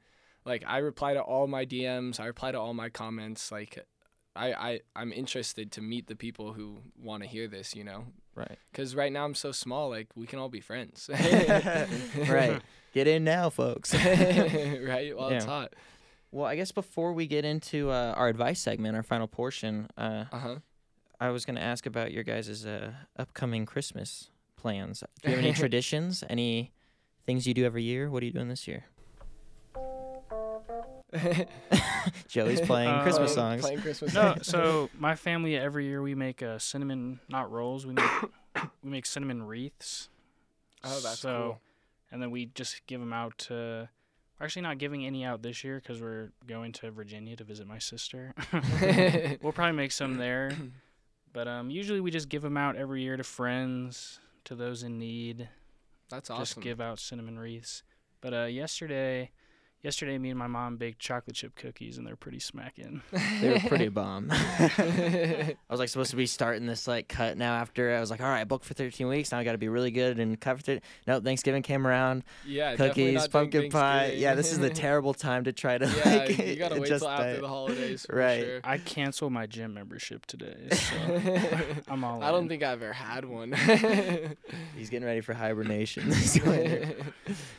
like 0.46 0.64
I 0.66 0.78
reply 0.78 1.14
to 1.14 1.22
all 1.22 1.48
my 1.48 1.66
DMs, 1.66 2.20
I 2.20 2.26
reply 2.28 2.52
to 2.52 2.60
all 2.60 2.74
my 2.74 2.90
comments. 2.90 3.52
Like 3.52 3.86
I 4.36 4.54
I 4.54 4.80
I'm 4.96 5.12
interested 5.12 5.72
to 5.74 5.82
meet 5.82 6.08
the 6.08 6.16
people 6.16 6.54
who 6.54 6.78
want 6.98 7.24
to 7.24 7.30
hear 7.30 7.48
this. 7.48 7.76
You 7.76 7.84
know, 7.84 8.06
Right. 8.38 8.58
because 8.72 8.96
right 8.96 9.12
now 9.12 9.26
I'm 9.26 9.34
so 9.36 9.52
small. 9.52 9.90
Like 9.90 10.08
we 10.16 10.28
can 10.28 10.38
all 10.40 10.50
be 10.50 10.62
friends. 10.62 11.10
right. 12.30 12.62
Get 12.94 13.08
in 13.08 13.24
now, 13.24 13.50
folks. 13.50 13.94
right. 13.96 15.12
While 15.18 15.30
it's 15.30 15.46
hot. 15.46 15.74
well, 16.32 16.46
I 16.46 16.56
guess 16.56 16.72
before 16.72 17.14
we 17.14 17.26
get 17.28 17.46
into 17.46 17.90
uh, 17.90 18.14
our 18.16 18.28
advice 18.28 18.60
segment, 18.60 18.96
our 18.96 19.04
final 19.04 19.28
portion, 19.28 19.88
uh, 19.98 20.26
Uh 20.32 20.40
huh. 20.40 20.56
I 21.20 21.30
was 21.32 21.46
going 21.46 21.56
to 21.56 21.64
ask 21.64 21.88
about 21.88 22.12
your 22.12 22.24
guys' 22.24 22.64
uh, 22.66 22.92
upcoming 23.18 23.66
Christmas 23.66 24.30
plans. 24.56 25.04
Do 25.24 25.30
you 25.32 25.36
have 25.36 25.44
any 25.46 25.54
traditions? 25.54 26.24
Any 26.30 26.72
things 27.26 27.48
you 27.48 27.56
do 27.56 27.66
every 27.66 27.82
year? 27.84 28.10
What 28.12 28.22
are 28.22 28.26
you 28.28 28.32
doing 28.32 28.50
this 28.50 28.68
year? 28.68 28.86
Joey's 32.28 32.62
playing 32.62 32.90
Uh, 32.90 33.04
Christmas 33.04 33.34
songs. 33.36 33.62
Playing 33.62 33.82
Christmas. 33.82 34.14
No, 34.14 34.22
songs. 34.34 34.48
so 34.48 34.90
my 34.98 35.16
family 35.16 35.56
every 35.58 35.86
year 35.86 36.02
we 36.02 36.16
make 36.16 36.44
uh, 36.44 36.60
cinnamon 36.60 37.20
not 37.30 37.52
rolls. 37.52 37.86
We 37.86 37.94
make 37.94 38.10
we 38.84 38.90
make 38.90 39.06
cinnamon 39.06 39.44
wreaths. 39.44 40.10
oh, 40.84 41.00
that's 41.02 41.20
so, 41.20 41.30
cool. 41.30 41.62
And 42.12 42.22
then 42.22 42.32
we 42.32 42.48
just 42.48 42.86
give 42.88 43.00
them 43.00 43.14
out 43.14 43.38
to. 43.40 43.90
We're 44.40 44.46
actually 44.46 44.62
not 44.64 44.78
giving 44.78 45.06
any 45.06 45.26
out 45.26 45.42
this 45.42 45.64
year 45.64 45.80
because 45.82 46.00
we're 46.00 46.32
going 46.46 46.72
to 46.74 46.92
Virginia 46.92 47.36
to 47.36 47.44
visit 47.44 47.66
my 47.68 47.80
sister. 47.80 48.36
we'll 49.42 49.52
probably 49.52 49.76
make 49.76 49.92
some 49.92 50.18
there, 50.18 50.52
but 51.34 51.48
um, 51.48 51.72
usually 51.72 52.02
we 52.02 52.12
just 52.12 52.30
give 52.30 52.44
them 52.44 52.56
out 52.56 52.76
every 52.76 53.02
year 53.02 53.18
to 53.18 53.24
friends, 53.24 54.20
to 54.44 54.54
those 54.54 54.84
in 54.84 55.00
need. 55.00 55.50
That's 56.10 56.30
Just 56.30 56.40
awesome. 56.52 56.62
give 56.64 56.80
out 56.80 57.00
cinnamon 57.00 57.40
wreaths. 57.40 57.82
But 58.22 58.34
uh, 58.34 58.44
yesterday, 58.46 59.32
yesterday 59.84 60.18
me 60.18 60.30
and 60.30 60.40
my 60.40 60.48
mom 60.48 60.78
baked 60.78 61.00
chocolate 61.00 61.36
chip 61.36 61.56
cookies, 61.56 61.98
and 61.98 62.06
they're 62.06 62.16
pretty 62.16 62.40
smacking. 62.40 63.02
They 63.42 63.50
were 63.52 63.60
pretty 63.60 63.90
bomb. 63.90 64.30
I 64.32 65.56
was 65.70 65.80
like 65.80 65.90
supposed 65.90 66.10
to 66.12 66.18
be 66.18 66.26
starting 66.26 66.66
this 66.66 66.88
like 66.88 67.08
cut 67.08 67.38
now 67.38 67.54
after 67.56 67.96
I 67.96 68.00
was 68.00 68.10
like, 68.10 68.20
all 68.20 68.28
right, 68.28 68.42
I 68.42 68.44
booked 68.46 68.66
for 68.66 68.74
13 68.74 69.08
weeks. 69.08 69.32
Now 69.32 69.38
I 69.40 69.44
got 69.44 69.52
to 69.52 69.58
be 69.60 69.70
really 69.70 69.92
good 69.92 70.20
and 70.20 70.40
cut 70.40 70.58
for 70.58 70.64
13. 70.64 70.82
Nope, 71.06 71.24
Thanksgiving 71.24 71.62
came 71.62 71.86
around. 71.86 72.24
yeah, 72.46 72.76
Cookies, 72.76 73.28
pumpkin 73.28 73.70
pie. 73.70 74.14
Yeah, 74.16 74.34
this 74.36 74.52
is 74.52 74.60
the 74.60 74.70
terrible 74.86 75.14
time 75.14 75.44
to 75.44 75.54
try 75.54 75.78
to 75.78 75.86
yeah, 75.86 76.16
like 76.18 76.38
you 76.38 76.56
gotta 76.56 76.76
wait 76.76 76.86
adjust 76.86 77.04
till 77.04 77.12
after 77.12 77.42
the 77.42 77.48
holidays. 77.48 78.06
For 78.10 78.16
Right. 78.16 78.44
Sure. 78.44 78.60
I 78.64 78.78
canceled 78.80 79.34
my 79.34 79.46
gym 79.46 79.74
membership 79.76 80.26
today, 80.26 80.70
so 80.72 80.96
I'm 81.88 82.04
all. 82.04 82.24
I 82.24 82.32
don't 82.32 82.44
in. 82.44 82.50
think 82.50 82.64
I've 82.64 82.82
ever 82.82 82.94
had 82.94 83.26
one. 83.26 83.52
He's 84.76 84.90
getting 84.90 85.06
ready 85.06 85.22
for 85.22 85.34
hibernation 85.34 86.10
this 86.10 86.42
winter. 86.42 86.96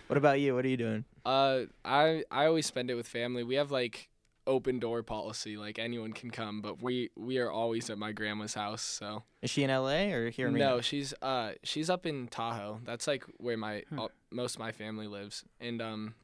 What 0.09 0.17
about 0.17 0.41
you? 0.41 0.55
What 0.55 0.65
are 0.65 0.69
you 0.69 0.77
doing? 0.77 1.05
Uh, 1.29 1.67
I 1.85 2.25
I 2.31 2.47
always 2.47 2.67
spend 2.67 2.91
it 2.91 2.95
with 2.95 3.07
family. 3.07 3.43
We 3.45 3.57
have 3.57 3.71
like 3.71 4.09
open 4.47 4.79
door 4.79 5.03
policy, 5.03 5.57
like 5.59 5.79
anyone 5.79 6.13
can 6.13 6.31
come, 6.31 6.63
but 6.63 6.83
we 6.83 7.11
we 7.17 7.39
are 7.39 7.51
always 7.51 7.91
at 7.91 7.99
my 7.99 8.13
grandma's 8.13 8.55
house. 8.55 8.83
So 8.83 9.25
Is 9.43 9.51
she 9.51 9.63
in 9.63 9.71
LA 9.71 10.11
or 10.17 10.31
here 10.31 10.49
in 10.49 10.55
no, 10.55 10.71
Reno? 10.71 10.81
she's 10.81 11.13
uh 11.21 11.53
she's 11.63 11.91
up 11.91 12.07
in 12.07 12.29
Tahoe. 12.29 12.81
That's 12.85 13.07
like 13.07 13.25
where 13.37 13.57
my 13.59 13.85
Hmm. 13.91 13.99
all, 13.99 14.11
most 14.31 14.55
of 14.57 14.61
my 14.61 14.73
family 14.73 15.07
lives, 15.07 15.45
and 15.61 15.81
um. 15.83 16.15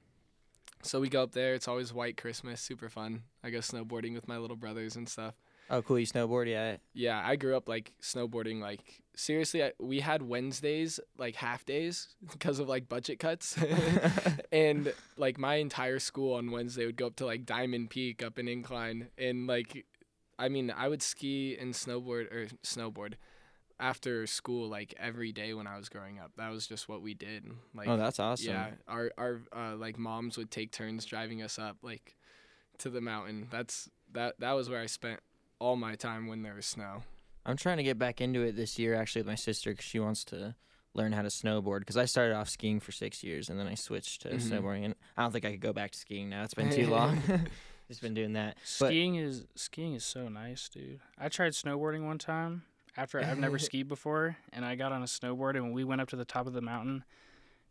So 0.83 1.01
we 1.01 1.09
go 1.09 1.23
up 1.23 1.33
there. 1.33 1.55
It's 1.55 1.67
always 1.67 1.95
white 1.95 2.19
Christmas, 2.19 2.61
super 2.61 2.91
fun. 2.91 3.23
I 3.43 3.49
go 3.49 3.59
snowboarding 3.61 4.13
with 4.15 4.29
my 4.29 4.37
little 4.37 4.57
brothers 4.57 4.97
and 4.97 5.09
stuff. 5.09 5.35
Oh, 5.71 5.83
cool. 5.83 5.99
You 5.99 6.07
snowboard? 6.07 6.49
Yeah. 6.49 6.77
Yeah, 6.93 7.23
I 7.25 7.37
grew 7.37 7.57
up 7.57 7.69
like 7.69 7.93
snowboarding. 8.03 8.61
Like 8.61 9.03
seriously, 9.17 9.65
I, 9.65 9.73
we 9.79 10.01
had 10.01 10.23
Wednesdays 10.23 11.01
like 11.19 11.37
half 11.37 11.65
days 11.65 12.15
because 12.33 12.59
of 12.59 12.69
like 12.69 12.89
budget 12.89 13.19
cuts, 13.19 13.57
and 14.53 14.93
like 15.17 15.39
my 15.39 15.57
entire 15.57 15.99
school 15.99 16.35
on 16.35 16.51
Wednesday 16.51 16.87
would 16.87 16.97
go 16.97 17.07
up 17.07 17.17
to 17.17 17.27
like 17.27 17.47
Diamond 17.47 17.91
Peak 17.91 18.23
up 18.23 18.39
in 18.39 18.49
Incline, 18.49 19.09
and 19.19 19.47
like 19.47 19.87
I 20.39 20.49
mean, 20.49 20.71
I 20.71 20.89
would 20.89 21.03
ski 21.03 21.57
and 21.59 21.75
snowboard 21.75 22.33
or 22.33 22.47
snowboard 22.63 23.15
after 23.81 24.27
school 24.27 24.69
like 24.69 24.95
every 24.99 25.33
day 25.33 25.53
when 25.55 25.67
I 25.67 25.77
was 25.77 25.89
growing 25.89 26.19
up. 26.19 26.33
That 26.37 26.51
was 26.51 26.67
just 26.67 26.89
what 26.89 27.03
we 27.03 27.15
did. 27.15 27.45
Like 27.75 27.89
oh, 27.89 27.97
that's 27.97 28.21
awesome. 28.21 28.53
yeah, 28.53 28.71
our 28.87 29.11
our 29.17 29.41
uh, 29.55 29.77
like 29.77 29.99
moms 29.99 30.37
would 30.37 30.51
take 30.51 30.73
turns 30.73 31.05
driving 31.05 31.43
us 31.43 31.59
up 31.59 31.79
like 31.83 32.17
to 32.79 32.91
the 32.91 33.01
mountain. 33.01 33.49
That's 33.51 33.89
that 34.13 34.39
that 34.41 34.53
was 34.53 34.69
where 34.69 34.81
I 34.81 34.87
spent 34.87 35.21
all 35.65 35.77
my 35.77 35.95
time 35.95 36.27
when 36.27 36.43
there 36.43 36.55
was 36.55 36.67
snow. 36.67 37.03
I'm 37.47 37.57
trying 37.57 37.79
to 37.79 37.83
get 37.83 37.99
back 37.99 38.21
into 38.21 38.43
it 38.43 38.55
this 38.55 38.79
year 38.79 38.95
actually 38.95 39.21
with 39.23 39.29
my 39.29 39.35
sister 39.35 39.71
because 39.71 39.87
she 39.87 39.99
wants 39.99 40.23
to 40.27 40.55
learn 40.95 41.13
how 41.13 41.23
to 41.23 41.29
snowboard 41.29 41.81
because 41.81 41.97
I 41.97 42.05
started 42.05 42.35
off 42.35 42.49
skiing 42.51 42.81
for 42.81 42.93
six 42.93 43.25
years 43.25 43.49
and 43.49 43.59
then 43.59 43.67
I 43.67 43.75
switched 43.75 44.23
to 44.23 44.29
Mhm. 44.29 44.41
snowboarding 44.41 44.85
and 44.85 44.95
I 45.17 45.23
don't 45.23 45.33
think 45.33 45.45
I 45.47 45.51
could 45.53 45.61
go 45.61 45.73
back 45.73 45.91
to 45.93 45.99
skiing 45.99 46.29
now. 46.29 46.45
It's 46.45 46.55
been 46.55 46.71
too 46.71 46.87
long. 46.89 47.21
Just 47.89 48.01
been 48.03 48.15
doing 48.15 48.35
that. 48.35 48.57
But- 48.79 48.89
Skiing 48.89 49.17
is 49.17 49.47
skiing 49.55 49.95
is 49.95 50.05
so 50.05 50.29
nice, 50.29 50.69
dude. 50.69 51.01
I 51.19 51.29
tried 51.31 51.53
snowboarding 51.53 52.07
one 52.07 52.19
time 52.19 52.65
after 52.97 53.19
I've 53.21 53.39
never 53.39 53.59
skied 53.71 53.89
before, 53.89 54.37
and 54.53 54.65
I 54.65 54.75
got 54.75 54.93
on 54.93 55.03
a 55.03 55.07
snowboard 55.07 55.55
and 55.57 55.65
when 55.65 55.73
we 55.73 55.85
went 55.85 56.01
up 56.03 56.09
to 56.11 56.17
the 56.17 56.25
top 56.27 56.47
of 56.47 56.53
the 56.53 56.63
mountain, 56.63 57.05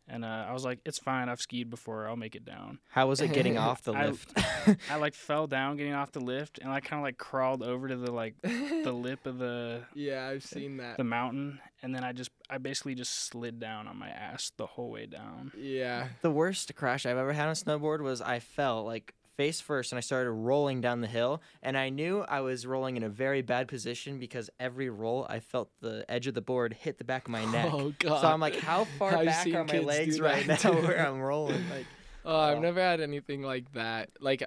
and 0.07 0.25
uh, 0.25 0.45
I 0.49 0.53
was 0.53 0.65
like, 0.65 0.79
"It's 0.85 0.99
fine. 0.99 1.29
I've 1.29 1.39
skied 1.41 1.69
before. 1.69 2.07
I'll 2.07 2.15
make 2.15 2.35
it 2.35 2.43
down." 2.45 2.79
How 2.89 3.07
was 3.07 3.21
it 3.21 3.31
getting 3.33 3.57
off 3.67 3.81
the 3.83 3.93
I- 3.93 4.07
lift? 4.07 4.33
I 4.91 4.95
like 4.97 5.13
fell 5.15 5.47
down 5.47 5.77
getting 5.77 5.93
off 5.93 6.11
the 6.11 6.19
lift, 6.19 6.59
and 6.59 6.71
I 6.71 6.79
kind 6.79 6.99
of 6.99 7.03
like 7.03 7.17
crawled 7.17 7.63
over 7.63 7.87
to 7.87 7.95
the 7.95 8.11
like 8.11 8.35
the 8.41 8.91
lip 8.93 9.25
of 9.25 9.37
the 9.37 9.83
Yeah, 9.93 10.27
I've 10.27 10.43
seen 10.43 10.77
that. 10.77 10.97
the 10.97 11.03
mountain, 11.03 11.59
and 11.81 11.93
then 11.95 12.03
I 12.03 12.11
just 12.11 12.31
I 12.49 12.57
basically 12.57 12.95
just 12.95 13.13
slid 13.27 13.59
down 13.59 13.87
on 13.87 13.97
my 13.97 14.09
ass 14.09 14.51
the 14.57 14.65
whole 14.65 14.89
way 14.91 15.05
down. 15.05 15.51
Yeah. 15.57 16.07
the 16.21 16.31
worst 16.31 16.73
crash 16.75 17.05
I've 17.05 17.17
ever 17.17 17.33
had 17.33 17.45
on 17.45 17.49
a 17.49 17.53
snowboard 17.53 18.01
was 18.01 18.21
I 18.21 18.39
fell 18.39 18.83
like 18.83 19.13
face 19.37 19.59
first 19.61 19.91
and 19.91 19.97
I 19.97 20.01
started 20.01 20.31
rolling 20.31 20.81
down 20.81 21.01
the 21.01 21.07
hill 21.07 21.41
and 21.61 21.77
I 21.77 21.89
knew 21.89 22.21
I 22.21 22.41
was 22.41 22.65
rolling 22.65 22.97
in 22.97 23.03
a 23.03 23.09
very 23.09 23.41
bad 23.41 23.67
position 23.67 24.19
because 24.19 24.49
every 24.59 24.89
roll 24.89 25.25
I 25.29 25.39
felt 25.39 25.69
the 25.81 26.05
edge 26.09 26.27
of 26.27 26.33
the 26.33 26.41
board 26.41 26.73
hit 26.73 26.97
the 26.97 27.03
back 27.03 27.25
of 27.25 27.31
my 27.31 27.43
oh, 27.43 27.51
neck. 27.51 27.69
Oh 27.73 27.93
god. 27.99 28.21
So 28.21 28.27
I'm 28.27 28.39
like, 28.39 28.59
how 28.59 28.85
far 28.99 29.15
I've 29.17 29.25
back 29.25 29.47
are 29.53 29.63
my 29.65 29.79
legs 29.79 30.19
right 30.19 30.47
now 30.47 30.71
where 30.73 31.07
I'm 31.07 31.19
rolling? 31.31 31.63
Like, 31.69 31.85
Oh, 32.25 32.39
I've 32.39 32.57
Oh. 32.57 32.61
never 32.61 32.79
had 32.79 33.01
anything 33.01 33.41
like 33.41 33.73
that. 33.73 34.09
Like, 34.21 34.43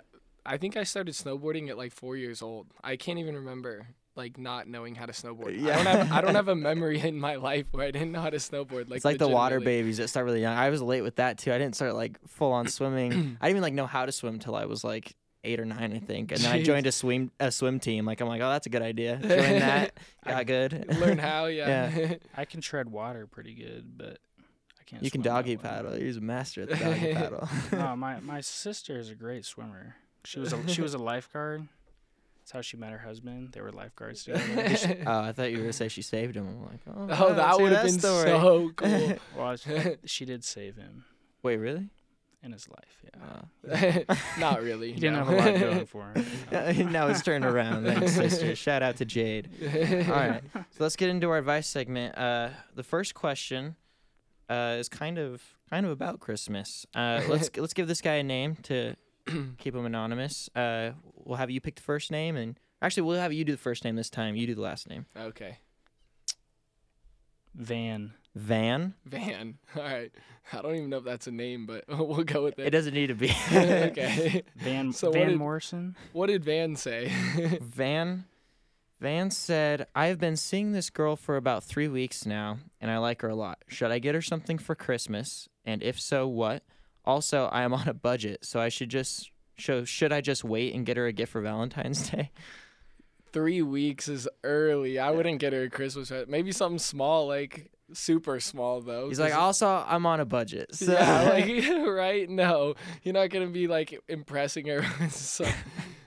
I 0.47 0.57
think 0.57 0.77
I 0.77 0.85
started 0.85 1.15
snowboarding 1.15 1.69
at 1.69 1.77
like 1.77 1.93
four 1.93 2.17
years 2.17 2.41
old. 2.41 2.69
I 2.83 2.97
can't 2.97 3.19
even 3.19 3.35
remember 3.35 3.89
like 4.17 4.39
not 4.39 4.69
knowing 4.69 4.95
how 4.95 5.07
to 5.07 5.13
snowboard. 5.13 5.61
Yeah. 5.61 5.79
I 5.79 5.83
don't 5.83 5.87
have 5.87 6.13
I 6.13 6.21
don't 6.21 6.35
have 6.35 6.49
a 6.49 6.57
memory 6.71 7.01
in 7.01 7.19
my 7.19 7.37
life 7.37 7.67
where 7.71 7.87
I 7.87 7.91
didn't 7.91 8.13
know 8.13 8.21
how 8.21 8.31
to 8.31 8.39
snowboard. 8.39 8.89
Like 8.89 8.97
it's 8.97 9.05
like 9.05 9.19
the 9.19 9.29
water 9.29 9.61
babies 9.61 9.99
that 9.99 10.09
start 10.09 10.27
really 10.27 10.41
young. 10.41 10.57
I 10.57 10.71
was 10.71 10.83
late 10.83 11.03
with 11.03 11.17
that 11.17 11.39
too. 11.39 11.53
I 11.53 11.59
didn't 11.59 11.77
start 11.77 11.95
like 11.95 12.19
full 12.29 12.53
on 12.53 12.69
swimming. 12.69 13.13
I 13.41 13.47
didn't 13.47 13.51
even 13.51 13.63
like 13.63 13.75
know 13.75 13.87
how 13.87 14.07
to 14.07 14.13
swim 14.13 14.39
till 14.39 14.55
I 14.55 14.67
was 14.67 14.85
like 14.85 15.15
eight 15.45 15.61
or 15.61 15.65
nine, 15.65 15.93
I 15.93 15.99
think. 15.99 16.33
And 16.33 16.41
then 16.41 16.53
I 16.53 16.63
joined 16.63 16.87
a 16.87 16.93
swim 16.93 17.31
a 17.41 17.51
swim 17.51 17.81
team. 17.81 18.05
Like 18.05 18.21
I'm 18.21 18.29
like, 18.29 18.43
oh, 18.43 18.51
that's 18.51 18.67
a 18.67 18.71
good 18.71 18.83
idea. 18.83 19.17
Join 19.23 19.31
that. 19.31 19.99
Got 20.27 20.47
good. 20.47 20.97
Learn 21.01 21.19
how, 21.19 21.47
yeah. 21.47 21.97
Yeah. 21.97 22.15
I 22.37 22.45
can 22.45 22.61
tread 22.61 22.91
water 22.91 23.27
pretty 23.27 23.55
good, 23.55 23.97
but 23.97 24.19
I 24.81 24.85
can't. 24.85 25.03
You 25.03 25.11
can 25.11 25.23
swim 25.23 25.23
that 25.23 25.41
doggy 25.41 25.57
well. 25.57 25.73
paddle. 25.73 25.93
He's 25.93 26.17
a 26.17 26.21
master 26.21 26.63
at 26.63 26.71
the 26.71 26.77
doggy 26.77 27.15
paddle. 27.15 27.49
no, 27.73 27.97
my 27.97 28.21
my 28.21 28.41
sister 28.41 28.99
is 28.99 29.11
a 29.11 29.15
great 29.15 29.45
swimmer. 29.45 29.95
She 30.25 30.41
was 30.41 30.53
a 30.53 30.69
she 30.69 30.83
was 30.83 30.95
a 30.95 30.99
lifeguard. 30.99 31.69
That's 32.47 32.53
how 32.53 32.61
she 32.61 32.77
met 32.77 32.93
her 32.93 32.99
husband. 32.99 33.49
They 33.51 33.61
were 33.61 33.73
lifeguards 33.73 34.23
together. 34.25 35.03
oh, 35.05 35.21
I 35.21 35.33
thought 35.33 35.51
you 35.51 35.57
were 35.57 35.63
gonna 35.65 35.73
say 35.73 35.89
she 35.89 36.03
saved 36.03 36.37
him. 36.37 36.47
I'm 36.47 36.63
like, 36.63 36.79
oh, 36.87 36.93
oh, 36.97 37.29
wow, 37.31 37.35
that 37.35 37.61
would 37.61 37.73
have 37.73 37.87
been 37.87 37.99
story. 37.99 38.29
so 38.29 38.71
cool. 38.77 39.15
well, 39.37 39.57
she, 39.57 39.97
she 40.05 40.25
did 40.25 40.45
save 40.45 40.77
him 40.77 41.05
Wait, 41.43 41.57
really? 41.57 41.89
in 42.45 42.53
his 42.53 42.69
life. 42.69 43.03
Yeah, 43.03 44.07
Oh. 44.09 44.15
Not 44.39 44.63
really. 44.63 44.93
he 44.93 45.01
didn't 45.01 45.15
no. 45.19 45.25
have 45.25 45.29
a 45.29 45.51
lot 45.51 45.61
going 45.61 45.87
for 45.87 46.13
him. 46.15 46.93
now 46.93 47.09
it's 47.09 47.21
turned 47.23 47.45
around. 47.45 47.85
Thanks, 47.85 48.13
sister. 48.13 48.55
Shout 48.55 48.81
out 48.81 48.95
to 48.99 49.05
Jade. 49.05 49.49
All 49.65 50.15
right, 50.15 50.43
so 50.55 50.63
let's 50.79 50.95
get 50.95 51.09
into 51.09 51.29
our 51.29 51.39
advice 51.39 51.67
segment. 51.67 52.17
Uh, 52.17 52.51
the 52.77 52.85
first 52.85 53.15
question 53.15 53.75
uh, 54.49 54.77
is 54.79 54.89
kind 54.89 55.19
of 55.19 55.43
kind 55.69 55.85
of 55.85 55.91
about 55.91 56.21
Christmas. 56.21 56.87
Uh, 56.95 57.23
let's 57.29 57.51
let's 57.57 57.75
give 57.75 57.89
this 57.89 58.01
guy 58.01 58.15
a 58.15 58.23
name 58.23 58.55
to 58.63 58.95
keep 59.59 59.75
them 59.75 59.87
anonymous. 59.87 60.49
Uh, 60.55 60.91
we'll 61.15 61.37
have 61.39 61.51
you 61.51 61.61
pick 61.61 61.77
the 61.77 61.83
first 61.83 62.11
name, 62.11 62.37
and 62.37 62.59
actually, 62.83 63.03
we'll 63.05 63.21
have 63.21 63.33
you 63.33 63.45
do 63.45 63.53
the 63.53 63.59
first 63.59 63.85
name 63.85 63.97
this 63.97 64.11
time. 64.11 64.37
You 64.37 64.47
do 64.47 64.55
the 64.55 64.61
last 64.63 64.89
name. 64.89 65.07
okay. 65.17 65.59
Van. 67.55 68.13
Van. 68.35 68.95
Van. 69.07 69.59
All 69.77 69.83
right. 69.83 70.13
I 70.53 70.61
don't 70.63 70.75
even 70.77 70.91
know 70.91 70.99
if 70.99 71.05
that's 71.05 71.27
a 71.27 71.31
name, 71.33 71.67
but 71.67 71.85
we'll 71.89 72.23
go 72.25 72.45
with 72.45 72.59
It 72.59 72.67
it. 72.67 72.71
doesn't 72.71 72.95
need 72.95 73.07
to 73.09 73.15
be. 73.15 73.31
okay. 73.53 74.43
Van 74.57 74.93
So 74.93 75.09
what 75.09 75.15
Van 75.15 75.29
did- 75.29 75.39
Morrison. 75.39 75.97
What 76.13 76.27
did 76.27 76.45
Van 76.45 76.77
say? 76.77 77.09
Van 77.63 78.25
Van 79.01 79.31
said, 79.31 79.87
I've 79.95 80.19
been 80.19 80.37
seeing 80.37 80.73
this 80.73 80.89
girl 80.91 81.17
for 81.17 81.37
about 81.37 81.65
three 81.65 81.89
weeks 81.89 82.25
now, 82.25 82.59
and 82.81 82.91
I 82.91 82.97
like 82.99 83.21
her 83.23 83.29
a 83.29 83.35
lot. 83.35 83.59
Should 83.69 83.91
I 83.91 83.99
get 83.99 84.15
her 84.15 84.23
something 84.23 84.57
for 84.59 84.75
Christmas? 84.75 85.49
And 85.67 85.83
if 85.83 86.01
so, 86.01 86.27
what? 86.27 86.63
Also, 87.07 87.47
I 87.47 87.63
am 87.63 87.73
on 87.73 87.89
a 87.89 87.95
budget, 87.95 88.45
so 88.45 88.61
I 88.61 88.69
should 88.69 88.89
just 88.89 89.31
show 89.57 89.85
should 89.85 90.13
I 90.13 90.21
just 90.21 90.45
wait 90.45 90.75
and 90.75 90.85
get 90.85 90.97
her 90.97 91.07
a 91.07 91.13
gift 91.13 91.33
for 91.33 91.41
Valentine's 91.41 92.11
Day? 92.11 92.31
Three 93.33 93.63
weeks 93.63 94.09
is 94.09 94.29
early. 94.45 94.99
I 94.99 95.11
wouldn't 95.11 95.41
get 95.41 95.53
her 95.53 95.65
a 95.65 95.71
Christmas 95.71 96.09
present. 96.09 96.31
Maybe 96.31 96.53
something 96.53 96.79
small, 96.79 97.27
like 97.29 97.71
super 97.93 98.41
small 98.41 98.81
though. 98.81 99.09
He's 99.09 99.21
like, 99.21 99.35
also, 99.37 99.85
I'm 99.87 100.07
on 100.07 100.21
a 100.21 100.25
budget. 100.25 100.71
So 100.75 100.93
yeah, 100.93 101.23
like 101.23 101.87
right? 101.87 102.29
No, 102.29 102.75
you're 103.03 103.15
not 103.15 103.31
gonna 103.31 103.49
be 103.49 103.67
like 103.69 104.01
impressing 104.09 104.67
her. 104.67 104.83
some- 105.11 105.47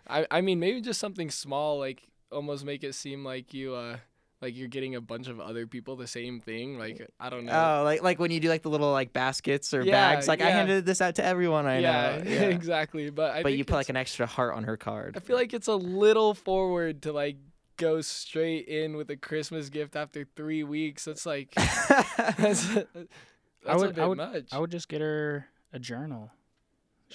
I 0.07 0.25
I 0.31 0.41
mean, 0.41 0.59
maybe 0.59 0.81
just 0.81 0.99
something 0.99 1.29
small, 1.29 1.77
like 1.79 2.01
almost 2.31 2.65
make 2.65 2.83
it 2.83 2.93
seem 2.95 3.23
like 3.23 3.53
you 3.53 3.73
uh 3.75 3.97
like 4.41 4.55
you're 4.55 4.67
getting 4.67 4.95
a 4.95 5.01
bunch 5.01 5.27
of 5.27 5.39
other 5.39 5.67
people 5.67 5.95
the 5.95 6.07
same 6.07 6.39
thing. 6.39 6.77
Like 6.77 7.05
I 7.19 7.29
don't 7.29 7.45
know. 7.45 7.79
Oh, 7.79 7.83
like 7.83 8.01
like 8.01 8.19
when 8.19 8.31
you 8.31 8.39
do 8.39 8.49
like 8.49 8.61
the 8.61 8.69
little 8.69 8.91
like 8.91 9.11
baskets 9.11 9.73
or 9.73 9.81
Yeah, 9.81 10.13
bags. 10.13 10.27
Like 10.27 10.41
I 10.41 10.49
handed 10.51 10.85
this 10.85 11.01
out 11.01 11.15
to 11.15 11.23
everyone 11.25 11.65
I 11.65 11.79
yeah, 11.79 12.17
know. 12.17 12.23
Yeah. 12.29 12.41
exactly. 12.43 13.09
But 13.09 13.35
I 13.35 13.43
but 13.43 13.53
you 13.53 13.65
put 13.65 13.75
like 13.75 13.89
an 13.89 13.97
extra 13.97 14.25
heart 14.25 14.55
on 14.55 14.63
her 14.63 14.77
card. 14.77 15.17
I 15.17 15.19
feel 15.19 15.35
like 15.35 15.53
it's 15.53 15.67
a 15.67 15.75
little 15.75 16.33
forward 16.33 17.01
to 17.03 17.11
like 17.11 17.37
go 17.77 18.01
straight 18.01 18.67
in 18.67 18.95
with 18.97 19.09
a 19.09 19.15
Christmas 19.17 19.69
gift 19.69 19.95
after 19.95 20.25
three 20.35 20.63
weeks. 20.63 21.05
That's 21.05 21.25
like 21.25 21.53
that's, 21.55 22.65
that's 22.67 23.07
I 23.67 23.75
would 23.75 23.91
a 23.91 23.93
bit 23.93 24.03
I 24.03 24.05
would 24.07 24.17
much. 24.17 24.45
I 24.53 24.59
would 24.59 24.71
just 24.71 24.87
get 24.87 25.01
her 25.01 25.47
a 25.73 25.79
journal. 25.79 26.31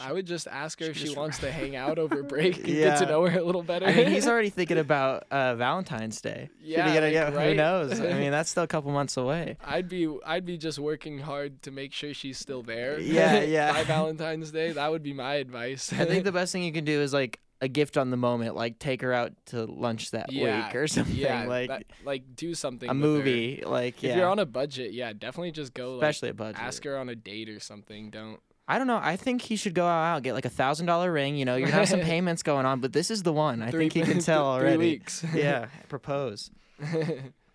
I 0.00 0.12
would 0.12 0.26
just 0.26 0.46
ask 0.48 0.80
her 0.80 0.86
if 0.86 0.96
she 0.96 1.14
wants 1.14 1.38
to 1.38 1.50
hang 1.52 1.76
out 1.76 1.98
over 1.98 2.22
break 2.22 2.56
and 2.56 2.66
get 2.66 2.98
to 2.98 3.06
know 3.06 3.26
her 3.26 3.38
a 3.38 3.42
little 3.42 3.62
better. 3.62 3.86
I 3.86 3.94
mean, 3.94 4.08
he's 4.08 4.26
already 4.26 4.50
thinking 4.58 4.78
about 4.78 5.24
uh, 5.30 5.54
Valentine's 5.54 6.20
Day. 6.20 6.50
Yeah, 6.62 6.92
get 6.92 7.02
like, 7.02 7.12
yeah, 7.12 7.30
who 7.30 7.54
knows? 7.54 8.00
I 8.00 8.14
mean, 8.14 8.30
that's 8.32 8.50
still 8.50 8.64
a 8.64 8.68
couple 8.68 8.90
months 8.92 9.16
away. 9.16 9.56
I'd 9.64 9.88
be 9.88 10.08
I'd 10.26 10.44
be 10.44 10.58
just 10.58 10.78
working 10.78 11.18
hard 11.18 11.62
to 11.62 11.70
make 11.70 11.92
sure 11.92 12.14
she's 12.14 12.38
still 12.38 12.62
there. 12.62 12.98
Yeah, 12.98 13.42
yeah. 13.42 13.72
By 13.72 13.84
Valentine's 13.84 14.50
Day, 14.50 14.72
that 14.72 14.90
would 14.90 15.02
be 15.02 15.12
my 15.12 15.34
advice. 15.34 15.92
I 15.92 16.04
think 16.04 16.24
the 16.24 16.32
best 16.32 16.52
thing 16.52 16.62
you 16.64 16.72
can 16.72 16.84
do 16.84 17.00
is 17.00 17.12
like 17.12 17.40
a 17.60 17.68
gift 17.68 17.96
on 17.96 18.10
the 18.10 18.16
moment, 18.16 18.56
like 18.56 18.78
take 18.78 19.00
her 19.00 19.12
out 19.12 19.32
to 19.46 19.64
lunch 19.64 20.10
that 20.10 20.30
yeah, 20.30 20.66
week 20.66 20.74
or 20.74 20.86
something, 20.86 21.14
yeah, 21.14 21.46
like 21.46 21.68
that- 21.68 21.84
like 22.04 22.36
do 22.36 22.54
something. 22.54 22.90
a 22.90 22.92
with 22.92 23.02
her. 23.02 23.08
movie, 23.08 23.62
like 23.64 24.02
If 24.04 24.16
you're 24.16 24.28
on 24.28 24.38
a 24.38 24.46
budget, 24.46 24.92
yeah, 24.92 25.12
definitely 25.12 25.52
just 25.52 25.72
go. 25.72 25.92
Like, 25.92 26.02
especially 26.02 26.28
a 26.30 26.34
budget. 26.34 26.60
ask 26.60 26.84
her 26.84 26.98
on 26.98 27.08
a 27.08 27.14
date 27.16 27.48
or 27.48 27.60
something. 27.60 28.10
Don't. 28.10 28.40
I 28.66 28.78
don't 28.78 28.86
know. 28.86 29.00
I 29.02 29.16
think 29.16 29.42
he 29.42 29.56
should 29.56 29.74
go 29.74 29.86
out 29.86 30.16
and 30.16 30.24
get 30.24 30.32
like 30.34 30.46
a 30.46 30.50
thousand 30.50 30.86
dollar 30.86 31.12
ring. 31.12 31.36
You 31.36 31.44
know, 31.44 31.56
you're 31.56 31.68
have 31.68 31.88
some 31.88 32.00
payments 32.12 32.42
going 32.42 32.64
on, 32.66 32.80
but 32.80 32.92
this 32.92 33.10
is 33.10 33.22
the 33.22 33.32
one. 33.32 33.62
I 33.62 33.70
think 33.70 33.92
he 33.92 34.02
can 34.02 34.18
tell 34.20 34.44
already. 34.46 34.76
Three 34.76 34.86
weeks. 34.90 35.24
yeah, 35.34 35.66
propose. 35.88 36.50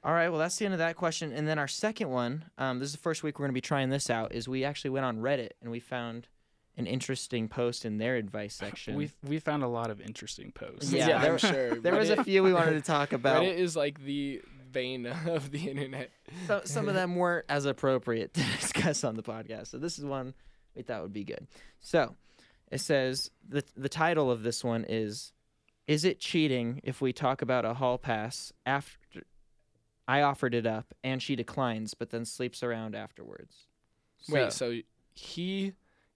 All 0.04 0.14
right, 0.14 0.30
well 0.30 0.40
that's 0.40 0.56
the 0.58 0.66
end 0.66 0.74
of 0.74 0.78
that 0.78 0.96
question. 0.96 1.32
And 1.34 1.48
then 1.48 1.60
our 1.60 1.68
second 1.68 2.10
one, 2.10 2.46
um, 2.58 2.80
this 2.80 2.88
is 2.88 2.92
the 2.94 3.00
first 3.00 3.24
week 3.24 3.40
we're 3.40 3.46
gonna 3.46 3.54
be 3.54 3.62
trying 3.62 3.90
this 3.90 4.10
out. 4.10 4.34
Is 4.34 4.48
we 4.48 4.64
actually 4.64 4.92
went 4.92 5.06
on 5.06 5.18
Reddit 5.18 5.52
and 5.62 5.72
we 5.72 5.80
found 5.80 6.28
an 6.78 6.88
interesting 6.88 7.50
post 7.50 7.84
in 7.86 7.98
their 7.98 8.16
advice 8.16 8.56
section. 8.56 8.96
We 8.96 9.12
we 9.24 9.40
found 9.40 9.64
a 9.64 9.68
lot 9.68 9.90
of 9.90 10.00
interesting 10.00 10.52
posts. 10.52 10.92
Yeah, 10.92 11.08
yeah, 11.08 11.22
there- 11.22 11.32
I'm 11.34 11.38
sure. 11.38 11.76
there 11.82 11.96
was 11.96 12.10
a 12.12 12.24
few 12.24 12.44
we 12.44 12.54
wanted 12.54 12.74
to 12.74 12.82
talk 12.82 13.14
about. 13.14 13.44
Reddit 13.44 13.58
is 13.58 13.76
like 13.76 14.04
the 14.04 14.42
vein 14.72 15.06
of 15.08 15.52
the 15.52 15.70
internet. 15.70 16.12
So, 16.48 16.62
some 16.64 16.88
of 16.88 16.94
them 16.94 17.16
weren't 17.16 17.46
as 17.50 17.66
appropriate 17.66 18.36
to 18.36 18.44
discuss 18.62 19.04
on 19.04 19.16
the 19.16 19.24
podcast. 19.24 19.68
So 19.68 19.80
this 19.80 19.98
is 19.98 20.06
one 20.06 20.34
we 20.76 20.82
thought 20.82 21.02
would 21.02 21.14
be 21.14 21.24
good. 21.24 21.48
So 21.80 22.16
it 22.72 22.80
says 22.80 23.32
the 23.48 23.64
the 23.76 23.90
title 23.90 24.32
of 24.32 24.44
this 24.44 24.64
one 24.64 24.86
is 24.88 25.34
Is 25.88 26.06
it 26.06 26.20
cheating 26.20 26.82
if 26.84 27.02
we 27.02 27.14
talk 27.14 27.42
about 27.42 27.66
a 27.66 27.74
hall 27.74 27.98
pass 27.98 28.54
after 28.66 29.24
I 30.08 30.22
offered 30.22 30.56
it 30.56 30.66
up 30.66 30.94
and 31.04 31.22
she 31.22 31.36
declines 31.36 31.94
but 31.94 32.10
then 32.10 32.26
sleeps 32.26 32.64
around 32.64 32.96
afterwards? 32.96 33.68
Wait, 34.28 34.52
so 34.52 34.80
he 35.14 35.74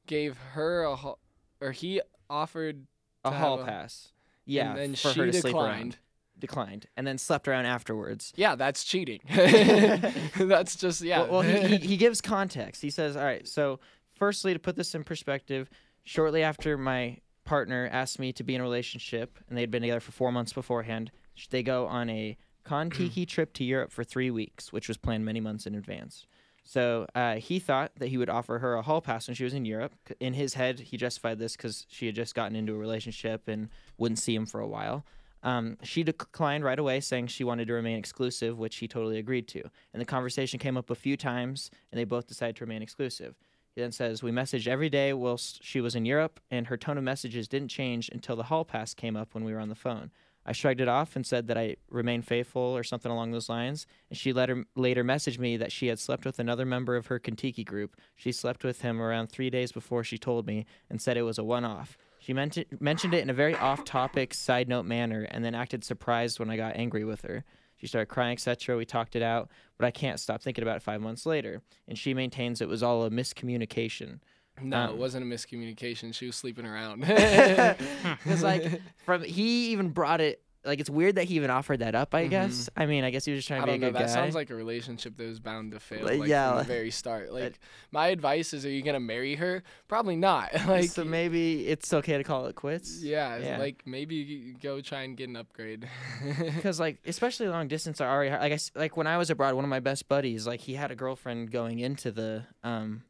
gave 0.07 0.37
her 0.37 0.83
a 0.83 0.95
hall, 0.95 1.19
or 1.61 1.71
he 1.71 2.01
offered 2.29 2.85
a 3.23 3.31
hall 3.31 3.61
a- 3.61 3.65
pass. 3.65 4.11
Yeah, 4.45 4.71
and 4.71 4.77
then 4.77 4.95
for 4.95 5.09
she 5.09 5.19
her 5.21 5.25
to 5.27 5.33
sleep 5.33 5.55
around. 5.55 5.63
declined. 5.63 5.97
Declined 6.39 6.85
and 6.97 7.07
then 7.07 7.17
slept 7.17 7.47
around 7.47 7.67
afterwards. 7.67 8.33
Yeah, 8.35 8.55
that's 8.55 8.83
cheating. 8.83 9.21
that's 9.29 10.75
just 10.75 11.01
yeah. 11.01 11.21
Well, 11.21 11.31
well 11.31 11.41
he, 11.41 11.77
he, 11.77 11.77
he 11.89 11.97
gives 11.97 12.19
context. 12.19 12.81
He 12.81 12.89
says, 12.89 13.15
"All 13.15 13.23
right, 13.23 13.47
so 13.47 13.79
firstly, 14.15 14.53
to 14.53 14.59
put 14.59 14.75
this 14.75 14.95
in 14.95 15.03
perspective, 15.03 15.69
shortly 16.03 16.43
after 16.43 16.77
my 16.77 17.17
partner 17.45 17.89
asked 17.91 18.19
me 18.19 18.31
to 18.33 18.43
be 18.43 18.55
in 18.55 18.61
a 18.61 18.63
relationship, 18.63 19.37
and 19.47 19.57
they'd 19.57 19.71
been 19.71 19.81
together 19.81 19.99
for 19.99 20.11
four 20.11 20.31
months 20.31 20.53
beforehand. 20.53 21.11
They 21.49 21.63
go 21.63 21.87
on 21.87 22.09
a 22.09 22.37
Contiki 22.65 23.27
trip 23.27 23.53
to 23.53 23.63
Europe 23.63 23.91
for 23.91 24.03
three 24.03 24.31
weeks, 24.31 24.71
which 24.71 24.87
was 24.87 24.97
planned 24.97 25.25
many 25.25 25.39
months 25.39 25.65
in 25.65 25.75
advance. 25.75 26.25
So 26.63 27.07
uh, 27.13 27.35
he 27.35 27.59
thought 27.59 27.91
that 27.97 28.07
he 28.07 28.17
would 28.17 28.29
offer 28.29 28.59
her 28.59 28.75
a 28.75 28.81
hall 28.81 29.01
pass 29.01 29.27
when 29.27 29.35
she 29.35 29.43
was 29.43 29.53
in 29.53 29.65
Europe. 29.65 29.93
In 30.19 30.33
his 30.33 30.53
head, 30.53 30.79
he 30.79 30.95
justified 30.95 31.37
this 31.37 31.57
because 31.57 31.85
she 31.89 32.05
had 32.05 32.15
just 32.15 32.35
gotten 32.35 32.55
into 32.55 32.73
a 32.73 32.77
relationship 32.77 33.47
and 33.47 33.69
wouldn't 33.97 34.19
see 34.19 34.33
him 34.33 34.45
for 34.45 34.61
a 34.61 34.67
while. 34.67 35.05
Um, 35.43 35.77
she 35.83 36.03
declined 36.03 36.63
right 36.63 36.79
away, 36.79 37.01
saying 37.01 37.27
she 37.27 37.43
wanted 37.43 37.67
to 37.67 37.73
remain 37.73 37.97
exclusive, 37.97 38.57
which 38.57 38.77
he 38.77 38.87
totally 38.87 39.19
agreed 39.19 39.49
to. 39.49 39.61
And 39.91 40.01
the 40.01 40.05
conversation 40.05 40.57
came 40.57 40.77
up 40.77 40.89
a 40.89 40.95
few 40.95 41.17
times, 41.17 41.69
and 41.91 41.99
they 41.99 42.05
both 42.05 42.27
decided 42.27 42.55
to 42.55 42.63
remain 42.63 42.81
exclusive. 42.81 43.35
He 43.75 43.81
then 43.81 43.91
says, 43.91 44.21
We 44.21 44.31
messaged 44.31 44.67
every 44.67 44.89
day 44.89 45.13
whilst 45.13 45.63
she 45.63 45.81
was 45.81 45.95
in 45.95 46.05
Europe, 46.05 46.39
and 46.51 46.67
her 46.67 46.77
tone 46.77 46.97
of 46.97 47.03
messages 47.03 47.47
didn't 47.47 47.69
change 47.69 48.09
until 48.09 48.35
the 48.35 48.43
hall 48.43 48.65
pass 48.65 48.93
came 48.93 49.15
up 49.15 49.33
when 49.33 49.43
we 49.43 49.53
were 49.53 49.59
on 49.59 49.69
the 49.69 49.75
phone. 49.75 50.11
I 50.45 50.51
shrugged 50.51 50.81
it 50.81 50.89
off 50.89 51.15
and 51.15 51.25
said 51.25 51.47
that 51.47 51.57
I 51.57 51.77
remained 51.89 52.27
faithful 52.27 52.61
or 52.61 52.83
something 52.83 53.11
along 53.11 53.31
those 53.31 53.47
lines. 53.47 53.87
And 54.09 54.17
she 54.17 54.33
later, 54.33 54.65
later 54.75 55.03
messaged 55.03 55.39
me 55.39 55.55
that 55.57 55.71
she 55.71 55.87
had 55.87 55.99
slept 55.99 56.25
with 56.25 56.37
another 56.37 56.65
member 56.65 56.95
of 56.95 57.07
her 57.07 57.19
Contiki 57.19 57.65
group. 57.65 57.95
She 58.15 58.31
slept 58.31 58.63
with 58.63 58.81
him 58.81 59.01
around 59.01 59.27
three 59.27 59.49
days 59.49 59.71
before 59.71 60.03
she 60.03 60.17
told 60.17 60.45
me 60.45 60.65
and 60.89 61.01
said 61.01 61.15
it 61.15 61.21
was 61.21 61.37
a 61.37 61.43
one 61.43 61.63
off. 61.63 61.97
She 62.19 62.33
mentioned 62.33 62.65
mentioned 62.79 63.13
it 63.13 63.21
in 63.21 63.29
a 63.29 63.33
very 63.33 63.55
off 63.55 63.83
topic, 63.85 64.33
side 64.33 64.67
note 64.67 64.85
manner 64.85 65.23
and 65.29 65.43
then 65.43 65.55
acted 65.55 65.83
surprised 65.83 66.39
when 66.39 66.49
I 66.49 66.57
got 66.57 66.75
angry 66.75 67.05
with 67.05 67.21
her. 67.21 67.45
She 67.83 67.87
started 67.89 68.05
crying, 68.05 68.31
etc. 68.31 68.77
We 68.77 68.85
talked 68.85 69.13
it 69.17 69.21
out, 69.21 69.49
but 69.77 69.85
I 69.85 69.91
can't 69.91 70.17
stop 70.17 70.41
thinking 70.41 70.61
about 70.61 70.77
it 70.77 70.83
five 70.83 71.01
months 71.01 71.25
later. 71.25 71.61
And 71.85 71.97
she 71.97 72.13
maintains 72.13 72.61
it 72.61 72.69
was 72.69 72.81
all 72.81 73.03
a 73.03 73.09
miscommunication. 73.09 74.19
No, 74.61 74.77
Um, 74.83 74.89
it 74.91 74.95
wasn't 74.95 75.25
a 75.29 75.35
miscommunication. 75.35 76.13
She 76.13 76.25
was 76.27 76.37
sleeping 76.37 76.65
around. 76.65 77.01
Because 78.23 78.41
like 78.41 78.81
from 79.05 79.23
he 79.23 79.71
even 79.73 79.89
brought 79.89 80.21
it 80.21 80.41
like 80.65 80.79
it's 80.79 80.89
weird 80.89 81.15
that 81.15 81.25
he 81.25 81.35
even 81.35 81.49
offered 81.49 81.79
that 81.79 81.93
up. 81.95 82.15
I 82.15 82.25
Mhm. 82.25 82.29
guess. 82.29 82.69
I 82.77 82.85
mean, 82.85 83.03
I 83.03 83.09
guess 83.09 83.25
he 83.25 83.31
was 83.31 83.39
just 83.39 83.47
trying 83.47 83.61
to 83.61 83.65
be 83.67 83.71
don't 83.73 83.75
a 83.75 83.79
know. 83.81 83.87
good 83.91 83.95
That 83.95 84.07
guy. 84.07 84.13
sounds 84.13 84.35
like 84.35 84.49
a 84.49 84.55
relationship 84.55 85.17
that 85.17 85.27
was 85.27 85.39
bound 85.39 85.71
to 85.73 85.79
fail. 85.79 86.05
Like, 86.05 86.25
yeah, 86.27 86.49
from 86.49 86.57
the 86.59 86.63
very 86.73 86.91
start. 86.91 87.31
Like, 87.33 87.59
my 87.91 88.07
advice 88.07 88.53
is: 88.53 88.65
Are 88.65 88.69
you 88.69 88.81
gonna 88.81 88.99
marry 88.99 89.35
her? 89.35 89.63
Probably 89.87 90.15
not. 90.15 90.51
like, 90.67 90.89
so 90.89 91.03
maybe 91.03 91.67
it's 91.67 91.91
okay 91.93 92.17
to 92.17 92.23
call 92.23 92.45
it 92.47 92.55
quits. 92.55 93.01
yeah, 93.03 93.37
yeah. 93.37 93.57
like 93.57 93.83
maybe 93.85 94.55
go 94.61 94.79
try 94.81 95.01
and 95.03 95.17
get 95.17 95.29
an 95.29 95.35
upgrade. 95.35 95.87
because 96.55 96.79
like 96.79 96.99
especially 97.05 97.47
long 97.47 97.67
distance 97.67 97.99
are 98.01 98.09
already 98.09 98.29
hard. 98.29 98.41
like 98.41 98.53
I 98.53 98.79
like 98.79 98.97
when 98.97 99.07
I 99.07 99.17
was 99.17 99.29
abroad, 99.29 99.55
one 99.55 99.65
of 99.65 99.69
my 99.69 99.79
best 99.81 100.07
buddies 100.07 100.47
like 100.47 100.61
he 100.61 100.75
had 100.75 100.91
a 100.91 100.95
girlfriend 100.95 101.51
going 101.51 101.79
into 101.79 102.11
the 102.11 102.45
um 102.63 103.03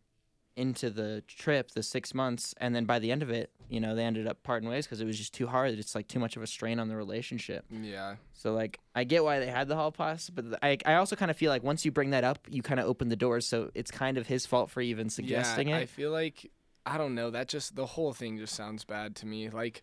into 0.56 0.90
the 0.90 1.24
trip 1.28 1.72
the 1.72 1.82
six 1.82 2.14
months 2.14 2.54
and 2.58 2.76
then 2.76 2.86
by 2.86 3.00
the 3.00 3.12
end 3.12 3.24
of 3.24 3.30
it 3.30 3.50
you 3.70 3.80
know 3.80 3.96
they 3.96 4.04
ended 4.04 4.28
up 4.28 4.44
parting 4.44 4.70
ways 4.70 4.86
because 4.86 5.02
it 5.02 5.06
was 5.06 5.18
just 5.18 5.34
too 5.34 5.48
hard 5.48 5.72
it's 5.72 5.96
like 5.96 6.08
too 6.08 6.20
much 6.20 6.38
of 6.38 6.44
a 6.44 6.48
strain 6.48 6.80
on 6.80 6.88
the 6.88 6.96
relationship 6.96 7.66
yeah, 7.72 8.16
so 8.34 8.54
like 8.54 8.80
I 8.94 9.04
get 9.04 9.24
why 9.24 9.40
they 9.40 9.48
had 9.48 9.68
the 9.68 9.76
hall 9.76 9.92
pass 9.92 10.30
but 10.30 10.46
I, 10.62 10.78
I 10.86 10.96
also 10.96 11.16
kind 11.16 11.32
of 11.32 11.38
feel 11.38 11.50
like 11.50 11.64
once 11.64 11.86
you 11.86 11.92
bring 11.92 12.12
that 12.12 12.24
up 12.24 12.48
you 12.50 12.62
kind 12.62 12.80
of 12.80 12.86
open 12.86 13.10
the 13.10 13.16
doors 13.16 13.48
so 13.48 13.72
it's 13.74 13.90
kind 13.90 14.18
of 14.18 14.28
his 14.28 14.46
fault 14.46 14.70
for 14.70 14.82
even 14.82 15.10
suggesting 15.10 15.70
yeah, 15.70 15.78
I 15.78 15.86
feel 15.88 16.12
like 16.12 16.52
I 16.86 16.98
don't 16.98 17.16
know. 17.16 17.30
That 17.30 17.48
just 17.48 17.76
the 17.76 17.86
whole 17.86 18.14
thing 18.14 18.38
just 18.38 18.56
sounds 18.56 18.84
bad 18.84 19.16
to 19.18 19.26
me. 19.26 19.50
Like, 19.50 19.82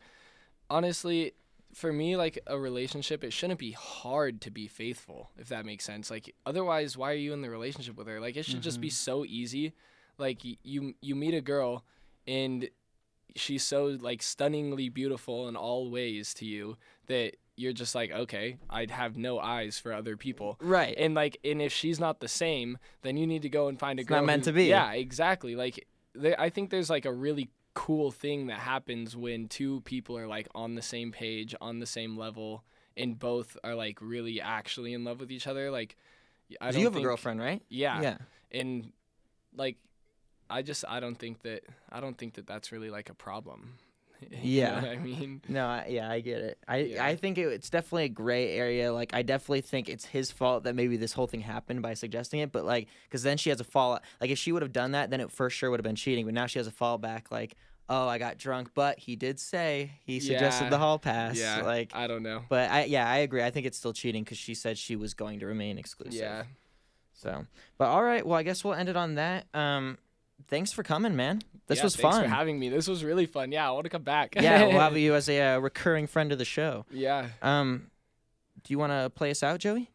honestly, 0.69 1.33
for 1.73 1.93
me, 1.93 2.17
like 2.17 2.39
a 2.47 2.59
relationship, 2.59 3.25
it 3.25 3.33
shouldn't 3.33 3.59
be 3.59 3.73
hard 3.73 4.41
to 4.43 4.51
be 4.51 4.67
faithful. 4.67 5.31
If 5.39 5.49
that 5.49 5.65
makes 5.65 5.85
sense. 5.85 6.11
Like, 6.11 6.35
otherwise, 6.45 6.97
why 6.97 7.13
are 7.13 7.17
you 7.17 7.33
in 7.33 7.43
the 7.43 7.51
relationship 7.51 7.97
with 7.97 8.07
her? 8.07 8.21
Like, 8.21 8.37
it 8.37 8.45
should 8.45 8.61
just 8.63 8.81
be 8.81 8.89
mm-hmm. 8.89 8.95
so 8.95 9.25
easy. 9.25 9.73
Like, 10.21 10.45
you 10.63 10.95
you 11.01 11.15
meet 11.17 11.35
a 11.35 11.41
girl, 11.41 11.85
and 12.27 12.69
she's 13.37 13.63
so 13.65 13.85
like 14.01 14.23
stunningly 14.23 14.89
beautiful 14.89 15.49
in 15.49 15.57
all 15.57 15.91
ways 15.91 16.35
to 16.35 16.45
you 16.45 16.77
that 17.07 17.37
you're 17.57 17.73
just 17.73 17.95
like, 17.95 18.11
okay, 18.11 18.57
I'd 18.69 18.91
have 18.91 19.17
no 19.17 19.39
eyes 19.39 19.79
for 19.79 19.93
other 19.93 20.17
people. 20.17 20.57
right 20.61 20.95
And 20.97 21.15
like, 21.15 21.37
and 21.45 21.61
if 21.61 21.73
she's 21.73 22.01
not 22.01 22.21
the 22.21 22.29
same, 22.29 22.79
then 23.03 23.17
you 23.17 23.27
need 23.27 23.43
to 23.43 23.49
go 23.51 23.69
and 23.69 23.79
find 23.79 23.99
a 23.99 24.03
It's 24.03 24.09
girl. 24.09 24.19
not 24.19 24.27
meant 24.27 24.45
who- 24.47 24.53
to 24.53 24.57
be. 24.57 24.65
Yeah, 24.67 24.93
exactly. 24.93 25.55
Like, 25.57 25.87
there, 26.15 26.41
I 26.41 26.49
think 26.51 26.71
there's 26.71 26.89
like 26.91 27.05
a 27.05 27.13
really 27.13 27.51
cool 27.75 28.11
thing 28.11 28.47
that 28.49 28.59
happens 28.61 29.15
when 29.17 29.47
two 29.49 29.81
people 29.83 30.17
are 30.19 30.27
like 30.27 30.49
on 30.55 30.75
the 30.75 30.83
same 30.83 31.13
page, 31.13 31.55
on 31.61 31.79
the 31.81 31.87
same 31.87 32.17
level, 32.17 32.65
and 32.97 33.19
both 33.19 33.57
are 33.63 33.75
like 33.75 33.99
really 34.01 34.41
actually 34.41 34.93
in 34.95 35.05
love 35.05 35.21
with 35.21 35.31
each 35.31 35.47
other. 35.47 35.71
Like, 35.71 35.97
I 36.61 36.71
don't 36.73 36.81
you 36.81 36.87
have 36.87 36.95
think, 36.95 37.05
a 37.05 37.09
girlfriend 37.09 37.41
right 37.41 37.63
Yeah. 37.69 38.01
yeah 38.01 38.17
And 38.51 38.93
like, 39.55 39.77
I 40.51 40.63
just 40.63 40.85
I 40.89 41.01
don't 41.01 41.15
think 41.17 41.43
that 41.43 41.63
I 41.91 42.01
don't 42.01 42.19
think 42.19 42.35
that 42.35 42.47
that's 42.47 42.73
really 42.73 42.91
like 42.91 43.09
a 43.11 43.15
problem. 43.15 43.75
You 44.21 44.29
Yeah. 44.43 44.81
know 44.81 44.89
what 44.89 44.97
I 44.97 44.99
mean. 44.99 45.41
No, 45.49 45.67
I, 45.67 45.87
yeah, 45.89 46.11
I 46.11 46.21
get 46.21 46.41
it. 46.43 46.59
I 46.69 46.77
Yeah. 46.79 47.07
I 47.07 47.17
think 47.17 47.39
it, 47.39 47.47
it's 47.47 47.71
definitely 47.71 48.05
a 48.05 48.09
gray 48.11 48.51
area. 48.53 48.93
Like, 48.93 49.15
I 49.15 49.23
definitely 49.23 49.63
think 49.63 49.89
it's 49.89 50.05
his 50.05 50.31
fault 50.31 50.65
that 50.65 50.75
maybe 50.75 50.99
this 50.99 51.15
whole 51.15 51.27
thing 51.27 51.41
happened 51.41 51.81
by 51.81 51.95
suggesting 51.95 52.41
it. 52.41 52.53
But 52.53 52.67
like, 52.67 52.89
because 53.05 53.23
then 53.23 53.39
she 53.39 53.49
has 53.49 53.61
a 53.61 53.65
fall. 53.65 53.99
Like, 54.21 54.29
if 54.31 54.39
she 54.39 54.53
would 54.53 54.61
have 54.61 54.73
done 54.75 54.91
that, 54.93 55.09
then 55.09 55.21
it 55.23 55.31
for 55.33 55.49
sure 55.49 55.71
would 55.71 55.81
have 55.81 55.85
been 55.85 55.97
cheating. 55.97 56.27
But 56.27 56.35
now 56.35 56.45
she 56.47 56.59
has 56.59 56.67
a 56.67 56.71
fallback. 56.71 57.31
Like, 57.31 57.57
oh, 57.89 58.07
I 58.09 58.19
got 58.19 58.37
drunk, 58.37 58.73
but 58.75 58.99
he 58.99 59.17
did 59.17 59.41
say 59.41 59.93
he 60.05 60.21
suggested 60.21 60.65
Yeah. 60.65 60.71
the 60.71 60.79
hall 60.79 60.99
pass. 60.99 61.39
Yeah. 61.39 61.63
Like, 61.63 61.93
I 61.95 62.07
don't 62.07 62.23
know. 62.23 62.43
but 62.51 62.71
I 62.71 62.85
yeah, 62.85 63.09
I 63.09 63.19
agree. 63.19 63.43
I 63.43 63.51
think 63.51 63.65
it's 63.65 63.79
still 63.79 63.95
cheating 63.95 64.23
because 64.23 64.37
she 64.39 64.55
said 64.55 64.77
she 64.77 64.97
was 64.97 65.15
going 65.15 65.41
to 65.41 65.47
remain 65.47 65.79
exclusive. 65.79 66.21
Yeah. 66.21 66.43
So, 67.15 67.47
but 67.79 67.87
all 67.89 68.03
right. 68.05 68.27
Well, 68.27 68.39
I 68.39 68.43
guess 68.43 68.63
we'll 68.65 68.75
end 68.75 68.91
it 68.91 68.97
on 68.97 69.15
that. 69.15 69.47
Um, 69.55 69.97
thanks 70.49 70.73
for 70.73 70.83
coming, 70.83 71.17
man. 71.17 71.43
This 71.67 71.79
Yeah, 71.79 71.85
was 71.85 71.97
thanks 71.97 72.17
fun. 72.17 72.25
for 72.25 72.31
having 72.31 72.59
me. 72.59 72.69
This 72.69 72.89
was 72.89 73.05
really 73.05 73.27
fun. 73.27 73.53
Yeah, 73.53 73.69
I 73.69 73.73
want 73.73 73.85
to 73.85 73.91
come 73.91 74.03
back. 74.03 74.35
yeah, 74.35 74.65
we'll 74.65 74.79
have 74.81 74.97
you 74.97 75.15
as 75.15 75.29
a 75.29 75.41
uh, 75.55 75.59
recurring 75.59 76.07
friend 76.07 76.33
of 76.33 76.39
the 76.39 76.45
show. 76.45 76.85
Yeah. 76.91 77.29
Um, 77.43 77.91
do 78.65 78.73
you 78.73 78.79
want 78.79 78.93
to 78.93 79.11
play 79.11 79.31
us 79.31 79.43
out, 79.43 79.61
Joey? 79.61 79.91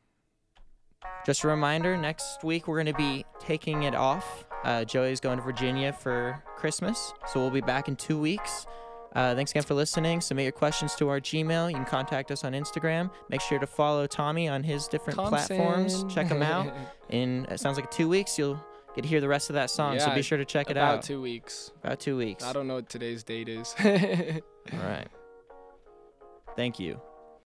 Just 1.25 1.43
a 1.43 1.47
reminder, 1.47 1.97
next 1.97 2.43
week 2.43 2.67
we're 2.67 2.81
going 2.81 2.93
to 2.93 2.97
be 2.97 3.25
taking 3.39 3.83
it 3.83 3.95
off. 3.95 4.45
Uh, 4.63 4.83
Joey's 4.85 5.19
going 5.19 5.37
to 5.37 5.43
Virginia 5.43 5.93
for 5.93 6.41
Christmas, 6.55 7.13
so 7.31 7.39
we'll 7.39 7.51
be 7.51 7.61
back 7.61 7.87
in 7.87 7.95
two 7.95 8.19
weeks. 8.19 8.65
Uh, 9.15 9.33
thanks 9.33 9.51
again 9.51 9.63
for 9.63 9.75
listening. 9.75 10.19
Submit 10.19 10.43
your 10.43 10.51
questions 10.51 10.93
to 10.95 11.07
our 11.09 11.19
Gmail. 11.21 11.69
You 11.69 11.75
can 11.75 11.85
contact 11.85 12.31
us 12.31 12.43
on 12.43 12.53
Instagram. 12.53 13.09
Make 13.29 13.41
sure 13.41 13.59
to 13.59 13.67
follow 13.67 14.07
Tommy 14.07 14.47
on 14.49 14.61
his 14.63 14.87
different 14.87 15.17
platforms. 15.17 16.03
Check 16.13 16.27
him 16.27 16.41
out. 16.41 16.73
In 17.09 17.45
it 17.49 17.59
sounds 17.59 17.77
like 17.77 17.89
two 17.91 18.09
weeks, 18.09 18.37
you'll 18.37 18.61
get 18.95 19.01
to 19.03 19.07
hear 19.07 19.21
the 19.21 19.27
rest 19.27 19.49
of 19.49 19.53
that 19.55 19.69
song. 19.69 19.99
so 19.99 20.13
be 20.15 20.21
sure 20.21 20.37
to 20.37 20.45
check 20.45 20.69
it 20.71 20.77
out. 20.77 20.93
About 20.95 21.03
two 21.03 21.21
weeks. 21.21 21.71
About 21.83 21.99
two 21.99 22.17
weeks. 22.17 22.43
I 22.43 22.53
don't 22.53 22.67
know 22.67 22.75
what 22.75 22.89
today's 22.89 23.23
date 23.23 23.49
is. 23.49 23.75
All 23.83 24.79
right. 24.79 25.07
Thank 26.55 26.79
you. 26.79 26.99